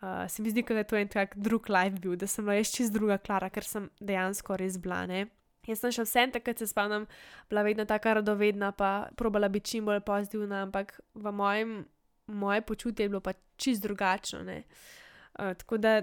Uh, 0.00 0.24
se 0.32 0.40
mi 0.42 0.48
zdi, 0.48 0.64
da 0.64 0.80
je 0.80 0.88
to 0.88 0.96
en 0.96 1.08
tak 1.12 1.36
drug 1.36 1.68
life 1.68 2.00
bil, 2.00 2.16
da 2.16 2.26
sem 2.26 2.44
bila 2.44 2.56
jaz 2.56 2.72
čist 2.72 2.92
druga 2.92 3.18
Klara, 3.20 3.50
ker 3.52 3.68
sem 3.68 3.90
dejansko 4.00 4.56
res 4.56 4.80
blane. 4.80 5.26
Jaz 5.68 5.82
sem 5.84 5.92
še 5.92 6.06
vsem 6.06 6.32
takrat 6.32 6.62
se 6.62 6.70
spomnim, 6.70 7.04
bila 7.50 7.66
vedno 7.66 7.84
tako 7.84 8.16
radovedna, 8.22 8.72
pa 8.72 9.10
probala 9.16 9.50
biti 9.52 9.76
čim 9.76 9.84
bolj 9.84 10.00
pozitivna, 10.08 10.62
ampak 10.64 10.96
v 11.12 11.32
mojem, 11.36 11.82
moje 12.32 12.64
počutje 12.64 13.04
je 13.04 13.12
bilo 13.12 13.20
pa 13.20 13.36
čist 13.60 13.84
drugačno. 13.84 14.40
Uh, 14.40 15.52
tako 15.52 15.76
da 15.76 16.00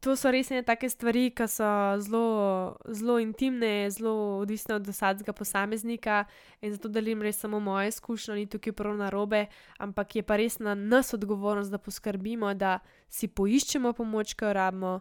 to 0.00 0.16
so 0.16 0.30
res 0.30 0.50
ne 0.50 0.62
take 0.62 0.88
stvari, 0.90 1.30
ki 1.34 1.46
so 1.48 1.68
zelo, 2.00 3.18
intimne, 3.22 3.90
zelo 3.90 4.14
odvisne 4.42 4.76
od 4.76 4.88
vsakega 4.88 5.32
posameznika 5.32 6.24
in 6.60 6.72
zato 6.74 6.88
delim 6.88 7.22
res 7.22 7.40
samo 7.40 7.60
moje 7.60 7.88
izkušnje, 7.92 8.34
ni 8.34 8.46
tukaj 8.46 8.72
prav 8.72 8.96
na 8.96 9.10
robe, 9.10 9.46
ampak 9.78 10.16
je 10.16 10.22
pa 10.22 10.36
res 10.36 10.58
na 10.58 10.74
nas 10.74 11.14
odgovornost, 11.14 11.70
da 11.70 11.78
poskrbimo, 11.78 12.54
da 12.54 12.78
si 13.08 13.28
poiščemo 13.28 13.92
pomoč, 13.92 14.34
ki 14.34 14.44
jo 14.44 14.52
rabimo, 14.52 14.94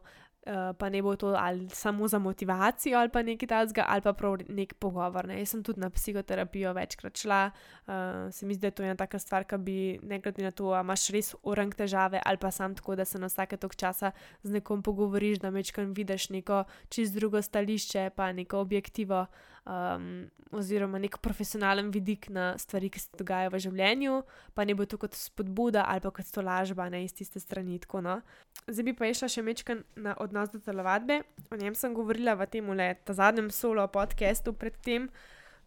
pa 0.77 0.89
ne 0.89 1.01
bo 1.01 1.15
to 1.15 1.27
ali 1.27 1.69
samo 1.69 2.07
za 2.07 2.19
motivacijo 2.19 2.99
ali 2.99 3.09
pa 3.09 3.21
nekaj 3.21 3.47
takega, 3.47 3.85
ali 3.87 4.01
pa 4.01 4.13
prav 4.13 4.37
nek 4.49 4.73
pogovor. 4.73 5.27
Ne. 5.27 5.39
Jaz 5.39 5.49
sem 5.49 5.63
tudi 5.63 5.79
na 5.79 5.89
psihoterapijo 5.89 6.73
večkrat 6.73 7.17
šla, 7.17 7.51
uh, 7.87 7.93
se 8.31 8.45
mi 8.45 8.53
zdi, 8.53 8.61
da 8.61 8.67
je 8.67 8.71
to 8.71 8.83
ena 8.83 8.95
taka 8.95 9.19
stvar, 9.19 9.43
ki 9.43 9.57
bi, 9.57 9.99
ne 10.03 10.19
glede 10.19 10.43
na 10.43 10.51
to, 10.51 10.73
ali 10.73 10.83
imaš 10.83 11.07
res 11.15 11.33
urang 11.43 11.75
težave, 11.75 12.21
ali 12.25 12.37
pa 12.37 12.51
sam 12.51 12.75
tako, 12.75 12.95
da 12.95 13.05
se 13.05 13.19
na 13.19 13.31
vsake 13.31 13.57
tok 13.57 13.75
časa 13.75 14.11
z 14.43 14.51
nekom 14.51 14.83
pogovoriš, 14.83 15.39
da 15.39 15.51
mečkam 15.51 15.93
vidiš 15.93 16.29
neko 16.29 16.63
čist 16.89 17.15
drugo 17.15 17.41
stališče, 17.41 18.09
pa 18.15 18.31
neko 18.31 18.59
objektivo. 18.59 19.25
Um, 19.63 20.27
oziroma, 20.51 20.99
nek 20.99 21.21
profesionalen 21.23 21.87
vidik 21.91 22.27
na 22.29 22.51
stvari, 22.59 22.89
ki 22.91 22.99
se 22.99 23.19
dogajajo 23.19 23.53
v 23.53 23.61
življenju, 23.63 24.17
pa 24.53 24.65
ne 24.67 24.75
bo 24.75 24.83
to 24.83 24.99
kot 24.99 25.15
spodbuda 25.15 25.85
ali 25.87 26.03
pa 26.03 26.11
kot 26.11 26.27
to 26.35 26.43
lažba, 26.43 26.89
ne 26.91 27.03
iz 27.05 27.15
tiste 27.15 27.39
strani. 27.39 27.79
Tako, 27.79 28.01
no. 28.03 28.17
Zdaj 28.67 28.87
bi 28.89 28.95
pa 28.97 29.07
išla 29.07 29.31
še 29.31 29.45
mečkan 29.45 29.85
na 29.95 30.17
odnos 30.19 30.51
do 30.51 30.59
telovadbe. 30.59 31.21
O 31.47 31.59
njem 31.59 31.79
sem 31.79 31.95
govorila 31.95 32.35
v 32.35 32.49
tem 32.51 32.69
le, 32.75 32.89
zadnjem 33.07 33.49
solo 33.55 33.87
podcastu 33.87 34.53
predtem. 34.53 35.07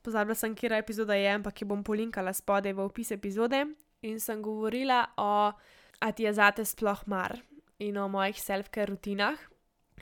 Pozabila 0.05 0.37
sem, 0.39 0.55
kje 0.55 0.77
epizoda 0.77 1.17
je, 1.17 1.33
ampak 1.33 1.65
jo 1.65 1.73
bom 1.73 1.83
polinkala 1.83 2.37
spodaj 2.37 2.77
v 2.77 2.85
opis 2.85 3.11
epizode. 3.17 3.65
In 4.05 4.21
sem 4.21 4.45
govorila 4.45 5.07
o, 5.17 5.51
a 5.99 6.13
ti 6.13 6.29
je 6.29 6.37
zate 6.37 6.69
sploh 6.69 7.01
mar 7.09 7.41
in 7.81 7.97
o 7.97 8.07
mojih 8.13 8.37
self-care 8.37 8.93
rutinah 8.93 9.41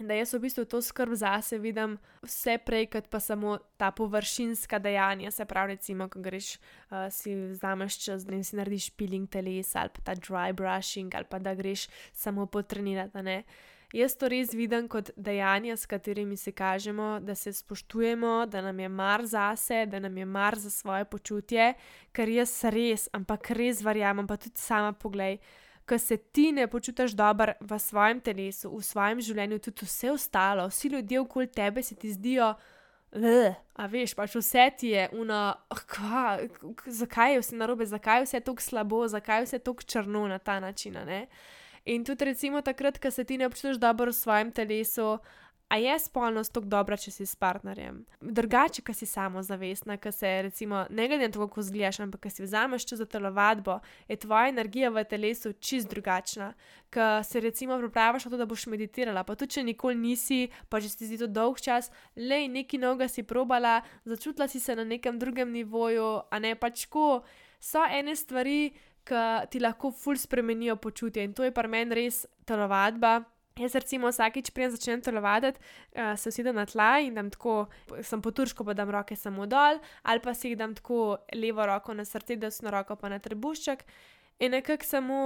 da 0.00 0.14
jaz 0.14 0.34
v 0.34 0.40
bistvu 0.42 0.64
to 0.64 0.80
skrb 0.82 1.14
zase 1.14 1.58
vidim 1.58 1.98
vse 2.22 2.58
prej, 2.66 2.88
kot 2.90 3.06
pa 3.10 3.20
samo 3.20 3.58
ta 3.76 3.90
površinska 3.94 4.78
dejanja. 4.78 5.30
Se 5.30 5.44
pravi, 5.44 5.76
recimo, 5.76 6.08
ko 6.08 6.20
greš 6.20 6.56
uh, 6.56 7.06
si 7.10 7.34
vzameš 7.34 7.98
čas, 8.04 8.26
da 8.26 8.42
si 8.42 8.56
narediš 8.56 8.90
peeling 8.98 9.30
telesa 9.30 9.84
ali 9.84 9.94
pa 9.94 10.02
ta 10.02 10.14
dry 10.18 10.52
brushing 10.52 11.14
ali 11.14 11.30
pa 11.30 11.38
da 11.38 11.54
greš 11.54 11.88
samo 12.12 12.46
potrenirati. 12.46 13.44
Jaz 13.94 14.16
to 14.18 14.26
res 14.26 14.50
vidim 14.50 14.88
kot 14.90 15.12
dejanja, 15.14 15.76
s 15.76 15.86
katerimi 15.86 16.36
se 16.36 16.50
kažemo, 16.52 17.20
da 17.22 17.34
se 17.34 17.52
spoštujemo, 17.52 18.46
da 18.50 18.60
nam 18.60 18.80
je 18.80 18.88
mar 18.88 19.22
zase, 19.26 19.86
da 19.86 19.98
nam 19.98 20.16
je 20.18 20.24
mar 20.24 20.58
za 20.58 20.70
svoje 20.70 21.04
počutje, 21.04 21.74
ker 22.12 22.28
jaz 22.28 22.56
res, 22.74 23.08
ampak 23.12 23.50
res 23.54 23.84
verjamem, 23.86 24.26
pa 24.26 24.36
tudi 24.36 24.58
sama 24.58 24.92
pogledaj 24.92 25.38
ko 25.88 25.98
se 25.98 26.16
ti 26.16 26.52
ne 26.52 26.66
počutiš 26.66 27.12
dobro 27.12 27.52
v 27.60 27.78
svojem 27.78 28.20
telesu, 28.20 28.70
v 28.72 28.82
svojem 28.82 29.20
življenju, 29.20 29.58
tudi 29.58 29.84
vse 29.84 30.10
ostalo, 30.12 30.68
vsi 30.68 30.88
ljudje 30.88 31.20
okoli 31.20 31.46
tebe 31.46 31.82
se 31.82 31.94
ti 31.94 32.12
zdijo. 32.12 32.54
A 33.78 33.86
veš, 33.86 34.14
pač 34.18 34.34
vse 34.34 34.70
ti 34.78 34.88
je, 34.90 35.08
una, 35.14 35.54
kva, 35.70 36.40
zakaj 36.86 37.36
je 37.36 37.42
vse 37.44 37.56
narobe, 37.56 37.86
zakaj 37.86 38.20
je 38.20 38.24
vse 38.26 38.40
tako 38.40 38.62
slabo, 38.62 39.04
zakaj 39.08 39.42
je 39.42 39.46
vse 39.46 39.58
tako 39.58 39.82
črno 39.82 40.26
na 40.28 40.38
ta 40.38 40.58
način. 40.60 40.98
Ne? 41.06 41.26
In 41.84 42.04
tudi, 42.04 42.24
recimo, 42.24 42.62
takrat, 42.62 42.98
ko 42.98 43.10
se 43.10 43.24
ti 43.24 43.38
ne 43.38 43.50
počutiš 43.50 43.76
dobro 43.76 44.10
v 44.10 44.16
svojem 44.16 44.50
telesu, 44.52 45.18
A 45.74 45.76
je 45.76 45.98
spolnost 45.98 46.52
tako 46.54 46.68
dobra, 46.70 46.94
če 46.94 47.10
si 47.10 47.24
s 47.26 47.34
partnerjem? 47.34 47.96
Drugače, 48.22 48.78
ki 48.86 48.94
si 48.94 49.08
samozavestna, 49.10 49.96
ki 49.98 50.12
se, 50.14 50.30
recimo, 50.46 50.84
ne 50.86 51.08
glede 51.10 51.26
na 51.26 51.34
to, 51.34 51.40
kako 51.42 51.64
zgledaš, 51.66 51.98
ampak 52.04 52.22
ki 52.28 52.30
si 52.30 52.44
vzameš 52.44 52.86
za 53.00 53.06
telovadbo, 53.10 53.80
je 54.06 54.14
tvoja 54.22 54.52
energija 54.52 54.92
v 54.94 55.02
telesu 55.02 55.50
čist 55.58 55.90
drugačna. 55.90 56.52
Ki 56.94 57.08
se, 57.26 57.42
recimo, 57.42 57.80
pripravaš 57.82 58.28
na 58.28 58.30
to, 58.30 58.38
da 58.38 58.46
boš 58.46 58.68
meditirala, 58.70 59.26
pa 59.26 59.34
tudi 59.34 59.58
če 59.58 59.66
nikoli 59.66 59.98
nisi, 59.98 60.40
pa 60.70 60.78
če 60.78 60.94
si 60.94 61.18
to 61.18 61.26
dolg 61.26 61.58
čas, 61.58 61.90
le 62.14 62.44
neki 62.54 62.78
noga 62.78 63.10
si 63.10 63.26
probala, 63.26 63.80
začutila 64.06 64.46
si 64.46 64.62
se 64.62 64.78
na 64.78 64.86
nekem 64.86 65.18
drugem 65.18 65.50
nivoju, 65.50 66.08
a 66.30 66.38
ne 66.38 66.54
pač 66.54 66.86
ko 66.86 67.24
so 67.58 67.82
ene 67.82 68.14
stvari, 68.14 68.70
ki 69.04 69.28
ti 69.50 69.58
lahko 69.58 69.90
ful 69.90 70.14
spremenijo 70.14 70.78
počutje 70.78 71.26
in 71.26 71.34
to 71.34 71.42
je 71.42 71.50
pa 71.50 71.66
meni 71.66 71.98
res 71.98 72.28
telovadba. 72.46 73.24
Jaz, 73.54 73.74
recimo, 73.78 74.08
vsakeč, 74.10 74.48
preden 74.50 74.72
začnem 74.74 75.02
telovaditi, 75.06 75.60
uh, 75.94 76.16
se 76.18 76.28
usedem 76.28 76.56
na 76.58 76.64
tla 76.66 76.98
in 77.06 77.14
dam 77.14 77.28
tako, 77.30 77.68
sem 78.02 78.22
po 78.22 78.32
turško, 78.34 78.64
pa 78.66 78.74
dam 78.74 78.90
roke 78.90 79.14
samo 79.16 79.46
dol, 79.46 79.78
ali 80.02 80.22
pa 80.24 80.34
si 80.34 80.50
jih 80.50 80.58
dam 80.58 80.74
tako 80.74 81.20
levo 81.38 81.66
roko 81.66 81.94
na 81.94 82.02
srce, 82.04 82.34
desno 82.34 82.72
roko 82.74 82.96
pa 82.98 83.12
na 83.12 83.20
trebušček. 83.22 83.84
In 84.42 84.56
nekako 84.58 84.84
samo 84.84 85.20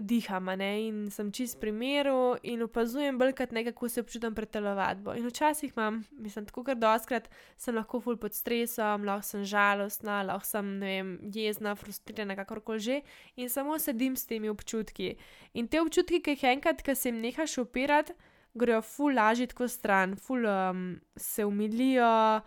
diham, 0.00 0.50
ne? 0.58 0.70
in 0.86 0.98
sem 1.10 1.30
čist 1.32 1.58
pri 1.60 1.72
miru 1.72 2.36
in 2.42 2.62
opazujem 2.64 3.18
bolj 3.18 3.34
kot 3.38 3.52
nekaj, 3.56 3.74
kako 3.74 3.88
se 3.88 4.02
občutam 4.04 4.34
pred 4.34 4.50
telovadbo. 4.50 5.14
In 5.18 5.26
včasih 5.28 5.72
imam, 5.76 6.02
mislim, 6.12 6.46
tako 6.46 6.64
kar 6.64 6.78
doskrat 6.80 7.28
sem 7.56 7.76
lahko 7.76 8.00
ful 8.00 8.18
pod 8.20 8.34
stresom, 8.36 9.04
lahko 9.08 9.26
sem 9.26 9.44
žalostna, 9.44 10.22
lahko 10.26 10.48
sem, 10.48 10.72
ne 10.80 10.94
vem, 10.94 11.12
jezna, 11.34 11.74
frustrirana, 11.78 12.36
kakorkoli 12.38 12.80
že 12.80 13.00
in 13.36 13.48
samo 13.52 13.78
sedim 13.78 14.16
s 14.16 14.26
temi 14.26 14.48
občutki. 14.48 15.14
In 15.54 15.68
te 15.68 15.80
občutki, 15.80 16.22
ki 16.24 16.36
jih 16.36 16.46
enkrat, 16.54 16.82
ki 16.82 16.94
se 16.94 17.08
jim 17.10 17.20
nehaš 17.20 17.58
upirati, 17.64 18.16
grejo 18.54 18.82
ful 18.82 19.14
lažje 19.14 19.50
tako 19.52 19.68
stran, 19.68 20.16
ful 20.16 20.46
um, 20.46 20.94
se 21.16 21.44
umilijo. 21.44 22.40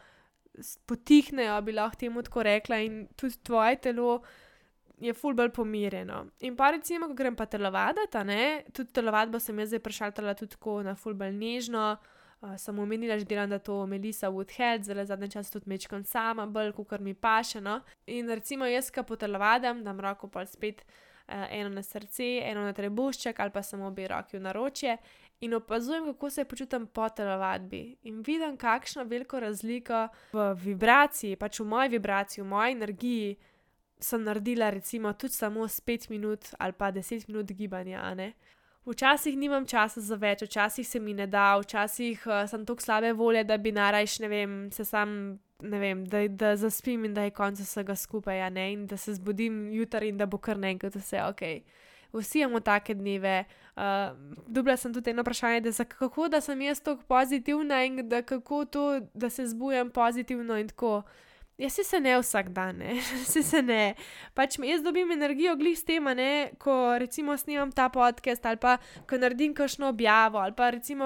Potihnejo, 0.86 1.56
bi 1.66 1.74
lahko 1.74 1.98
temu 1.98 2.22
tako 2.22 2.44
rekla, 2.46 2.78
in 2.86 3.08
tudi 3.18 3.40
tvoje 3.42 3.80
telo 3.82 4.20
je 5.00 5.14
ful 5.14 5.34
bolj 5.34 5.50
pomirjeno. 5.50 6.26
In 6.42 6.56
pa 6.56 6.72
recimo, 6.72 7.08
ko 7.08 7.14
grem 7.14 7.36
pa 7.36 7.46
telovaditi, 7.46 8.18
tudi 8.74 8.94
telovadbo 8.94 9.40
sem 9.40 9.60
jaz 9.60 9.74
zdaj 9.74 9.80
prešaltala 9.80 10.34
tudi 10.34 10.56
tako 10.56 10.82
na 10.84 10.96
ful 10.96 11.14
bolj 11.14 11.34
nežno. 11.34 11.98
Uh, 12.44 12.58
sem 12.58 12.80
omenila 12.80 13.16
že 13.18 13.26
delam, 13.26 13.50
da 13.50 13.60
to 13.60 13.86
Melisa 13.88 14.28
Woodhead, 14.28 14.84
zelo 14.84 15.06
zadnji 15.06 15.30
čas 15.32 15.52
tudi 15.52 15.70
mečkam 15.70 16.04
sama, 16.04 16.46
bolj 16.46 16.74
kot 16.74 17.00
mi 17.00 17.14
paše. 17.14 17.62
No? 17.62 17.80
In 18.06 18.30
recimo 18.30 18.66
jaz, 18.66 18.92
ko 18.92 19.04
potelovadam, 19.04 19.84
dam 19.84 20.00
roko 20.00 20.28
pa 20.28 20.46
spet 20.46 20.84
uh, 20.84 21.48
eno 21.50 21.70
na 21.70 21.84
srce, 21.84 22.42
eno 22.44 22.62
na 22.68 22.74
trebušček 22.74 23.40
ali 23.40 23.52
pa 23.52 23.64
samo 23.64 23.88
obe 23.88 24.08
roki 24.08 24.38
v 24.38 24.42
naročje. 24.44 24.98
In 25.44 25.54
opazujem, 25.54 26.06
kako 26.06 26.30
se 26.30 26.46
počutim 26.46 26.88
po 26.88 27.10
telovadbi. 27.10 27.96
In 28.04 28.22
vidim, 28.22 28.58
kakšno 28.58 29.04
veliko 29.04 29.40
razliko 29.40 30.08
v 30.34 30.54
vibraciji, 30.54 31.36
pač 31.36 31.60
v 31.60 31.66
moji 31.66 31.90
vibraciji, 31.90 32.44
v 32.44 32.48
moji 32.48 32.72
energiji, 32.72 33.36
sem 34.04 34.24
naredila 34.24 34.70
recimo 34.70 35.14
tudi 35.14 35.34
samo 35.34 35.68
5 35.68 36.10
minut 36.10 36.54
ali 36.60 36.74
pa 36.74 36.92
10 36.92 37.28
minut 37.28 37.52
gibanja. 37.52 38.34
Včasih 38.86 39.38
nimam 39.38 39.66
časa 39.66 40.02
za 40.02 40.16
več, 40.20 40.42
včasih 40.44 40.88
se 40.88 41.00
mi 41.00 41.14
ne 41.14 41.28
da, 41.28 41.56
včasih 41.60 42.26
uh, 42.28 42.44
sem 42.50 42.66
tako 42.68 42.84
slabe 42.84 43.14
volje, 43.14 43.44
da 43.48 43.58
bi 43.58 43.72
narajš, 43.72 44.18
ne 44.20 44.28
vem, 44.28 44.58
se 44.76 44.84
sam, 44.86 45.40
ne 45.64 45.80
vem, 45.80 46.04
da, 46.06 46.26
da 46.28 46.56
zaspim 46.60 47.06
in 47.08 47.14
da 47.16 47.24
je 47.24 47.32
konec 47.32 47.62
vsega 47.64 47.96
skupaj, 47.96 48.44
ne? 48.52 48.74
in 48.74 48.86
da 48.88 48.98
se 48.98 49.16
zbudim 49.16 49.72
jutri 49.72 50.12
in 50.12 50.20
da 50.20 50.28
bo 50.28 50.38
kar 50.38 50.60
naenkrat 50.60 51.00
vse 51.00 51.24
ok. 51.24 51.46
Vsi 52.14 52.44
imamo 52.44 52.60
take 52.60 52.94
dneve. 52.94 53.46
Uh, 53.76 54.12
Dobila 54.48 54.76
sem 54.78 54.94
tudi 54.94 55.10
eno 55.10 55.24
vprašanje, 55.24 55.62
da 55.62 55.86
kako 55.86 56.28
da 56.28 56.42
sem 56.42 56.62
jaz 56.62 56.84
tako 56.84 57.08
pozitivna 57.08 57.86
in 57.86 58.10
da 58.10 58.22
kako 58.22 58.66
to, 58.66 59.00
da 59.14 59.30
se 59.30 59.48
zbujam 59.48 59.90
pozitivno 59.90 60.60
in 60.60 60.68
tako. 60.68 61.02
Ja, 61.58 61.70
si 61.70 61.84
se 61.84 62.00
ne 62.00 62.16
vsak 62.18 62.50
dan, 62.50 62.78
ne, 62.78 62.96
si 63.32 63.44
se 63.44 63.62
ne. 63.62 63.94
Pač 64.34 64.58
jaz 64.58 64.82
dobim 64.82 65.12
energijo 65.14 65.54
glih 65.56 65.78
s 65.78 65.86
tem, 65.86 66.04
ne, 66.18 66.50
ko 66.58 66.98
recimo 66.98 67.36
snimam 67.38 67.72
ta 67.72 67.90
podcast 67.94 68.46
ali 68.50 68.58
pa 68.58 68.80
ko 69.10 69.20
naredim 69.22 69.54
kakšno 69.54 69.92
objavo 69.94 70.42
ali 70.42 70.56
pa 70.58 70.72
recimo 70.74 71.06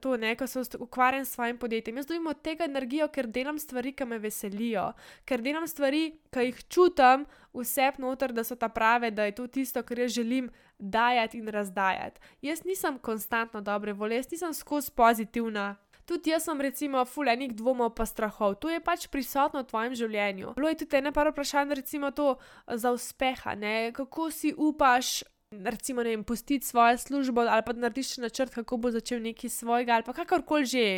to, 0.00 0.14
ne, 0.16 0.36
ko 0.38 0.46
se 0.46 0.62
ukvarjam 0.78 1.24
s 1.24 1.34
svojim 1.34 1.58
podjetjem. 1.58 1.96
Jaz 1.96 2.06
dobim 2.06 2.30
od 2.30 2.42
tega 2.42 2.64
energijo, 2.64 3.08
ker 3.08 3.26
delam 3.26 3.58
stvari, 3.58 3.92
ki 3.92 4.06
me 4.06 4.20
veselijo, 4.22 4.92
ker 5.26 5.42
delam 5.42 5.66
stvari, 5.66 6.12
ki 6.30 6.46
jih 6.46 6.62
čutim 6.68 7.26
vse 7.52 7.90
noter, 7.98 8.32
da 8.32 8.44
so 8.44 8.54
ta 8.54 8.68
prave, 8.68 9.10
da 9.10 9.26
je 9.26 9.34
to 9.34 9.48
tisto, 9.50 9.82
kar 9.82 9.98
jaz 9.98 10.14
želim 10.14 10.46
dajati 10.78 11.42
in 11.42 11.48
razdajati. 11.50 12.20
Jaz 12.42 12.62
nisem 12.64 12.98
konstantno 13.02 13.60
dobre 13.60 13.92
volje, 13.92 14.22
jaz 14.22 14.30
nisem 14.30 14.54
skozi 14.54 14.94
pozitivna 14.94 15.74
tudi 16.08 16.32
jaz 16.32 16.48
sem, 16.48 16.60
recimo, 16.64 17.04
fulejnih 17.04 17.52
dvomov 17.52 17.92
pa 17.92 18.06
strahov, 18.08 18.56
to 18.62 18.72
je 18.72 18.80
pač 18.80 19.06
prisotno 19.12 19.60
v 19.60 19.68
tvojem 19.68 19.94
življenju. 20.00 20.54
Bilo 20.56 20.72
je 20.72 20.80
tudi 20.82 20.96
ena 20.96 21.12
par 21.12 21.28
vprašanj, 21.28 21.76
recimo, 21.76 22.10
to 22.16 22.38
za 22.64 22.92
uspeha, 22.96 23.54
ne? 23.54 23.92
kako 23.92 24.30
si 24.32 24.54
upaš. 24.56 25.22
Recimo, 25.48 26.04
ne 26.04 26.12
vem, 26.12 26.24
pustiti 26.28 26.66
svojo 26.66 26.98
službo 27.00 27.40
ali 27.48 27.64
pa 27.64 27.72
narediš 27.72 28.18
načrt, 28.20 28.52
kako 28.52 28.76
bo 28.76 28.90
začel 28.92 29.22
nekaj 29.24 29.48
svojega 29.48 29.96
ali 29.96 30.04
pa 30.04 30.12
kakorkoli 30.12 30.68
že. 30.68 30.88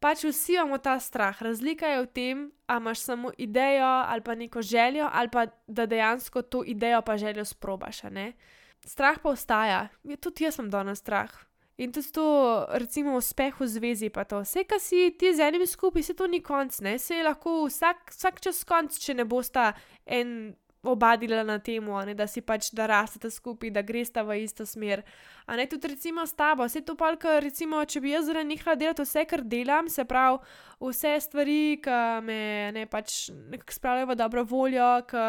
Pač 0.00 0.24
vsi 0.24 0.56
imamo 0.56 0.78
ta 0.80 0.96
strah. 0.96 1.36
Razlika 1.36 1.84
je 1.84 1.98
v 2.00 2.08
tem, 2.08 2.36
ali 2.64 2.80
imaš 2.80 3.04
samo 3.04 3.28
idejo 3.36 3.84
ali 3.84 4.24
pa 4.24 4.34
neko 4.34 4.62
željo, 4.64 5.04
ali 5.12 5.28
pa 5.28 5.52
da 5.68 5.84
dejansko 5.84 6.42
to 6.42 6.64
idejo 6.64 7.02
pa 7.04 7.20
željo 7.20 7.44
sprobaš. 7.44 8.00
Strah 8.80 9.20
pa 9.20 9.28
ostaja. 9.36 9.88
Ja, 10.02 10.16
tudi 10.16 10.48
jaz 10.48 10.56
sem 10.56 10.70
danes 10.72 11.04
strah. 11.04 11.49
In 11.80 11.92
tudi 11.92 12.12
to, 12.12 12.24
recimo, 12.76 13.16
uspeh 13.16 13.56
v 13.56 13.66
zvezi, 13.66 14.10
pa 14.12 14.26
to, 14.28 14.42
vse, 14.44 14.66
kar 14.68 14.80
si 14.84 15.14
ti 15.16 15.32
z 15.32 15.40
enim 15.48 15.64
skupaj, 15.64 16.04
se 16.04 16.14
to 16.14 16.26
ni 16.28 16.42
konc, 16.44 16.76
ne, 16.84 16.98
se 17.00 17.16
je 17.16 17.24
lahko 17.24 17.64
vsak, 17.64 18.12
vsak 18.12 18.40
čas 18.44 18.60
konc, 18.68 18.98
če 19.00 19.16
ne 19.16 19.24
bosta 19.24 19.70
en 20.04 20.52
obadila 20.84 21.40
na 21.44 21.58
tem, 21.58 21.84
da 22.16 22.26
si 22.28 22.40
pač 22.44 22.70
da 22.76 22.84
rastete 22.88 23.30
skupaj, 23.32 23.72
da 23.72 23.80
gresta 23.80 24.20
v 24.24 24.42
isto 24.44 24.68
smer. 24.68 25.00
A 25.48 25.56
ne 25.56 25.64
tudi, 25.64 25.88
recimo, 25.88 26.24
s 26.28 26.36
tabo, 26.36 26.68
vse 26.68 26.84
to 26.84 26.96
pa, 27.00 27.14
ker, 27.16 27.40
recimo, 27.40 27.80
če 27.84 28.00
bi 28.04 28.12
jaz 28.12 28.28
zelo 28.28 28.44
nehala 28.44 28.76
delati 28.76 29.04
vse, 29.04 29.24
kar 29.24 29.40
delam, 29.40 29.88
se 29.88 30.04
pravi, 30.04 30.40
vse 30.84 31.16
stvari, 31.20 31.60
ki 31.80 32.00
me 32.28 32.40
ne 32.76 32.86
pač 32.92 33.30
nekako 33.32 33.76
spravljajo 33.76 34.12
v 34.12 34.20
dobro 34.20 34.44
voljo, 34.44 34.90
ki 35.08 35.28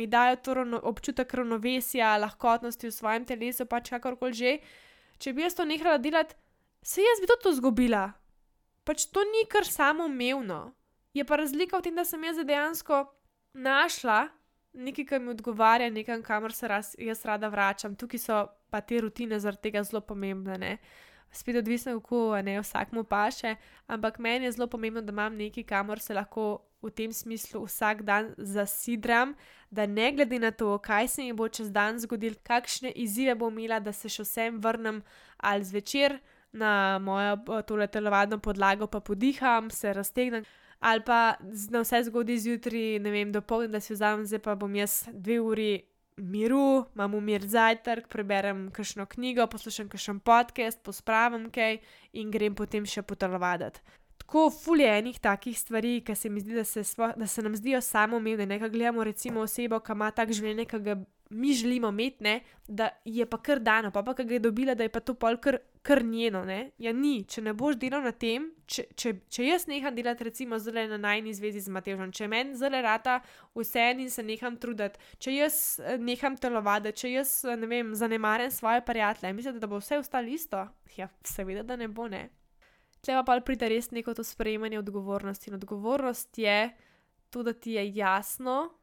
mi 0.00 0.06
dajo 0.06 0.36
to 0.44 0.54
občutek 0.80 1.34
ravnovesja, 1.34 2.16
lahkotnosti 2.24 2.88
v 2.88 2.94
svojem 2.94 3.24
telesu, 3.28 3.66
pač 3.66 3.92
kakorkoli 3.92 4.32
že 4.32 4.60
če 5.20 5.34
bi 5.36 5.44
jaz 5.44 5.54
to 5.54 5.68
nehala 5.68 6.00
delati, 6.00 6.34
se 6.82 7.04
jaz 7.04 7.20
bi 7.20 7.28
to 7.30 7.52
zgubila. 7.52 8.08
Pač 8.84 9.06
to 9.12 9.22
ni 9.28 9.44
kar 9.46 9.68
samoumevno. 9.68 10.72
Je 11.14 11.24
pa 11.26 11.36
razlika 11.36 11.78
v 11.78 11.84
tem, 11.84 11.94
da 11.94 12.04
sem 12.08 12.22
jaz 12.24 12.40
dejansko 12.40 13.04
našla 13.54 14.30
nekaj, 14.72 15.04
kar 15.04 15.20
mi 15.20 15.30
odgovarja, 15.30 15.90
nekaj, 15.90 16.22
kamor 16.22 16.52
se 16.52 16.68
raz, 16.68 16.94
jaz 16.98 17.24
rada 17.24 17.48
vračam. 17.48 17.94
Tukaj 17.96 18.20
so 18.20 18.40
pa 18.70 18.80
te 18.80 19.00
rutine 19.00 19.40
zaradi 19.40 19.68
tega 19.68 19.82
zelo 19.84 20.00
pomembne. 20.00 20.58
Ne? 20.58 20.76
Spet 21.32 21.56
odvisno, 21.56 22.00
kako 22.00 22.42
ne 22.42 22.60
vsakmu 22.60 23.04
paše, 23.04 23.54
ampak 23.86 24.18
meni 24.18 24.44
je 24.44 24.52
zelo 24.52 24.66
pomembno, 24.66 25.02
da 25.02 25.12
imam 25.12 25.36
nekaj, 25.36 25.64
kamor 25.64 26.00
se 26.00 26.14
lahko 26.14 26.58
v 26.82 26.90
tem 26.90 27.12
smislu 27.12 27.64
vsak 27.64 28.02
dan 28.02 28.34
zasidram, 28.38 29.34
da 29.70 29.86
ne 29.86 30.12
glede 30.12 30.38
na 30.38 30.50
to, 30.50 30.78
kaj 30.78 31.08
se 31.08 31.22
mi 31.22 31.32
bo 31.32 31.48
čez 31.48 31.70
dan 31.72 31.98
zgodil, 31.98 32.34
kakšne 32.42 32.90
izzive 32.90 33.34
bom 33.34 33.58
imela, 33.58 33.80
da 33.80 33.92
se 33.92 34.08
še 34.08 34.24
vsem 34.24 34.58
vrnem 34.60 35.02
ali 35.36 35.64
zvečer 35.64 36.18
na 36.52 36.98
mojo 36.98 37.62
tole 37.62 37.86
telovadno 37.86 38.38
podlago, 38.38 38.86
pa 38.86 39.00
podiham, 39.00 39.70
se 39.70 39.92
raztegnem. 39.92 40.44
Ali 40.80 41.04
pa 41.04 41.36
na 41.70 41.82
vse 41.84 42.02
zgodi 42.04 42.38
zjutraj, 42.38 42.98
ne 42.98 43.10
vem, 43.10 43.32
dopolnjen, 43.32 43.70
da 43.70 43.80
si 43.80 43.92
vzamem, 43.92 44.24
zdaj 44.26 44.40
pa 44.40 44.54
bom 44.56 44.74
jaz 44.74 45.04
dve 45.12 45.40
uri 45.40 45.72
miru, 46.22 46.86
imam 46.94 47.14
umir 47.14 47.46
zajtrk, 47.46 48.08
preberem 48.12 48.68
kakšno 48.74 49.06
knjigo, 49.06 49.46
poslušam 49.50 49.88
kakšen 49.88 50.20
podcast, 50.20 50.82
pospravim 50.82 51.48
kaj 51.54 51.80
in 52.12 52.30
grem 52.30 52.54
potem 52.54 52.86
še 52.86 53.02
potelovaditi 53.02 53.80
tako 54.30 54.50
fuljenih 54.50 55.18
takih 55.18 55.58
stvari, 55.58 56.00
ki 56.06 56.14
se 56.14 56.28
mi 56.30 56.40
zdi, 56.40 56.54
da 56.54 56.64
se, 56.64 56.82
da 57.16 57.26
se 57.26 57.42
nam 57.42 57.56
zdijo 57.56 57.80
samoumevne. 57.80 58.46
Nekaj 58.46 58.70
gledamo, 58.70 59.04
recimo, 59.04 59.40
osebo, 59.40 59.80
ki 59.80 59.92
ima 59.92 60.10
tak 60.10 60.30
življenje, 60.30 60.68
ki 60.70 60.78
ga 60.84 60.94
mi 61.30 61.54
želimo 61.54 61.88
imeti, 61.88 62.22
ne? 62.22 62.40
da 62.68 62.90
je 63.04 63.26
pa 63.26 63.38
kar 63.42 63.58
dano, 63.58 63.90
pa 63.90 64.02
pa 64.02 64.14
ki 64.14 64.24
ga 64.24 64.34
je 64.34 64.40
dobila, 64.44 64.74
da 64.74 64.86
je 64.86 64.92
pa 64.94 65.00
to 65.00 65.14
pol 65.14 65.34
kar, 65.42 65.58
kar 65.82 66.04
njeno. 66.04 66.44
Ne? 66.44 66.70
Ja, 66.78 66.92
ni, 66.92 67.24
če 67.24 67.42
ne 67.42 67.54
boš 67.56 67.78
delal 67.80 68.02
na 68.04 68.12
tem, 68.12 68.50
če, 68.66 68.84
če, 68.96 69.14
če 69.32 69.46
jaz 69.46 69.66
neham 69.70 69.94
delati, 69.96 70.26
recimo, 70.28 70.58
zelo 70.60 70.84
na 70.90 70.98
najni 71.00 71.32
zvezi 71.34 71.62
z 71.64 71.72
Matežom, 71.72 72.12
če 72.12 72.28
meni 72.28 72.56
zelo 72.58 72.82
rata 72.84 73.20
vse 73.56 73.86
in 73.96 74.10
se 74.12 74.24
neham 74.26 74.58
truditi, 74.60 75.00
če 75.18 75.36
jaz 75.36 75.60
eh, 75.80 75.96
neham 75.98 76.36
telovati, 76.36 76.92
če 76.92 77.14
jaz 77.14 77.32
eh, 77.44 77.56
ne 77.56 77.70
vem, 77.70 77.94
zanemarjam 77.96 78.52
svoje 78.54 78.84
prijatelje, 78.84 79.32
mislite, 79.36 79.62
da 79.62 79.70
bo 79.70 79.80
vse 79.80 79.98
ostalo 80.02 80.28
isto? 80.28 80.66
Ja, 80.96 81.08
seveda, 81.24 81.64
da 81.64 81.78
ne 81.80 81.88
bo 81.88 82.08
ne. 82.10 82.28
Tle 83.00 83.16
pa 83.24 83.38
pride 83.40 83.70
res 83.72 83.88
neko 83.96 84.12
to 84.14 84.24
sprejemanje 84.24 84.78
odgovornosti. 84.78 85.48
In 85.48 85.56
odgovornost 85.56 86.38
je 86.38 86.68
to, 87.32 87.42
da 87.42 87.54
ti 87.56 87.78
je 87.78 87.86
jasno, 87.96 88.74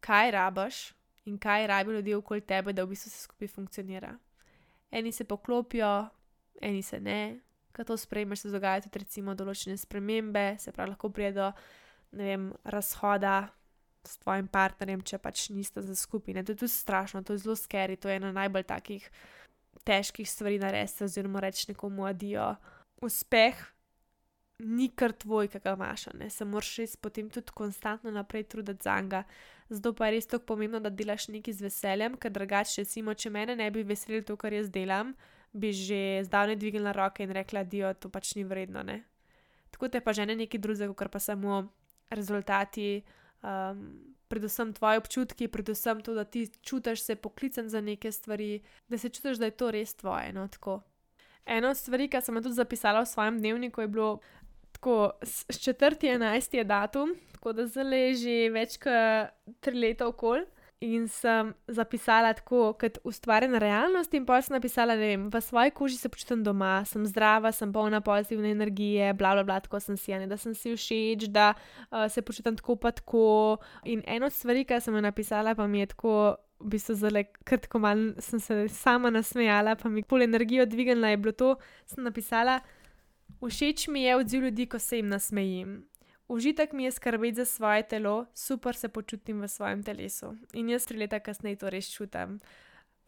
kaj 0.00 0.30
rabaš 0.30 0.92
in 1.26 1.38
kaj 1.38 1.66
rabi 1.66 1.92
ljudi 1.92 2.14
okoli 2.14 2.40
tebe, 2.40 2.72
da 2.72 2.84
v 2.84 2.94
bistvu 2.94 3.10
se 3.10 3.24
skupaj 3.24 3.48
funkcionira. 3.48 4.14
Eni 4.90 5.12
se 5.12 5.24
poklopijo, 5.24 6.08
eni 6.60 6.82
se 6.82 7.00
ne, 7.00 7.40
ko 7.72 7.84
to 7.84 7.96
sprejmeš, 7.96 8.46
se 8.46 8.52
dogajajo 8.52 8.88
tudi 8.88 9.04
recimo 9.04 9.34
določene 9.38 9.76
spremembe, 9.78 10.56
se 10.58 10.72
pravi, 10.72 10.94
lahko 10.94 11.10
pride 11.14 11.36
do 11.38 11.52
vem, 12.18 12.50
razhoda 12.64 13.48
s 14.06 14.18
tvojim 14.22 14.48
partnerjem, 14.48 15.02
če 15.04 15.18
pač 15.22 15.48
niste 15.52 15.82
za 15.84 15.94
skupine. 15.98 16.42
To 16.44 16.54
je 16.54 16.62
tudi 16.64 16.72
strašno, 16.72 17.22
to 17.22 17.36
je 17.36 17.44
zelo 17.44 17.56
skeri, 17.58 17.98
to 18.00 18.08
je 18.08 18.18
ena 18.20 18.32
najbolj 18.32 18.64
takih 18.68 19.08
težkih 19.86 20.28
stvari 20.28 20.58
narediti, 20.58 21.04
oziroma 21.04 21.42
reči 21.44 21.68
nekomu 21.72 22.08
adijo 22.08 22.54
uspeh 23.04 23.58
ni 24.58 24.88
kar 24.90 25.12
tvoj, 25.14 25.48
ki 25.52 25.60
ga 25.62 25.76
imaš, 25.78 26.08
ne 26.18 26.30
se 26.34 26.44
moraš 26.44 26.72
res 26.80 26.96
potem 26.96 27.28
tudi 27.30 27.54
konstantno 27.54 28.10
naprej 28.10 28.48
truditi 28.50 28.82
za 28.82 28.96
njega. 29.00 29.22
Zato 29.68 29.92
pa 29.94 30.06
je 30.06 30.16
res 30.16 30.26
tako 30.26 30.44
pomembno, 30.46 30.80
da 30.80 30.90
delaš 30.90 31.28
nekaj 31.28 31.54
z 31.54 31.66
veseljem, 31.68 32.16
ker 32.18 32.32
drugače, 32.32 32.82
recimo, 32.82 33.14
če 33.14 33.30
mene 33.30 33.56
ne 33.56 33.70
bi 33.70 33.84
veselilo 33.86 34.24
to, 34.24 34.36
kar 34.36 34.52
jaz 34.52 34.70
delam, 34.70 35.12
bi 35.52 35.72
že 35.72 36.24
zdavne 36.24 36.56
dvignila 36.56 36.92
roke 36.92 37.22
in 37.22 37.30
rekla, 37.30 37.64
da 37.64 37.94
to 37.94 38.08
pač 38.08 38.34
ni 38.36 38.44
vredno. 38.44 38.82
Ne? 38.82 39.02
Tako 39.70 39.88
te 39.88 40.00
pa 40.00 40.12
že 40.12 40.26
ne 40.26 40.36
nekaj 40.36 40.60
drugega, 40.60 40.94
kar 40.94 41.08
pa 41.08 41.18
samo 41.18 41.68
rezultati. 42.10 43.02
Um, 43.42 44.14
predvsem 44.28 44.72
tvoje 44.72 44.98
občutki, 44.98 45.48
predvsem 45.48 46.00
to, 46.04 46.14
da 46.14 46.24
ti 46.24 46.48
čutiš 46.62 47.02
se 47.02 47.16
poklican 47.16 47.68
za 47.68 47.80
neke 47.80 48.12
stvari, 48.12 48.60
da 48.88 48.98
se 48.98 49.08
čutiš, 49.08 49.38
da 49.38 49.48
je 49.48 49.56
to 49.56 49.70
res 49.70 49.94
tvoje. 49.94 50.32
No, 50.32 50.48
Eno 51.48 51.70
od 51.70 51.76
stvari, 51.76 52.10
ki 52.12 52.20
sem 52.20 52.36
jo 52.36 52.42
tudi 52.44 52.54
zapisala 52.54 53.00
v 53.00 53.08
svojem 53.08 53.38
dnevniku, 53.40 53.80
je 53.80 53.88
bilo 53.88 54.20
tako, 54.72 55.16
s 55.22 55.46
4.11. 55.48 56.56
je 56.56 56.64
datum, 56.64 57.14
tako 57.32 57.52
da 57.52 57.66
zdaj 57.66 57.84
leži 57.84 58.50
več 58.52 58.76
kot 58.76 59.32
tri 59.64 59.80
leta 59.80 60.06
okoli. 60.08 60.44
In 60.80 61.08
sem 61.10 61.48
zapisala 61.66 62.30
tako, 62.38 62.70
kot 62.78 63.00
ustvarjam 63.02 63.56
realnost, 63.58 64.12
in 64.14 64.22
pa 64.26 64.36
sem 64.38 64.54
napisala, 64.54 64.94
da 64.94 65.08
v 65.26 65.40
svoji 65.42 65.72
koži 65.74 65.96
se 65.98 66.08
počutim 66.08 66.44
doma, 66.46 66.84
sem 66.86 67.02
zdrava, 67.06 67.50
sem 67.52 67.72
polna 67.74 67.98
pozitivne 68.00 68.52
energije, 68.54 69.08
bla, 69.18 69.32
bla, 69.34 69.42
bla, 69.42 69.56
tako 69.64 69.80
sem 69.82 69.96
si, 69.98 70.14
ne, 70.14 70.28
da 70.30 70.38
sem 70.38 70.54
si 70.54 70.76
všeč, 70.76 71.26
da 71.34 71.48
uh, 71.90 72.06
se 72.06 72.22
počutim 72.22 72.54
tako, 72.60 72.76
pa 72.78 72.94
tako. 72.94 73.58
In 73.90 74.06
eno 74.06 74.30
od 74.30 74.36
stvari, 74.36 74.62
ki 74.64 74.78
sem 74.80 74.94
jo 74.94 75.02
napisala, 75.02 75.56
pa 75.58 75.66
mi 75.66 75.82
je 75.82 75.90
tako 75.96 76.14
v 76.62 76.70
bistvu 76.70 76.94
zelo 77.02 77.26
kratko, 77.42 77.82
manj 77.82 78.12
sem 78.22 78.38
se 78.38 78.68
sama 78.70 79.10
nasmejala, 79.10 79.74
pa 79.74 79.90
mi 79.90 80.06
pol 80.06 80.22
energijo 80.22 80.66
dvignila, 80.66 81.10
je 81.10 81.22
bilo 81.26 81.34
to, 81.34 81.56
sem 81.90 82.06
napisala. 82.06 82.60
Všeč 83.42 83.88
mi 83.90 84.06
je 84.06 84.16
odziv 84.16 84.46
ljudi, 84.46 84.70
ko 84.70 84.78
se 84.78 85.02
jim 85.02 85.10
nasmejim. 85.10 85.80
Užitek 86.28 86.72
mi 86.72 86.84
je 86.84 86.90
skrbeti 86.92 87.34
za 87.34 87.44
svoje 87.44 87.82
telo, 87.82 88.26
super 88.34 88.76
se 88.76 88.88
počutim 88.88 89.40
v 89.40 89.48
svojem 89.48 89.82
telesu. 89.82 90.34
In 90.52 90.68
jaz 90.68 90.86
tri 90.86 90.98
leta 90.98 91.20
kasneje 91.20 91.56
to 91.56 91.70
res 91.70 91.88
čutim. 91.88 92.40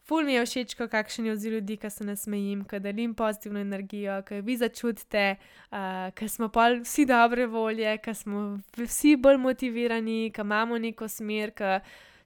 Ful 0.01 0.25
mi 0.25 0.33
je 0.33 0.45
všeč, 0.45 0.73
kakšen 0.73 1.25
je 1.25 1.31
odziv 1.31 1.53
ljudi, 1.53 1.77
ko 1.77 1.89
se 1.89 2.03
nasmejim, 2.03 2.63
ko 2.65 2.79
delim 2.79 3.13
pozitivno 3.13 3.59
energijo, 3.61 4.23
ko 4.25 4.41
vi 4.41 4.57
začutite, 4.57 5.35
uh, 5.69 6.09
ko 6.17 6.27
smo 6.27 6.49
pa 6.49 6.71
vsi 6.81 7.05
dobre 7.05 7.45
volje, 7.45 7.97
ko 8.01 8.13
smo 8.13 8.41
vsi 8.77 9.15
bolj 9.15 9.37
motivirani, 9.37 10.33
ko 10.35 10.41
imamo 10.41 10.77
neko 10.77 11.07
smer, 11.07 11.53
ko 11.53 11.77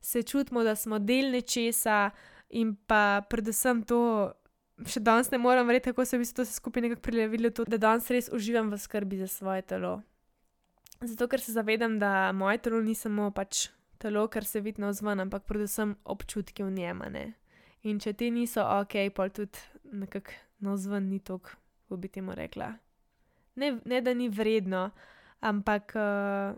se 0.02 0.24
čutimo, 0.24 0.64
da 0.64 0.76
smo 0.76 1.00
del 1.00 1.32
nečesa, 1.36 2.10
in 2.50 2.76
pa 2.88 3.22
predvsem 3.30 3.84
to, 3.84 4.32
še 4.88 5.04
danes 5.04 5.28
ne 5.32 5.44
morem 5.44 5.68
verjeti, 5.68 5.92
kako 5.92 6.06
se 6.06 6.16
je 6.16 6.24
vse 6.24 6.46
skupaj 6.56 6.88
nekako 6.88 7.02
prelevilo, 7.02 7.52
to, 7.52 7.68
da 7.68 7.78
danes 7.78 8.08
res 8.10 8.32
uživam 8.32 8.72
v 8.72 8.80
skrbi 8.80 9.20
za 9.20 9.28
svoje 9.28 9.68
telo. 9.68 10.00
Zato, 11.02 11.28
ker 11.28 11.42
se 11.42 11.52
zavedam, 11.52 12.00
da 12.00 12.32
moje 12.32 12.58
telo 12.58 12.82
ni 12.82 12.96
samo 12.96 13.32
pač 13.32 13.68
telo, 13.98 14.28
kar 14.28 14.46
se 14.46 14.62
vidi 14.62 14.82
na 14.82 14.90
vzven, 14.90 15.20
ampak 15.20 15.44
predvsem 15.44 15.96
občutki 16.04 16.64
v 16.64 16.72
njem. 16.72 17.04
In 17.84 18.00
če 18.00 18.14
ti 18.14 18.32
niso 18.32 18.64
ok, 18.64 18.98
pa 19.16 19.30
tudi 19.30 19.60
nekako 19.92 20.32
na 20.66 20.74
vzven 20.74 21.10
ni 21.10 21.20
tok, 21.20 21.56
kako 21.84 21.98
bi 22.02 22.10
temu 22.10 22.36
rekla. 22.36 22.74
Ne, 23.56 23.78
ne, 23.86 24.02
da 24.02 24.14
ni 24.14 24.30
vredno, 24.30 24.90
ampak 25.40 25.94
uh, 25.96 26.56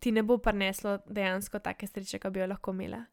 ti 0.00 0.12
ne 0.12 0.22
bo 0.22 0.38
prineslo 0.38 0.98
dejansko 1.06 1.60
take 1.64 1.86
sreče, 1.86 2.18
ki 2.20 2.32
bi 2.32 2.42
jo 2.42 2.50
lahko 2.50 2.74
imela. 2.76 3.04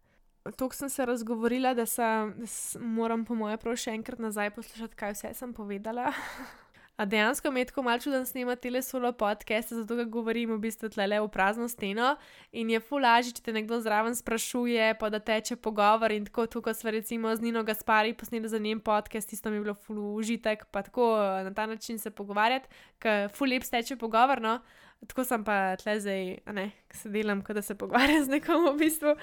Tok 0.58 0.74
sem 0.74 0.90
se 0.90 1.06
razgovorila, 1.06 1.74
da, 1.76 1.86
sem, 1.86 2.34
da 2.40 2.48
sem, 2.48 2.84
moram, 2.96 3.26
po 3.28 3.36
mojem, 3.36 3.60
prav 3.60 3.76
še 3.80 3.92
enkrat 3.96 4.22
nazaj 4.24 4.54
poslušati, 4.56 4.96
kaj 4.96 5.18
vse 5.18 5.34
sem 5.36 5.54
povedala. 5.54 6.14
A 6.98 7.06
dejansko 7.06 7.52
mi 7.52 7.60
je 7.60 7.66
tako 7.66 7.84
malce 7.84 8.04
čudno 8.04 8.26
snemati 8.26 8.70
le 8.70 8.82
solo 8.82 9.12
podcast, 9.14 9.74
zato 9.74 9.96
ga 9.96 10.04
govorim 10.04 10.50
v 10.56 10.58
bistvu 10.58 10.90
tle 10.90 11.20
v 11.20 11.28
prazno 11.30 11.68
steno 11.70 12.16
in 12.52 12.72
je 12.74 12.80
fulaži, 12.80 13.36
če 13.38 13.44
te 13.46 13.54
nekdo 13.54 13.78
zraven 13.82 14.16
sprašuje, 14.18 14.96
pa 14.98 15.10
da 15.14 15.20
teče 15.20 15.60
pogovor 15.62 16.12
in 16.12 16.26
tako, 16.26 16.48
tako 16.48 16.64
kot 16.66 16.80
smo 16.80 16.92
recimo 16.92 17.36
z 17.36 17.46
Nino 17.46 17.64
Gaspari 17.64 18.16
posneli 18.18 18.50
za 18.50 18.58
njen 18.58 18.80
podcast, 18.80 19.30
tisto 19.30 19.50
mi 19.50 19.62
je 19.62 19.62
bilo 19.62 19.76
fulu 19.76 20.16
užitek, 20.16 20.66
pa 20.72 20.82
tako 20.82 21.14
na 21.46 21.54
ta 21.54 21.66
način 21.66 22.00
se 22.00 22.10
pogovarjati, 22.10 22.68
ker 23.00 23.30
ful 23.30 23.54
lep 23.54 23.64
steče 23.64 23.96
pogovor, 23.96 24.42
no. 24.42 24.58
Tako 25.06 25.24
sem 25.24 25.44
pa 25.46 25.76
tle 25.78 25.94
zdaj, 26.02 26.24
ne, 26.58 26.72
se 26.94 27.10
delam, 27.14 27.44
kot 27.46 27.56
da 27.56 27.62
se 27.62 27.76
pogovarjam 27.78 28.24
z 28.26 28.34
nekom 28.34 28.64
v 28.66 28.72
bistvu. 28.80 29.14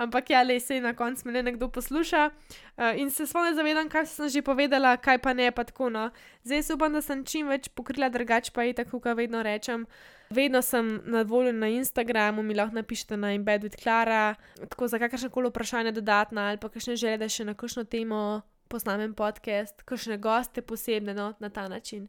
Ampak 0.00 0.30
ja, 0.32 0.40
le 0.42 0.56
se 0.60 0.80
na 0.80 0.94
koncu 0.96 1.28
me 1.28 1.34
le 1.36 1.42
nekdo 1.42 1.68
posluša 1.68 2.22
uh, 2.30 2.96
in 2.96 3.10
se 3.10 3.26
spomnim, 3.28 3.52
zavedam, 3.54 3.90
kaj 3.92 4.06
sem 4.08 4.32
že 4.32 4.42
povedala, 4.42 4.96
kaj 4.96 5.20
pa 5.20 5.36
ne, 5.36 5.50
pa 5.52 5.66
tako 5.68 5.90
no. 5.92 6.08
Zdaj 6.48 6.62
se 6.62 6.74
upam, 6.74 6.96
da 6.96 7.04
sem 7.04 7.26
čim 7.28 7.52
več 7.52 7.68
pokrila, 7.68 8.08
drugače 8.08 8.54
pa 8.56 8.64
je 8.64 8.78
tako, 8.80 9.02
kot 9.04 9.20
vedno 9.20 9.44
rečem. 9.44 9.84
Vedno 10.32 10.62
sem 10.64 10.96
na 11.04 11.22
voljo 11.28 11.52
na 11.52 11.68
Instagramu, 11.76 12.42
mi 12.42 12.56
lahko 12.56 12.80
napišete 12.80 13.20
na 13.20 13.34
embed 13.36 13.68
with 13.68 13.76
Clara, 13.76 14.34
tako 14.64 14.88
za 14.88 14.98
kakršne 14.98 15.28
koli 15.28 15.52
vprašanja 15.52 15.92
dodatna 15.92 16.48
ali 16.48 16.60
pa 16.60 16.72
kakšne 16.72 16.96
želje, 16.96 17.20
da 17.20 17.28
še 17.28 17.44
na 17.44 17.54
kakšno 17.54 17.84
temo 17.84 18.40
posnamem 18.68 19.14
podcast, 19.16 19.84
kakšne 19.84 20.16
goste 20.20 20.64
posebne, 20.64 21.14
no, 21.14 21.34
na 21.40 21.48
ta 21.48 21.68
način 21.68 22.08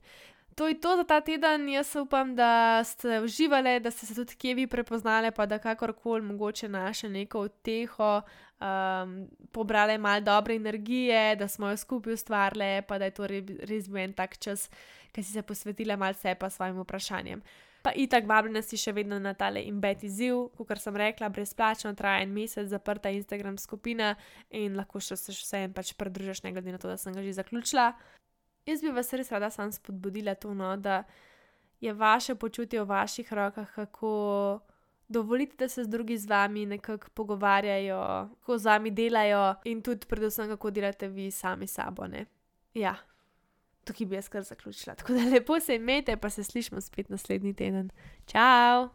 to 0.59 0.67
je 0.67 0.75
to 0.75 0.95
za 0.95 1.03
ta 1.03 1.21
teden. 1.21 1.69
Jaz 1.69 1.95
upam, 1.95 2.35
da 2.35 2.83
ste 2.83 3.21
uživali, 3.21 3.79
da 3.79 3.91
ste 3.91 4.05
se 4.05 4.15
tudi 4.15 4.35
kje 4.35 4.53
vi 4.53 4.67
prepoznali, 4.67 5.31
pa 5.31 5.45
da 5.45 5.59
kakorkoli 5.59 6.21
mogoče 6.21 6.69
naše 6.69 7.09
neko 7.09 7.47
teho, 7.47 8.21
um, 8.59 9.27
pobrali 9.51 9.97
malo 9.97 10.21
dobre 10.21 10.55
energije, 10.55 11.35
da 11.35 11.47
smo 11.47 11.69
jo 11.69 11.77
skupaj 11.77 12.13
ustvarjali, 12.13 12.81
pa 12.87 12.97
da 12.97 13.05
je 13.05 13.11
to 13.11 13.27
res 13.63 13.87
bil 13.87 13.97
en 14.03 14.13
tak 14.13 14.37
čas, 14.37 14.69
ki 15.11 15.23
si 15.23 15.31
se 15.31 15.41
posvetila 15.41 15.95
malo 15.95 16.13
sebe 16.13 16.35
pa 16.35 16.49
svojim 16.49 16.81
vprašanjem. 16.83 17.41
Pa 17.81 17.91
itak 17.95 18.27
vabljena 18.27 18.61
si 18.61 18.77
še 18.77 18.91
vedno 18.91 19.19
na 19.19 19.33
tale 19.33 19.63
imbet 19.63 20.03
izziv, 20.03 20.49
kot 20.57 20.83
sem 20.83 20.95
rekla, 20.95 21.29
brezplačno 21.29 21.95
traja 21.95 22.19
en 22.23 22.33
mesec, 22.35 22.67
zaprta 22.67 23.09
Instagram 23.09 23.57
skupina 23.57 24.15
in 24.49 24.75
lahko 24.75 24.99
še 24.99 25.15
se 25.15 25.31
še 25.31 25.63
en 25.63 25.73
pač 25.73 25.95
pridružiš, 25.95 26.43
ne 26.43 26.51
glede 26.51 26.75
na 26.75 26.77
to, 26.77 26.91
da 26.91 26.97
sem 26.97 27.15
ga 27.15 27.23
že 27.23 27.39
zaključila. 27.39 27.93
Jaz 28.69 28.81
bi 28.85 28.93
vas 28.93 29.13
res 29.13 29.31
rada 29.31 29.49
sam 29.49 29.71
spodbudila 29.73 30.35
to, 30.35 30.53
no, 30.53 30.75
da 30.77 31.03
je 31.81 31.93
vaše 31.93 32.35
počutje 32.35 32.83
v 32.83 32.89
vaših 32.89 33.33
rokah, 33.33 33.69
kako 33.75 34.11
dovolite, 35.07 35.55
da 35.57 35.69
se 35.69 35.83
z 35.83 35.87
drugi 35.87 36.17
z 36.17 36.29
vami 36.29 36.65
nekako 36.65 37.09
pogovarjajo, 37.13 38.29
kako 38.39 38.57
z 38.57 38.65
vami 38.65 38.91
delajo 38.91 39.55
in 39.65 39.81
tudi, 39.81 40.07
predvsem, 40.07 40.49
kako 40.49 40.71
delate 40.71 41.07
vi 41.07 41.31
sami 41.31 41.67
sabo. 41.67 42.07
Ne? 42.07 42.25
Ja, 42.73 42.95
tukaj 43.83 44.05
bi 44.05 44.15
jaz 44.15 44.29
kar 44.29 44.43
zaključila. 44.43 44.95
Tako 44.95 45.13
da 45.13 45.29
lepo 45.33 45.59
se 45.59 45.75
imejte, 45.75 46.17
pa 46.17 46.29
se 46.29 46.43
slišmo 46.43 46.81
spet 46.81 47.09
naslednji 47.09 47.53
teden. 47.53 47.89
Ciao! 48.27 48.89